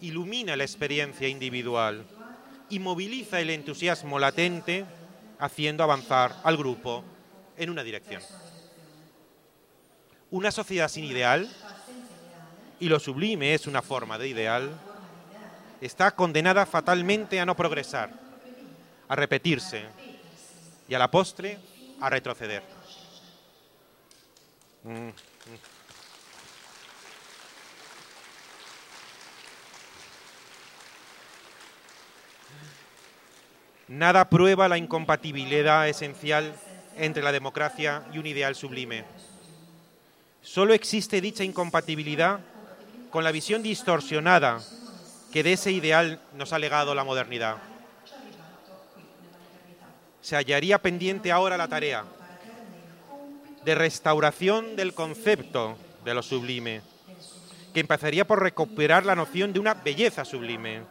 ilumina 0.00 0.56
la 0.56 0.64
experiencia 0.64 1.28
individual 1.28 2.04
y 2.68 2.78
moviliza 2.78 3.40
el 3.40 3.50
entusiasmo 3.50 4.18
latente, 4.18 4.84
haciendo 5.38 5.82
avanzar 5.82 6.36
al 6.44 6.56
grupo 6.56 7.04
en 7.56 7.70
una 7.70 7.82
dirección. 7.82 8.22
Una 10.30 10.50
sociedad 10.50 10.88
sin 10.88 11.04
ideal, 11.04 11.48
y 12.78 12.88
lo 12.88 13.00
sublime 13.00 13.54
es 13.54 13.66
una 13.66 13.80
forma 13.80 14.18
de 14.18 14.28
ideal, 14.28 14.70
está 15.80 16.10
condenada 16.10 16.66
fatalmente 16.66 17.40
a 17.40 17.46
no 17.46 17.56
progresar, 17.56 18.10
a 19.08 19.16
repetirse 19.16 19.84
y 20.88 20.94
a 20.94 20.98
la 20.98 21.10
postre 21.10 21.58
a 22.00 22.10
retroceder. 22.10 22.75
Mm, 24.86 25.08
mm. 25.08 25.12
Nada 33.88 34.28
prueba 34.30 34.68
la 34.68 34.78
incompatibilidad 34.78 35.88
esencial 35.88 36.54
entre 36.96 37.24
la 37.24 37.32
democracia 37.32 38.04
y 38.12 38.18
un 38.18 38.26
ideal 38.26 38.54
sublime. 38.54 39.04
Solo 40.42 40.72
existe 40.72 41.20
dicha 41.20 41.42
incompatibilidad 41.42 42.38
con 43.10 43.24
la 43.24 43.32
visión 43.32 43.64
distorsionada 43.64 44.62
que 45.32 45.42
de 45.42 45.54
ese 45.54 45.72
ideal 45.72 46.20
nos 46.34 46.52
ha 46.52 46.60
legado 46.60 46.94
la 46.94 47.02
modernidad. 47.02 47.56
Se 50.20 50.36
hallaría 50.36 50.78
pendiente 50.78 51.32
ahora 51.32 51.56
la 51.56 51.66
tarea 51.66 52.04
de 53.66 53.74
restauración 53.74 54.76
del 54.76 54.94
concepto 54.94 55.76
de 56.04 56.14
lo 56.14 56.22
sublime, 56.22 56.82
que 57.74 57.80
empezaría 57.80 58.24
por 58.24 58.40
recuperar 58.40 59.04
la 59.04 59.16
noción 59.16 59.52
de 59.52 59.58
una 59.58 59.74
belleza 59.74 60.24
sublime, 60.24 60.82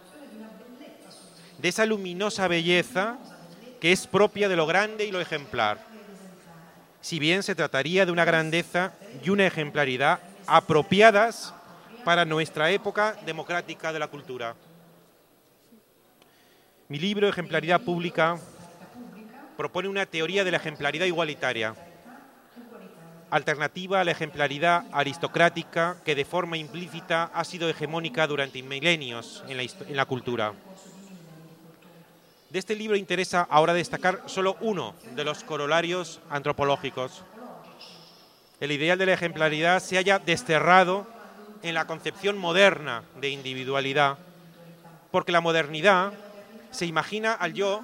de 1.57 1.69
esa 1.69 1.85
luminosa 1.85 2.49
belleza 2.49 3.17
que 3.79 3.93
es 3.93 4.05
propia 4.07 4.49
de 4.49 4.57
lo 4.57 4.67
grande 4.67 5.05
y 5.05 5.11
lo 5.13 5.21
ejemplar, 5.21 5.79
si 6.99 7.17
bien 7.17 7.43
se 7.43 7.55
trataría 7.55 8.05
de 8.05 8.11
una 8.11 8.25
grandeza 8.25 8.91
y 9.23 9.29
una 9.29 9.47
ejemplaridad 9.47 10.19
apropiadas 10.45 11.53
para 12.03 12.25
nuestra 12.25 12.71
época 12.71 13.15
democrática 13.25 13.93
de 13.93 13.99
la 13.99 14.09
cultura. 14.09 14.53
Mi 16.89 16.99
libro 16.99 17.29
Ejemplaridad 17.29 17.79
Pública 17.79 18.37
propone 19.55 19.87
una 19.87 20.05
teoría 20.05 20.43
de 20.43 20.51
la 20.51 20.57
ejemplaridad 20.57 21.05
igualitaria, 21.05 21.73
alternativa 23.29 24.01
a 24.01 24.03
la 24.03 24.11
ejemplaridad 24.11 24.85
aristocrática 24.91 25.97
que 26.05 26.15
de 26.15 26.25
forma 26.25 26.57
implícita 26.57 27.31
ha 27.33 27.43
sido 27.43 27.69
hegemónica 27.69 28.27
durante 28.27 28.61
milenios 28.61 29.43
en 29.47 29.95
la, 29.95 30.05
cultura. 30.05 30.53
De 32.49 32.59
este 32.59 32.75
libro 32.75 32.95
interesa 32.95 33.47
ahora 33.49 33.73
destacar 33.73 34.23
solo 34.27 34.55
uno 34.61 34.95
de 35.15 35.23
los 35.23 35.43
corolarios 35.43 36.21
antropológicos. 36.29 37.23
El 38.59 38.71
ideal 38.71 38.97
de 38.97 39.07
la 39.07 39.13
ejemplaridad 39.13 39.81
se 39.81 39.97
haya 39.97 40.19
desterrado 40.19 41.07
en 41.63 41.73
la 41.73 41.87
concepción 41.87 42.37
moderna 42.37 43.03
de 43.19 43.29
individualidad, 43.29 44.17
porque 45.11 45.31
la 45.31 45.41
modernidad 45.41 46.13
se 46.71 46.85
imagina 46.85 47.33
al 47.33 47.53
yo 47.53 47.81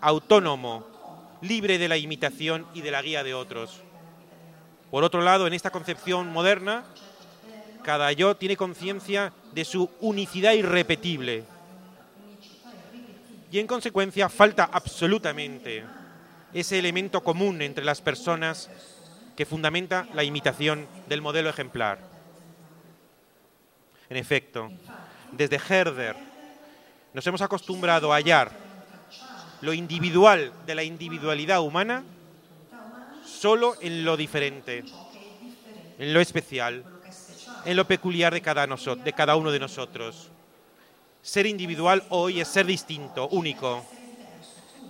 autónomo, 0.00 0.86
libre 1.42 1.78
de 1.78 1.88
la 1.88 1.96
imitación 1.96 2.66
y 2.74 2.80
de 2.80 2.90
la 2.90 3.02
guía 3.02 3.22
de 3.22 3.34
otros. 3.34 3.82
Por 4.90 5.04
otro 5.04 5.22
lado, 5.22 5.46
en 5.46 5.54
esta 5.54 5.70
concepción 5.70 6.32
moderna, 6.32 6.84
cada 7.82 8.12
yo 8.12 8.36
tiene 8.36 8.56
conciencia 8.56 9.32
de 9.52 9.64
su 9.64 9.90
unicidad 10.00 10.52
irrepetible 10.52 11.44
y 13.52 13.58
en 13.58 13.66
consecuencia 13.66 14.28
falta 14.28 14.68
absolutamente 14.70 15.84
ese 16.52 16.78
elemento 16.78 17.22
común 17.22 17.62
entre 17.62 17.84
las 17.84 18.00
personas 18.00 18.68
que 19.36 19.46
fundamenta 19.46 20.06
la 20.14 20.24
imitación 20.24 20.86
del 21.08 21.22
modelo 21.22 21.48
ejemplar. 21.48 21.98
En 24.08 24.16
efecto, 24.16 24.70
desde 25.32 25.60
Herder 25.68 26.16
nos 27.14 27.26
hemos 27.26 27.42
acostumbrado 27.42 28.12
a 28.12 28.16
hallar 28.16 28.50
lo 29.60 29.72
individual 29.72 30.52
de 30.66 30.74
la 30.74 30.82
individualidad 30.82 31.60
humana 31.60 32.04
solo 33.40 33.74
en 33.80 34.04
lo 34.04 34.18
diferente, 34.18 34.84
en 35.98 36.12
lo 36.12 36.20
especial, 36.20 36.84
en 37.64 37.74
lo 37.74 37.86
peculiar 37.86 38.34
de 38.34 38.42
cada, 38.42 38.66
de 38.66 39.12
cada 39.14 39.36
uno 39.36 39.50
de 39.50 39.58
nosotros. 39.58 40.28
Ser 41.22 41.46
individual 41.46 42.04
hoy 42.10 42.42
es 42.42 42.48
ser 42.48 42.66
distinto, 42.66 43.28
único. 43.28 43.82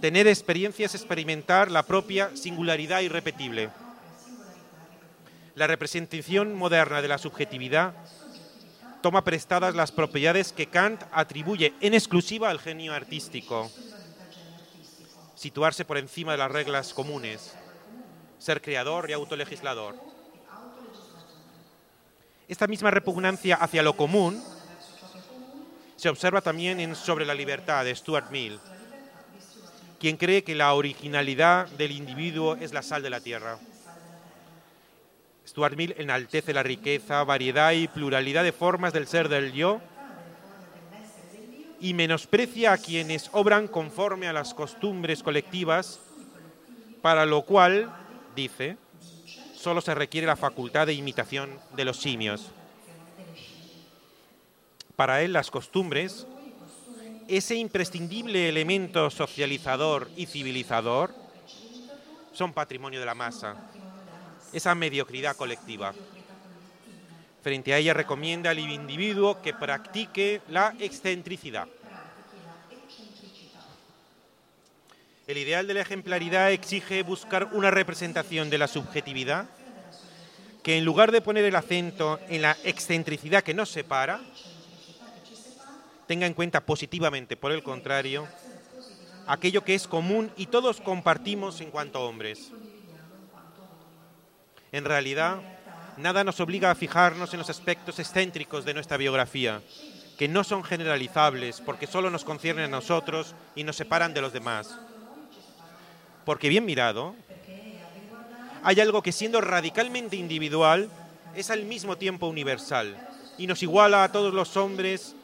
Tener 0.01 0.27
experiencia 0.27 0.87
es 0.87 0.97
experimentar 0.97 1.71
la 1.71 1.85
propia 1.85 2.35
singularidad 2.35 3.03
irrepetible. 3.03 3.71
La 5.55 5.69
representación 5.69 6.57
moderna 6.57 7.03
de 7.03 7.09
la 7.09 7.19
subjetividad 7.19 7.95
toma 9.01 9.23
prestadas 9.23 9.77
las 9.77 9.93
propiedades 9.93 10.53
que 10.53 10.67
Kant 10.67 11.05
atribuye 11.13 11.73
en 11.81 11.95
exclusiva 11.95 12.51
al 12.51 12.59
genio 12.59 12.95
artístico. 12.95 13.71
Situarse 15.37 15.85
por 15.85 15.99
encima 15.99 16.33
de 16.33 16.39
las 16.39 16.51
reglas 16.51 16.93
comunes, 16.93 17.55
ser 18.41 18.61
creador 18.61 19.09
y 19.09 19.13
autolegislador. 19.13 19.95
Esta 22.49 22.67
misma 22.67 22.91
repugnancia 22.91 23.55
hacia 23.55 23.85
lo 23.85 23.97
común 23.97 24.43
se 25.95 26.09
observa 26.09 26.41
también 26.41 26.81
en 26.81 26.97
Sobre 26.97 27.25
la 27.25 27.35
libertad 27.35 27.85
de 27.85 27.95
Stuart 27.95 28.31
Mill, 28.31 28.59
quien 30.01 30.17
cree 30.17 30.43
que 30.43 30.55
la 30.55 30.73
originalidad 30.73 31.69
del 31.69 31.93
individuo 31.93 32.57
es 32.57 32.73
la 32.73 32.83
sal 32.83 33.03
de 33.03 33.11
la 33.11 33.21
tierra. 33.21 33.59
Stuart 35.47 35.77
Mill 35.77 35.95
enaltece 35.99 36.55
la 36.55 36.63
riqueza, 36.63 37.23
variedad 37.23 37.73
y 37.73 37.87
pluralidad 37.87 38.43
de 38.43 38.53
formas 38.53 38.93
del 38.93 39.07
ser 39.07 39.29
del 39.29 39.53
yo 39.53 39.81
y 41.81 41.95
menosprecia 41.95 42.73
a 42.73 42.79
quienes 42.79 43.29
obran 43.33 43.69
conforme 43.69 44.27
a 44.27 44.33
las 44.33 44.55
costumbres 44.55 45.23
colectivas, 45.23 46.01
para 47.03 47.27
lo 47.27 47.43
cual, 47.43 47.91
dice, 48.35 48.77
solo 49.55 49.81
se 49.81 49.95
requiere 49.95 50.27
la 50.27 50.37
facultad 50.37 50.87
de 50.87 50.95
imitación 50.95 51.59
de 51.77 51.85
los 51.85 51.99
simios. 51.99 52.51
Para 54.97 55.23
él 55.23 55.33
las 55.33 55.51
costumbres, 55.51 56.27
ese 57.29 57.55
imprescindible 57.55 58.49
elemento 58.49 59.11
socializador 59.11 60.11
y 60.17 60.27
civilizador, 60.27 61.15
son 62.33 62.53
patrimonio 62.53 63.01
de 63.01 63.07
la 63.07 63.15
masa 63.15 63.57
esa 64.53 64.75
mediocridad 64.75 65.37
colectiva. 65.37 65.95
Frente 67.43 67.73
a 67.73 67.79
ella 67.79 67.95
recomienda 67.95 68.51
al 68.51 68.59
individuo 68.59 69.41
que 69.41 69.55
practique 69.55 70.43
la 70.49 70.75
excentricidad. 70.79 71.69
El 75.31 75.39
ideal 75.39 75.69
de 75.69 75.75
la 75.75 75.83
ejemplaridad 75.83 76.51
exige 76.51 77.05
buscar 77.05 77.51
una 77.53 77.71
representación 77.71 78.51
de 78.51 78.59
la 78.59 78.67
subjetividad 78.67 79.47
que 80.65 80.77
en 80.77 80.85
lugar 80.85 81.13
de 81.13 81.21
poner 81.21 81.45
el 81.45 81.55
acento 81.55 82.19
en 82.29 82.43
la 82.43 82.57
excentricidad 82.65 83.45
que 83.45 83.55
nos 83.55 83.71
separa, 83.71 84.21
tenga 86.09 86.27
en 86.27 86.35
cuenta 86.35 86.67
positivamente, 86.67 87.37
por 87.37 87.53
el 87.53 87.63
contrario, 87.63 88.27
aquello 89.29 89.63
que 89.63 89.77
es 89.77 89.87
común 89.87 90.33
y 90.37 90.47
todos 90.47 90.81
compartimos 90.81 91.61
en 91.61 91.71
cuanto 91.71 92.01
hombres. 92.01 92.51
En 94.73 94.85
realidad, 94.85 95.43
nada 95.97 96.25
nos 96.25 96.41
obliga 96.41 96.73
a 96.73 96.75
fijarnos 96.75 97.33
en 97.35 97.39
los 97.39 97.51
aspectos 97.51 98.01
excéntricos 98.01 98.65
de 98.65 98.75
nuestra 98.75 98.97
biografía, 98.97 99.63
que 100.19 100.27
no 100.27 100.43
son 100.43 100.65
generalizables 100.65 101.61
porque 101.61 101.87
solo 101.87 102.11
nos 102.11 102.25
conciernen 102.25 102.65
a 102.65 102.79
nosotros 102.79 103.37
y 103.55 103.63
nos 103.63 103.77
separan 103.77 104.13
de 104.13 104.23
los 104.23 104.33
demás. 104.33 104.77
Porque 106.31 106.49
bien 106.49 106.65
mirado, 106.65 107.17
hay 108.63 108.81
algo 108.81 109.03
que 109.03 109.11
siendo 109.11 109.41
radicalmente 109.41 110.15
individual 110.15 110.89
es 111.35 111.51
al 111.51 111.65
mismo 111.65 111.99
tiempo 111.99 112.29
universal 112.29 113.05
y 113.37 113.49
nos 113.49 113.65
iguala 113.65 114.05
a 114.05 114.13
todos 114.13 114.33
los 114.33 114.57
hombres 114.57 115.17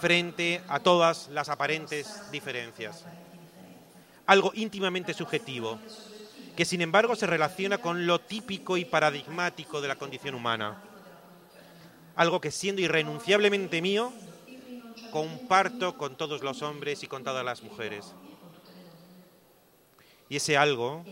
frente 0.00 0.62
a 0.68 0.80
todas 0.80 1.28
las 1.28 1.50
aparentes 1.50 2.30
diferencias. 2.32 3.04
Algo 4.24 4.52
íntimamente 4.54 5.12
subjetivo, 5.12 5.78
que 6.56 6.64
sin 6.64 6.80
embargo 6.80 7.14
se 7.14 7.26
relaciona 7.26 7.76
con 7.76 8.06
lo 8.06 8.18
típico 8.22 8.78
y 8.78 8.86
paradigmático 8.86 9.82
de 9.82 9.88
la 9.88 9.96
condición 9.96 10.34
humana. 10.34 10.78
Algo 12.16 12.40
que 12.40 12.50
siendo 12.50 12.80
irrenunciablemente 12.80 13.82
mío, 13.82 14.14
comparto 15.10 15.98
con 15.98 16.16
todos 16.16 16.42
los 16.42 16.62
hombres 16.62 17.02
y 17.02 17.06
con 17.06 17.22
todas 17.22 17.44
las 17.44 17.62
mujeres. 17.62 18.14
Y 20.34 20.38
ese 20.38 20.56
algo 20.56 21.04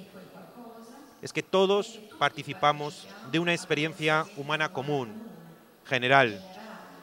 es 1.23 1.33
que 1.33 1.45
todos 1.45 2.01
participamos 2.19 3.07
de 3.31 3.39
una 3.39 3.55
experiencia 3.55 4.27
humana 4.37 4.73
común, 4.73 5.13
general, 5.85 6.45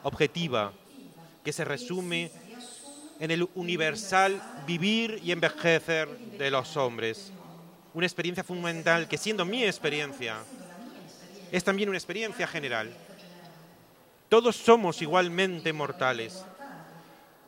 objetiva, 0.02 0.74
que 1.42 1.50
se 1.50 1.64
resume 1.64 2.30
en 3.20 3.30
el 3.30 3.48
universal 3.54 4.38
vivir 4.66 5.18
y 5.24 5.32
envejecer 5.32 6.10
de 6.36 6.50
los 6.50 6.76
hombres. 6.76 7.32
Una 7.94 8.04
experiencia 8.04 8.44
fundamental 8.44 9.08
que 9.08 9.16
siendo 9.16 9.46
mi 9.46 9.64
experiencia, 9.64 10.40
es 11.50 11.64
también 11.64 11.88
una 11.88 11.96
experiencia 11.96 12.46
general. 12.46 12.94
Todos 14.28 14.56
somos 14.56 15.00
igualmente 15.00 15.72
mortales 15.72 16.44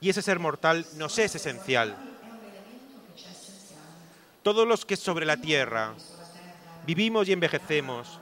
y 0.00 0.08
ese 0.08 0.22
ser 0.22 0.38
mortal 0.38 0.86
nos 0.96 1.18
es 1.18 1.34
esencial. 1.34 2.11
Todos 4.42 4.66
los 4.66 4.84
que 4.84 4.96
sobre 4.96 5.24
la 5.24 5.36
tierra 5.36 5.94
vivimos 6.84 7.28
y 7.28 7.32
envejecemos, 7.32 8.18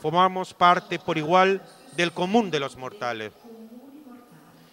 formamos 0.00 0.52
parte 0.52 0.98
por 0.98 1.16
igual 1.16 1.62
del 1.96 2.12
común 2.12 2.50
de 2.50 2.58
los 2.58 2.76
mortales. 2.76 3.32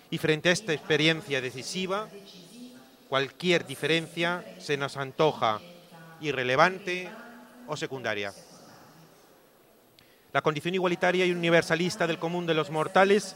Y 0.10 0.18
frente 0.18 0.50
a 0.50 0.52
esta 0.52 0.74
experiencia 0.74 1.40
decisiva, 1.40 2.08
cualquier 3.10 3.68
diferencia 3.68 4.44
se 4.60 4.76
nos 4.76 4.98
antoja 4.98 5.60
irrelevante 6.20 7.12
o 7.68 7.78
secundaria. 7.78 8.34
La 10.32 10.42
condición 10.42 10.74
igualitaria 10.74 11.28
y 11.28 11.32
universalista 11.32 12.08
del 12.08 12.18
común 12.18 12.48
de 12.48 12.56
los 12.56 12.72
mortales 12.72 13.36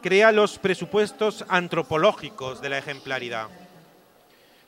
crea 0.00 0.32
los 0.32 0.58
presupuestos 0.58 1.44
antropológicos 1.48 2.62
de 2.62 2.70
la 2.70 2.78
ejemplaridad. 2.78 3.48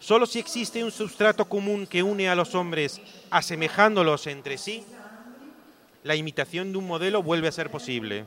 Solo 0.05 0.27
si 0.27 0.39
existe 0.39 0.85
un 0.85 0.93
sustrato 0.93 1.47
común 1.47 1.87
que 1.87 2.03
une 2.03 2.29
a 2.29 2.35
los 2.35 2.55
hombres 2.55 3.01
asemejándolos 3.31 4.27
entre 4.27 4.59
sí, 4.59 4.85
la 6.03 6.15
imitación 6.15 6.73
de 6.73 6.77
un 6.77 6.87
modelo 6.87 7.23
vuelve 7.23 7.49
a 7.49 7.53
ser 7.53 7.71
posible. 7.71 8.27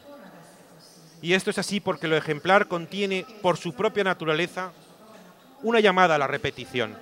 Y 1.21 1.33
esto 1.33 1.51
es 1.51 1.59
así 1.59 1.79
porque 1.79 2.07
lo 2.07 2.17
ejemplar 2.17 2.67
contiene, 2.67 3.27
por 3.43 3.57
su 3.57 3.75
propia 3.75 4.03
naturaleza, 4.03 4.71
una 5.61 5.79
llamada 5.79 6.15
a 6.15 6.17
la 6.17 6.25
repetición. 6.25 6.97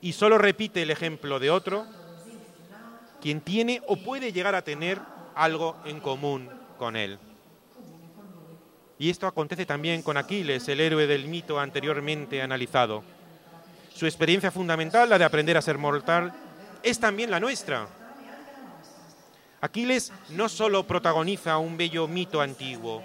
Y 0.00 0.12
solo 0.12 0.38
repite 0.38 0.82
el 0.82 0.92
ejemplo 0.92 1.40
de 1.40 1.50
otro 1.50 1.86
quien 3.20 3.40
tiene 3.40 3.82
o 3.88 3.96
puede 3.96 4.32
llegar 4.32 4.54
a 4.54 4.62
tener 4.62 5.00
algo 5.34 5.76
en 5.86 5.98
común 5.98 6.48
con 6.78 6.94
él. 6.94 7.18
Y 8.96 9.10
esto 9.10 9.26
acontece 9.26 9.66
también 9.66 10.02
con 10.02 10.16
Aquiles, 10.16 10.68
el 10.68 10.78
héroe 10.78 11.08
del 11.08 11.26
mito 11.26 11.58
anteriormente 11.58 12.42
analizado. 12.42 13.02
Su 14.00 14.06
experiencia 14.06 14.50
fundamental, 14.50 15.10
la 15.10 15.18
de 15.18 15.26
aprender 15.26 15.58
a 15.58 15.60
ser 15.60 15.76
mortal, 15.76 16.32
es 16.82 16.98
también 16.98 17.30
la 17.30 17.38
nuestra. 17.38 17.86
Aquiles 19.60 20.10
no 20.30 20.48
solo 20.48 20.86
protagoniza 20.86 21.58
un 21.58 21.76
bello 21.76 22.08
mito 22.08 22.40
antiguo, 22.40 23.02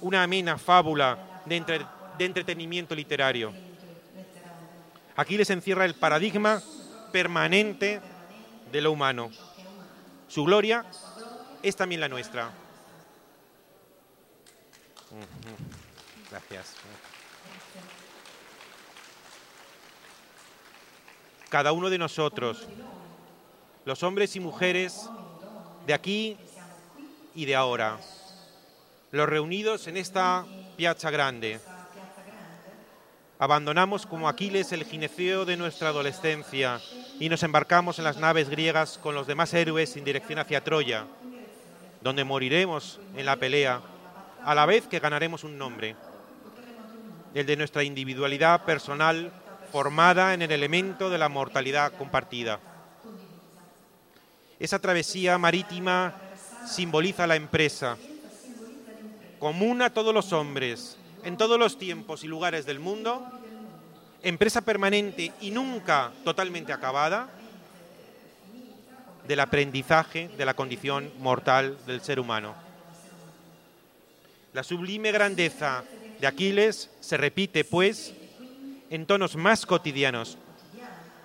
una 0.00 0.24
amena 0.24 0.58
fábula 0.58 1.40
de, 1.44 1.84
de 2.18 2.24
entretenimiento 2.24 2.96
literario. 2.96 3.54
Aquiles 5.14 5.50
encierra 5.50 5.84
el 5.84 5.94
paradigma 5.94 6.60
permanente 7.12 8.00
de 8.72 8.80
lo 8.80 8.90
humano. 8.90 9.30
Su 10.26 10.42
gloria 10.42 10.84
es 11.62 11.76
también 11.76 12.00
la 12.00 12.08
nuestra. 12.08 12.50
Gracias. 16.28 16.74
Cada 21.48 21.72
uno 21.72 21.88
de 21.88 21.96
nosotros, 21.96 22.66
los 23.86 24.02
hombres 24.02 24.36
y 24.36 24.40
mujeres 24.40 25.08
de 25.86 25.94
aquí 25.94 26.36
y 27.34 27.46
de 27.46 27.56
ahora, 27.56 27.98
los 29.12 29.26
reunidos 29.26 29.86
en 29.86 29.96
esta 29.96 30.44
piazza 30.76 31.10
grande. 31.10 31.58
Abandonamos 33.38 34.04
como 34.04 34.28
Aquiles 34.28 34.72
el 34.72 34.84
gineceo 34.84 35.46
de 35.46 35.56
nuestra 35.56 35.88
adolescencia 35.88 36.82
y 37.18 37.30
nos 37.30 37.42
embarcamos 37.42 37.98
en 37.98 38.04
las 38.04 38.18
naves 38.18 38.50
griegas 38.50 38.98
con 38.98 39.14
los 39.14 39.26
demás 39.26 39.54
héroes 39.54 39.96
en 39.96 40.04
dirección 40.04 40.38
hacia 40.40 40.62
Troya, 40.62 41.06
donde 42.02 42.24
moriremos 42.24 43.00
en 43.16 43.24
la 43.24 43.36
pelea, 43.36 43.80
a 44.44 44.54
la 44.54 44.66
vez 44.66 44.86
que 44.86 44.98
ganaremos 44.98 45.44
un 45.44 45.56
nombre, 45.56 45.96
el 47.32 47.46
de 47.46 47.56
nuestra 47.56 47.84
individualidad 47.84 48.66
personal 48.66 49.32
formada 49.70 50.34
en 50.34 50.42
el 50.42 50.52
elemento 50.52 51.10
de 51.10 51.18
la 51.18 51.28
mortalidad 51.28 51.92
compartida. 51.92 52.60
Esa 54.58 54.78
travesía 54.78 55.38
marítima 55.38 56.14
simboliza 56.66 57.26
la 57.26 57.36
empresa, 57.36 57.96
común 59.38 59.82
a 59.82 59.90
todos 59.90 60.12
los 60.12 60.32
hombres, 60.32 60.96
en 61.24 61.36
todos 61.36 61.58
los 61.58 61.78
tiempos 61.78 62.24
y 62.24 62.26
lugares 62.26 62.66
del 62.66 62.80
mundo, 62.80 63.24
empresa 64.22 64.62
permanente 64.62 65.32
y 65.40 65.50
nunca 65.50 66.12
totalmente 66.24 66.72
acabada 66.72 67.28
del 69.26 69.40
aprendizaje 69.40 70.28
de 70.36 70.44
la 70.44 70.54
condición 70.54 71.12
mortal 71.18 71.78
del 71.86 72.00
ser 72.00 72.18
humano. 72.18 72.54
La 74.54 74.64
sublime 74.64 75.12
grandeza 75.12 75.84
de 76.18 76.26
Aquiles 76.26 76.90
se 77.00 77.16
repite, 77.16 77.64
pues, 77.64 78.14
en 78.90 79.06
tonos 79.06 79.36
más 79.36 79.66
cotidianos, 79.66 80.38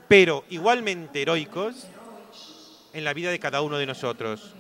pero 0.08 0.44
igualmente 0.50 1.22
heroicos, 1.22 1.88
en 2.94 3.04
la 3.04 3.14
vida 3.14 3.32
de 3.32 3.40
cada 3.40 3.62
uno 3.62 3.78
de 3.78 3.88
nosotros. 3.88 4.54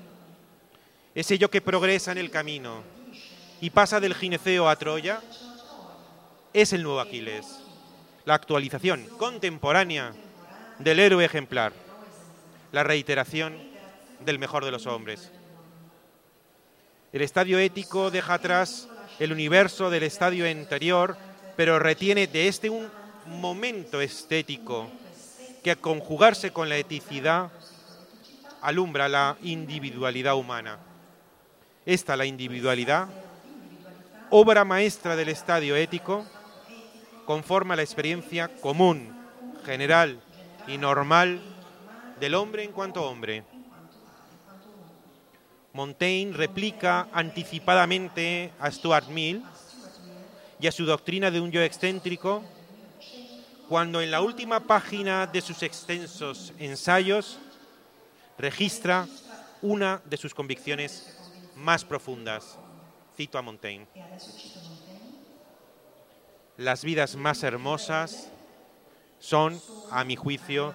Ese 1.16 1.38
yo 1.38 1.50
que 1.52 1.62
progresa 1.62 2.12
en 2.12 2.18
el 2.18 2.32
camino 2.32 2.82
y 3.62 3.70
pasa 3.70 4.00
del 4.00 4.16
gineceo 4.16 4.68
a 4.68 4.76
Troya 4.76 5.22
es 6.52 6.74
el 6.74 6.84
nuevo 6.84 7.00
Aquiles, 7.00 7.60
la 8.26 8.34
actualización 8.34 9.06
contemporánea 9.18 10.14
del 10.80 11.00
héroe 11.00 11.24
ejemplar, 11.24 11.74
la 12.72 12.84
reiteración 12.84 13.58
del 14.26 14.40
mejor 14.40 14.66
de 14.66 14.72
los 14.72 14.88
hombres. 14.88 15.32
El 17.12 17.22
estadio 17.22 17.60
ético 17.60 18.10
deja 18.10 18.34
atrás 18.34 18.90
el 19.20 19.32
universo 19.32 19.92
del 19.92 20.04
estadio 20.04 20.50
anterior, 20.50 21.16
pero 21.56 21.80
retiene 21.80 22.28
de 22.28 22.48
este 22.48 22.70
un 22.70 22.90
momento 23.28 24.02
estético 24.02 24.90
que 25.64 25.72
a 25.72 25.76
conjugarse 25.76 26.52
con 26.52 26.70
la 26.70 26.78
eticidad 26.78 27.52
alumbra 28.62 29.08
la 29.08 29.38
individualidad 29.42 30.36
humana. 30.36 30.80
Esta, 31.86 32.16
la 32.16 32.26
individualidad, 32.26 33.08
obra 34.30 34.66
maestra 34.66 35.16
del 35.16 35.30
estadio 35.30 35.76
ético, 35.76 36.26
conforma 37.26 37.76
la 37.76 37.82
experiencia 37.82 38.48
común, 38.62 39.14
general 39.66 40.20
y 40.68 40.78
normal 40.78 41.42
del 42.20 42.36
hombre 42.36 42.64
en 42.64 42.72
cuanto 42.72 43.04
hombre. 43.04 43.44
Montaigne 45.74 46.34
replica 46.34 47.08
anticipadamente 47.12 48.52
a 48.60 48.70
Stuart 48.70 49.08
Mill 49.08 49.44
y 50.64 50.68
a 50.68 50.72
su 50.72 50.86
doctrina 50.86 51.30
de 51.30 51.42
un 51.42 51.52
yo 51.52 51.62
excéntrico 51.62 52.42
cuando 53.68 54.02
en 54.02 54.10
la 54.10 54.22
última 54.22 54.62
página 54.62 55.28
de 55.28 55.42
sus 55.42 55.62
extensos 55.62 56.54
ensayos 56.58 57.38
registra 58.38 59.06
una 59.62 60.02
de 60.06 60.16
sus 60.16 60.34
convicciones 60.34 61.20
más 61.58 61.84
profundas. 61.84 62.58
Cito 63.14 63.38
a 63.38 63.42
Montaigne. 63.42 63.88
Las 66.56 66.86
vidas 66.86 67.18
más 67.18 67.44
hermosas 67.44 68.32
son, 69.20 69.62
a 69.92 70.06
mi 70.06 70.16
juicio, 70.16 70.74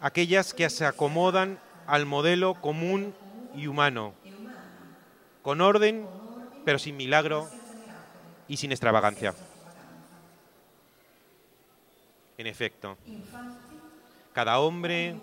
aquellas 0.00 0.52
que 0.52 0.68
se 0.68 0.84
acomodan 0.84 1.60
al 1.86 2.06
modelo 2.06 2.60
común 2.60 3.14
y 3.54 3.68
humano, 3.68 4.14
con 5.42 5.60
orden, 5.60 6.08
pero 6.64 6.80
sin 6.80 6.96
milagro 6.96 7.48
y 8.48 8.56
sin 8.56 8.72
extravagancia. 8.72 9.34
En 12.38 12.46
efecto, 12.46 12.96
cada 14.32 14.58
hombre, 14.58 15.16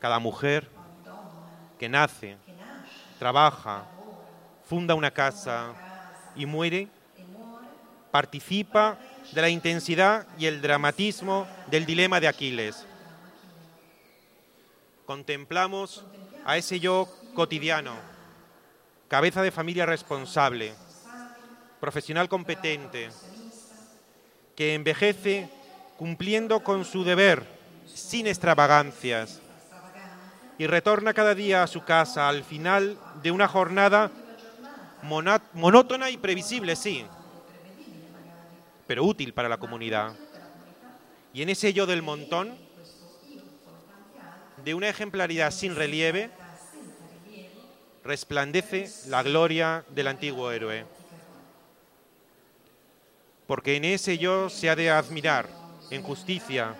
cada 0.00 0.18
mujer 0.18 0.68
que 1.78 1.88
nace, 1.88 2.36
trabaja, 3.18 3.84
funda 4.64 4.94
una 4.94 5.10
casa 5.10 5.74
y 6.34 6.44
muere, 6.44 6.88
participa 8.10 8.98
de 9.32 9.40
la 9.40 9.48
intensidad 9.48 10.26
y 10.38 10.46
el 10.46 10.60
dramatismo 10.60 11.46
del 11.68 11.86
dilema 11.86 12.20
de 12.20 12.28
Aquiles. 12.28 12.86
Contemplamos 15.06 16.04
a 16.44 16.56
ese 16.56 16.80
yo 16.80 17.08
cotidiano, 17.34 17.94
cabeza 19.08 19.42
de 19.42 19.50
familia 19.50 19.86
responsable, 19.86 20.74
profesional 21.80 22.28
competente, 22.28 23.10
que 24.56 24.74
envejece 24.74 25.48
cumpliendo 25.96 26.60
con 26.60 26.84
su 26.84 27.04
deber 27.04 27.44
sin 27.86 28.26
extravagancias 28.26 29.40
y 30.58 30.66
retorna 30.66 31.14
cada 31.14 31.34
día 31.34 31.62
a 31.62 31.66
su 31.66 31.84
casa 31.84 32.28
al 32.28 32.42
final 32.42 32.98
de 33.22 33.30
una 33.30 33.46
jornada 33.46 34.10
monótona 35.52 36.10
y 36.10 36.16
previsible, 36.16 36.74
sí, 36.74 37.04
pero 38.86 39.04
útil 39.04 39.32
para 39.32 39.48
la 39.48 39.58
comunidad. 39.58 40.14
Y 41.32 41.42
en 41.42 41.50
ese 41.50 41.72
yo 41.72 41.86
del 41.86 42.02
montón, 42.02 42.56
de 44.64 44.74
una 44.74 44.88
ejemplaridad 44.88 45.52
sin 45.52 45.76
relieve, 45.76 46.30
resplandece 48.02 48.90
la 49.06 49.22
gloria 49.22 49.84
del 49.90 50.08
antiguo 50.08 50.50
héroe. 50.50 50.97
Porque 53.48 53.76
en 53.76 53.86
ese 53.86 54.18
yo 54.18 54.50
se 54.50 54.68
ha 54.68 54.76
de 54.76 54.90
admirar, 54.90 55.48
en 55.90 56.02
justicia, 56.02 56.74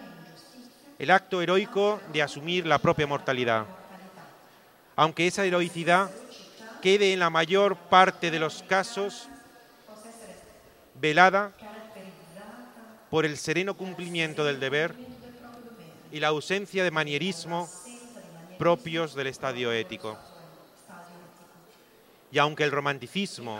el 0.99 1.11
acto 1.11 1.41
heroico 1.41 1.99
de 2.13 2.23
asumir 2.23 2.67
la 2.67 2.79
propia 2.79 3.07
mortalidad. 3.07 3.65
Aunque 4.95 5.27
esa 5.27 5.47
heroicidad 5.47 6.11
quede 6.83 7.15
en 7.15 7.21
la 7.21 7.31
mayor 7.31 7.75
parte 7.75 8.31
de 8.31 8.39
los 8.39 8.63
casos 8.65 9.31
velada 11.01 11.53
por 13.09 13.25
el 13.25 13.39
sereno 13.39 13.75
cumplimiento 13.75 14.45
del 14.45 14.61
deber 14.61 14.95
y 16.13 16.21
la 16.21 16.29
ausencia 16.29 16.85
de 16.85 16.91
manierismo 16.91 17.67
propios 18.59 19.15
del 19.15 19.29
estadio 19.29 19.73
ético. 19.73 20.19
Y 22.31 22.37
aunque 22.37 22.65
el 22.65 22.73
romanticismo, 22.73 23.59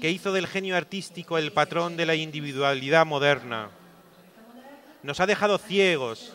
que 0.00 0.10
hizo 0.10 0.32
del 0.32 0.46
genio 0.46 0.76
artístico 0.76 1.38
el 1.38 1.52
patrón 1.52 1.96
de 1.96 2.06
la 2.06 2.14
individualidad 2.14 3.06
moderna, 3.06 3.70
nos 5.02 5.20
ha 5.20 5.26
dejado 5.26 5.58
ciegos 5.58 6.32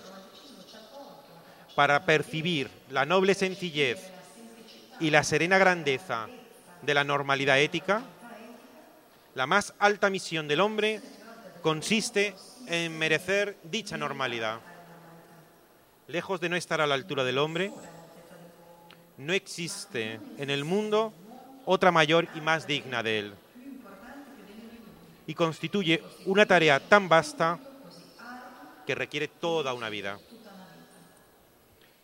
para 1.76 2.06
percibir 2.06 2.70
la 2.90 3.06
noble 3.06 3.34
sencillez 3.34 4.00
y 5.00 5.10
la 5.10 5.24
serena 5.24 5.58
grandeza 5.58 6.28
de 6.82 6.94
la 6.94 7.04
normalidad 7.04 7.60
ética, 7.60 8.02
la 9.36 9.48
más 9.48 9.74
alta 9.80 10.10
misión 10.10 10.48
del 10.48 10.60
hombre 10.60 11.02
consiste 11.62 12.36
en 12.68 12.98
merecer 12.98 13.58
dicha 13.64 13.98
normalidad. 13.98 14.60
Lejos 16.08 16.42
de 16.42 16.50
no 16.50 16.56
estar 16.56 16.82
a 16.82 16.88
la 16.88 16.96
altura 16.96 17.24
del 17.24 17.38
hombre, 17.38 17.72
no 19.18 19.34
existe 19.34 20.20
en 20.38 20.50
el 20.50 20.66
mundo 20.66 21.14
otra 21.66 21.92
mayor 21.92 22.28
y 22.36 22.42
más 22.42 22.68
digna 22.68 23.04
de 23.04 23.20
él. 23.20 23.34
Y 25.28 25.34
constituye 25.34 26.04
una 26.26 26.46
tarea 26.46 26.80
tan 26.80 27.08
vasta 27.08 27.60
que 28.86 28.96
requiere 28.96 29.28
toda 29.28 29.74
una 29.74 29.90
vida. 29.90 30.20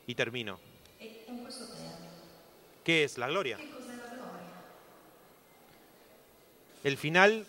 Y 0.06 0.16
termino. 0.16 0.60
¿Qué 2.84 3.04
es 3.04 3.18
la 3.18 3.28
gloria? 3.28 3.58
El 6.84 6.98
final 6.98 7.46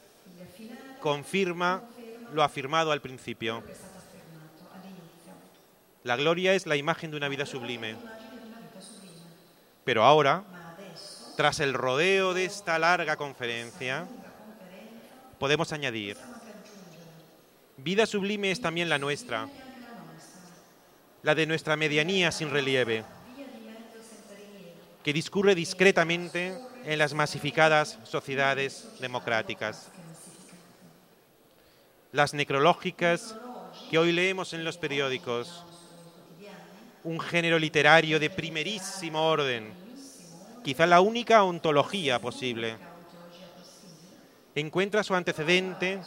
confirma 1.01 1.83
lo 2.33 2.43
afirmado 2.43 2.91
al 2.91 3.01
principio. 3.01 3.63
La 6.05 6.17
gloria 6.17 6.55
es 6.55 6.67
la 6.67 6.77
imagen 6.77 7.11
de 7.11 7.17
una 7.17 7.29
vida 7.29 7.47
sublime. 7.47 7.97
Pero 9.85 10.05
ahora, 10.05 10.45
tras 11.37 11.61
el 11.61 11.75
rodeo 11.75 12.35
de 12.35 12.45
esta 12.45 12.79
larga 12.79 13.17
conferencia, 13.17 14.07
podemos 15.39 15.73
añadir, 15.73 16.17
vida 17.77 18.07
sublime 18.07 18.51
es 18.51 18.61
también 18.61 18.89
la 18.89 18.99
nuestra, 18.99 19.49
la 21.23 21.35
de 21.35 21.47
nuestra 21.47 21.77
medianía 21.77 22.33
sin 22.33 22.51
relieve, 22.51 23.05
que 25.05 25.13
discurre 25.13 25.55
discretamente 25.55 26.59
en 26.85 26.99
las 26.99 27.15
masificadas 27.15 27.99
sociedades 28.05 28.89
democráticas 29.01 29.91
las 32.13 32.33
necrológicas 32.33 33.37
que 33.91 33.99
hoy 33.99 34.13
leemos 34.13 34.53
en 34.55 34.65
los 34.65 34.79
periódicos, 34.79 35.65
un 37.05 37.21
género 37.21 37.59
literario 37.59 38.19
de 38.19 38.31
primerísimo 38.31 39.23
orden, 39.23 39.73
quizá 40.65 40.87
la 40.87 41.01
única 41.01 41.43
ontología 41.45 42.19
posible. 42.19 42.77
Encuentra 44.59 45.05
su 45.05 45.15
antecedente 45.15 46.01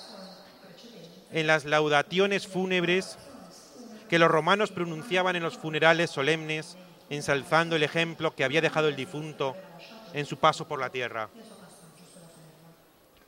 en 1.32 1.48
las 1.48 1.64
laudaciones 1.64 2.48
fúnebres 2.48 3.18
que 4.10 4.20
los 4.20 4.30
romanos 4.30 4.74
pronunciaban 4.74 5.38
en 5.38 5.44
los 5.44 5.58
funerales 5.58 6.10
solemnes, 6.10 6.76
ensalzando 7.10 7.78
el 7.78 7.84
ejemplo 7.84 8.36
que 8.36 8.44
había 8.44 8.60
dejado 8.60 8.90
el 8.90 8.98
difunto 8.98 9.56
en 10.12 10.26
su 10.26 10.36
paso 10.36 10.68
por 10.68 10.82
la 10.82 10.90
tierra. 10.90 11.30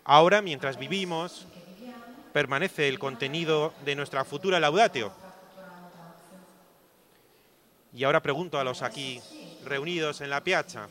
Ahora, 0.04 0.42
mientras 0.42 0.78
vivimos, 0.78 1.48
permanece 2.34 2.90
el 2.90 3.00
contenido 3.00 3.74
de 3.86 3.96
nuestra 3.96 4.26
futura 4.26 4.60
laudatio. 4.60 5.14
Y 7.94 8.04
ahora 8.04 8.22
pregunto 8.22 8.60
a 8.60 8.66
los 8.66 8.82
aquí 8.82 9.22
reunidos 9.64 10.20
en 10.20 10.30
la 10.30 10.44
piazza, 10.44 10.90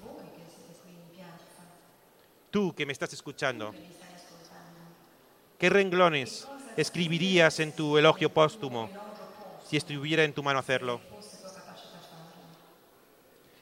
tú 2.50 2.74
que 2.74 2.86
me 2.86 2.94
estás 2.94 3.12
escuchando, 3.12 3.74
¿qué 5.62 5.70
renglones 5.70 6.48
escribirías 6.76 7.60
en 7.60 7.70
tu 7.70 7.96
elogio 7.96 8.34
póstumo 8.34 8.90
si 9.64 9.76
estuviera 9.76 10.24
en 10.24 10.32
tu 10.32 10.42
mano 10.42 10.58
hacerlo? 10.58 11.00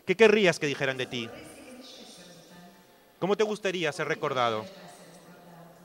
¿Qué 0.07 0.17
querrías 0.17 0.59
que 0.59 0.67
dijeran 0.67 0.97
de 0.97 1.05
ti? 1.05 1.29
¿Cómo 3.19 3.37
te 3.37 3.45
gustaría 3.45 3.93
ser 3.93 4.09
recordado? 4.09 4.65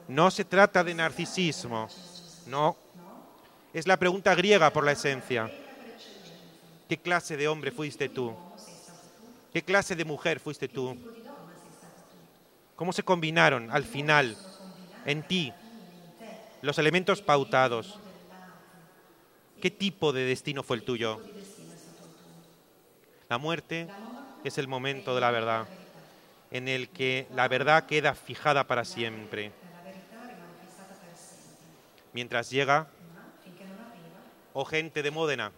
No 0.08 0.32
se 0.32 0.46
trata 0.46 0.86
de 0.86 0.94
narcisismo, 0.94 1.90
no. 2.48 2.78
Es 3.74 3.86
la 3.86 3.98
pregunta 3.98 4.34
griega 4.36 4.72
por 4.72 4.86
la 4.86 4.94
esencia. 4.94 5.52
¿Qué 6.88 6.96
clase 6.98 7.36
de 7.36 7.50
hombre 7.50 7.72
fuiste 7.72 8.08
tú? 8.08 8.34
¿Qué 9.52 9.64
clase 9.64 9.98
de 9.98 10.06
mujer 10.06 10.40
fuiste 10.40 10.70
tú? 10.70 10.98
¿Cómo 12.78 12.94
se 12.94 13.04
combinaron 13.04 13.70
al 13.70 13.84
final 13.84 14.38
en 15.06 15.22
ti 15.22 15.52
los 16.66 16.78
elementos 16.78 17.22
pautados? 17.22 18.00
¿Qué 19.62 19.72
tipo 19.72 20.12
de 20.12 20.26
destino 20.26 20.64
fue 20.64 20.78
el 20.78 20.84
tuyo? 20.84 21.22
La 23.30 23.38
muerte 23.38 23.88
es 24.44 24.58
el 24.58 24.68
momento 24.68 25.16
de 25.16 25.22
la 25.22 25.32
verdad, 25.32 25.68
en 26.52 26.68
el 26.68 26.90
que 26.90 27.28
la 27.34 27.48
verdad 27.48 27.86
queda 27.86 28.14
fijada 28.14 28.68
para 28.68 28.86
siempre 28.86 29.52
mientras 32.16 32.50
llega, 32.50 32.88
oh 34.54 34.64
gente 34.64 35.04
de 35.04 35.12
Módena, 35.12 35.52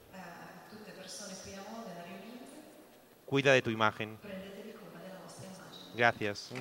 cuida 3.27 3.53
de 3.53 3.61
tu 3.61 3.69
imagen. 3.69 4.17
Gracias. 5.95 6.51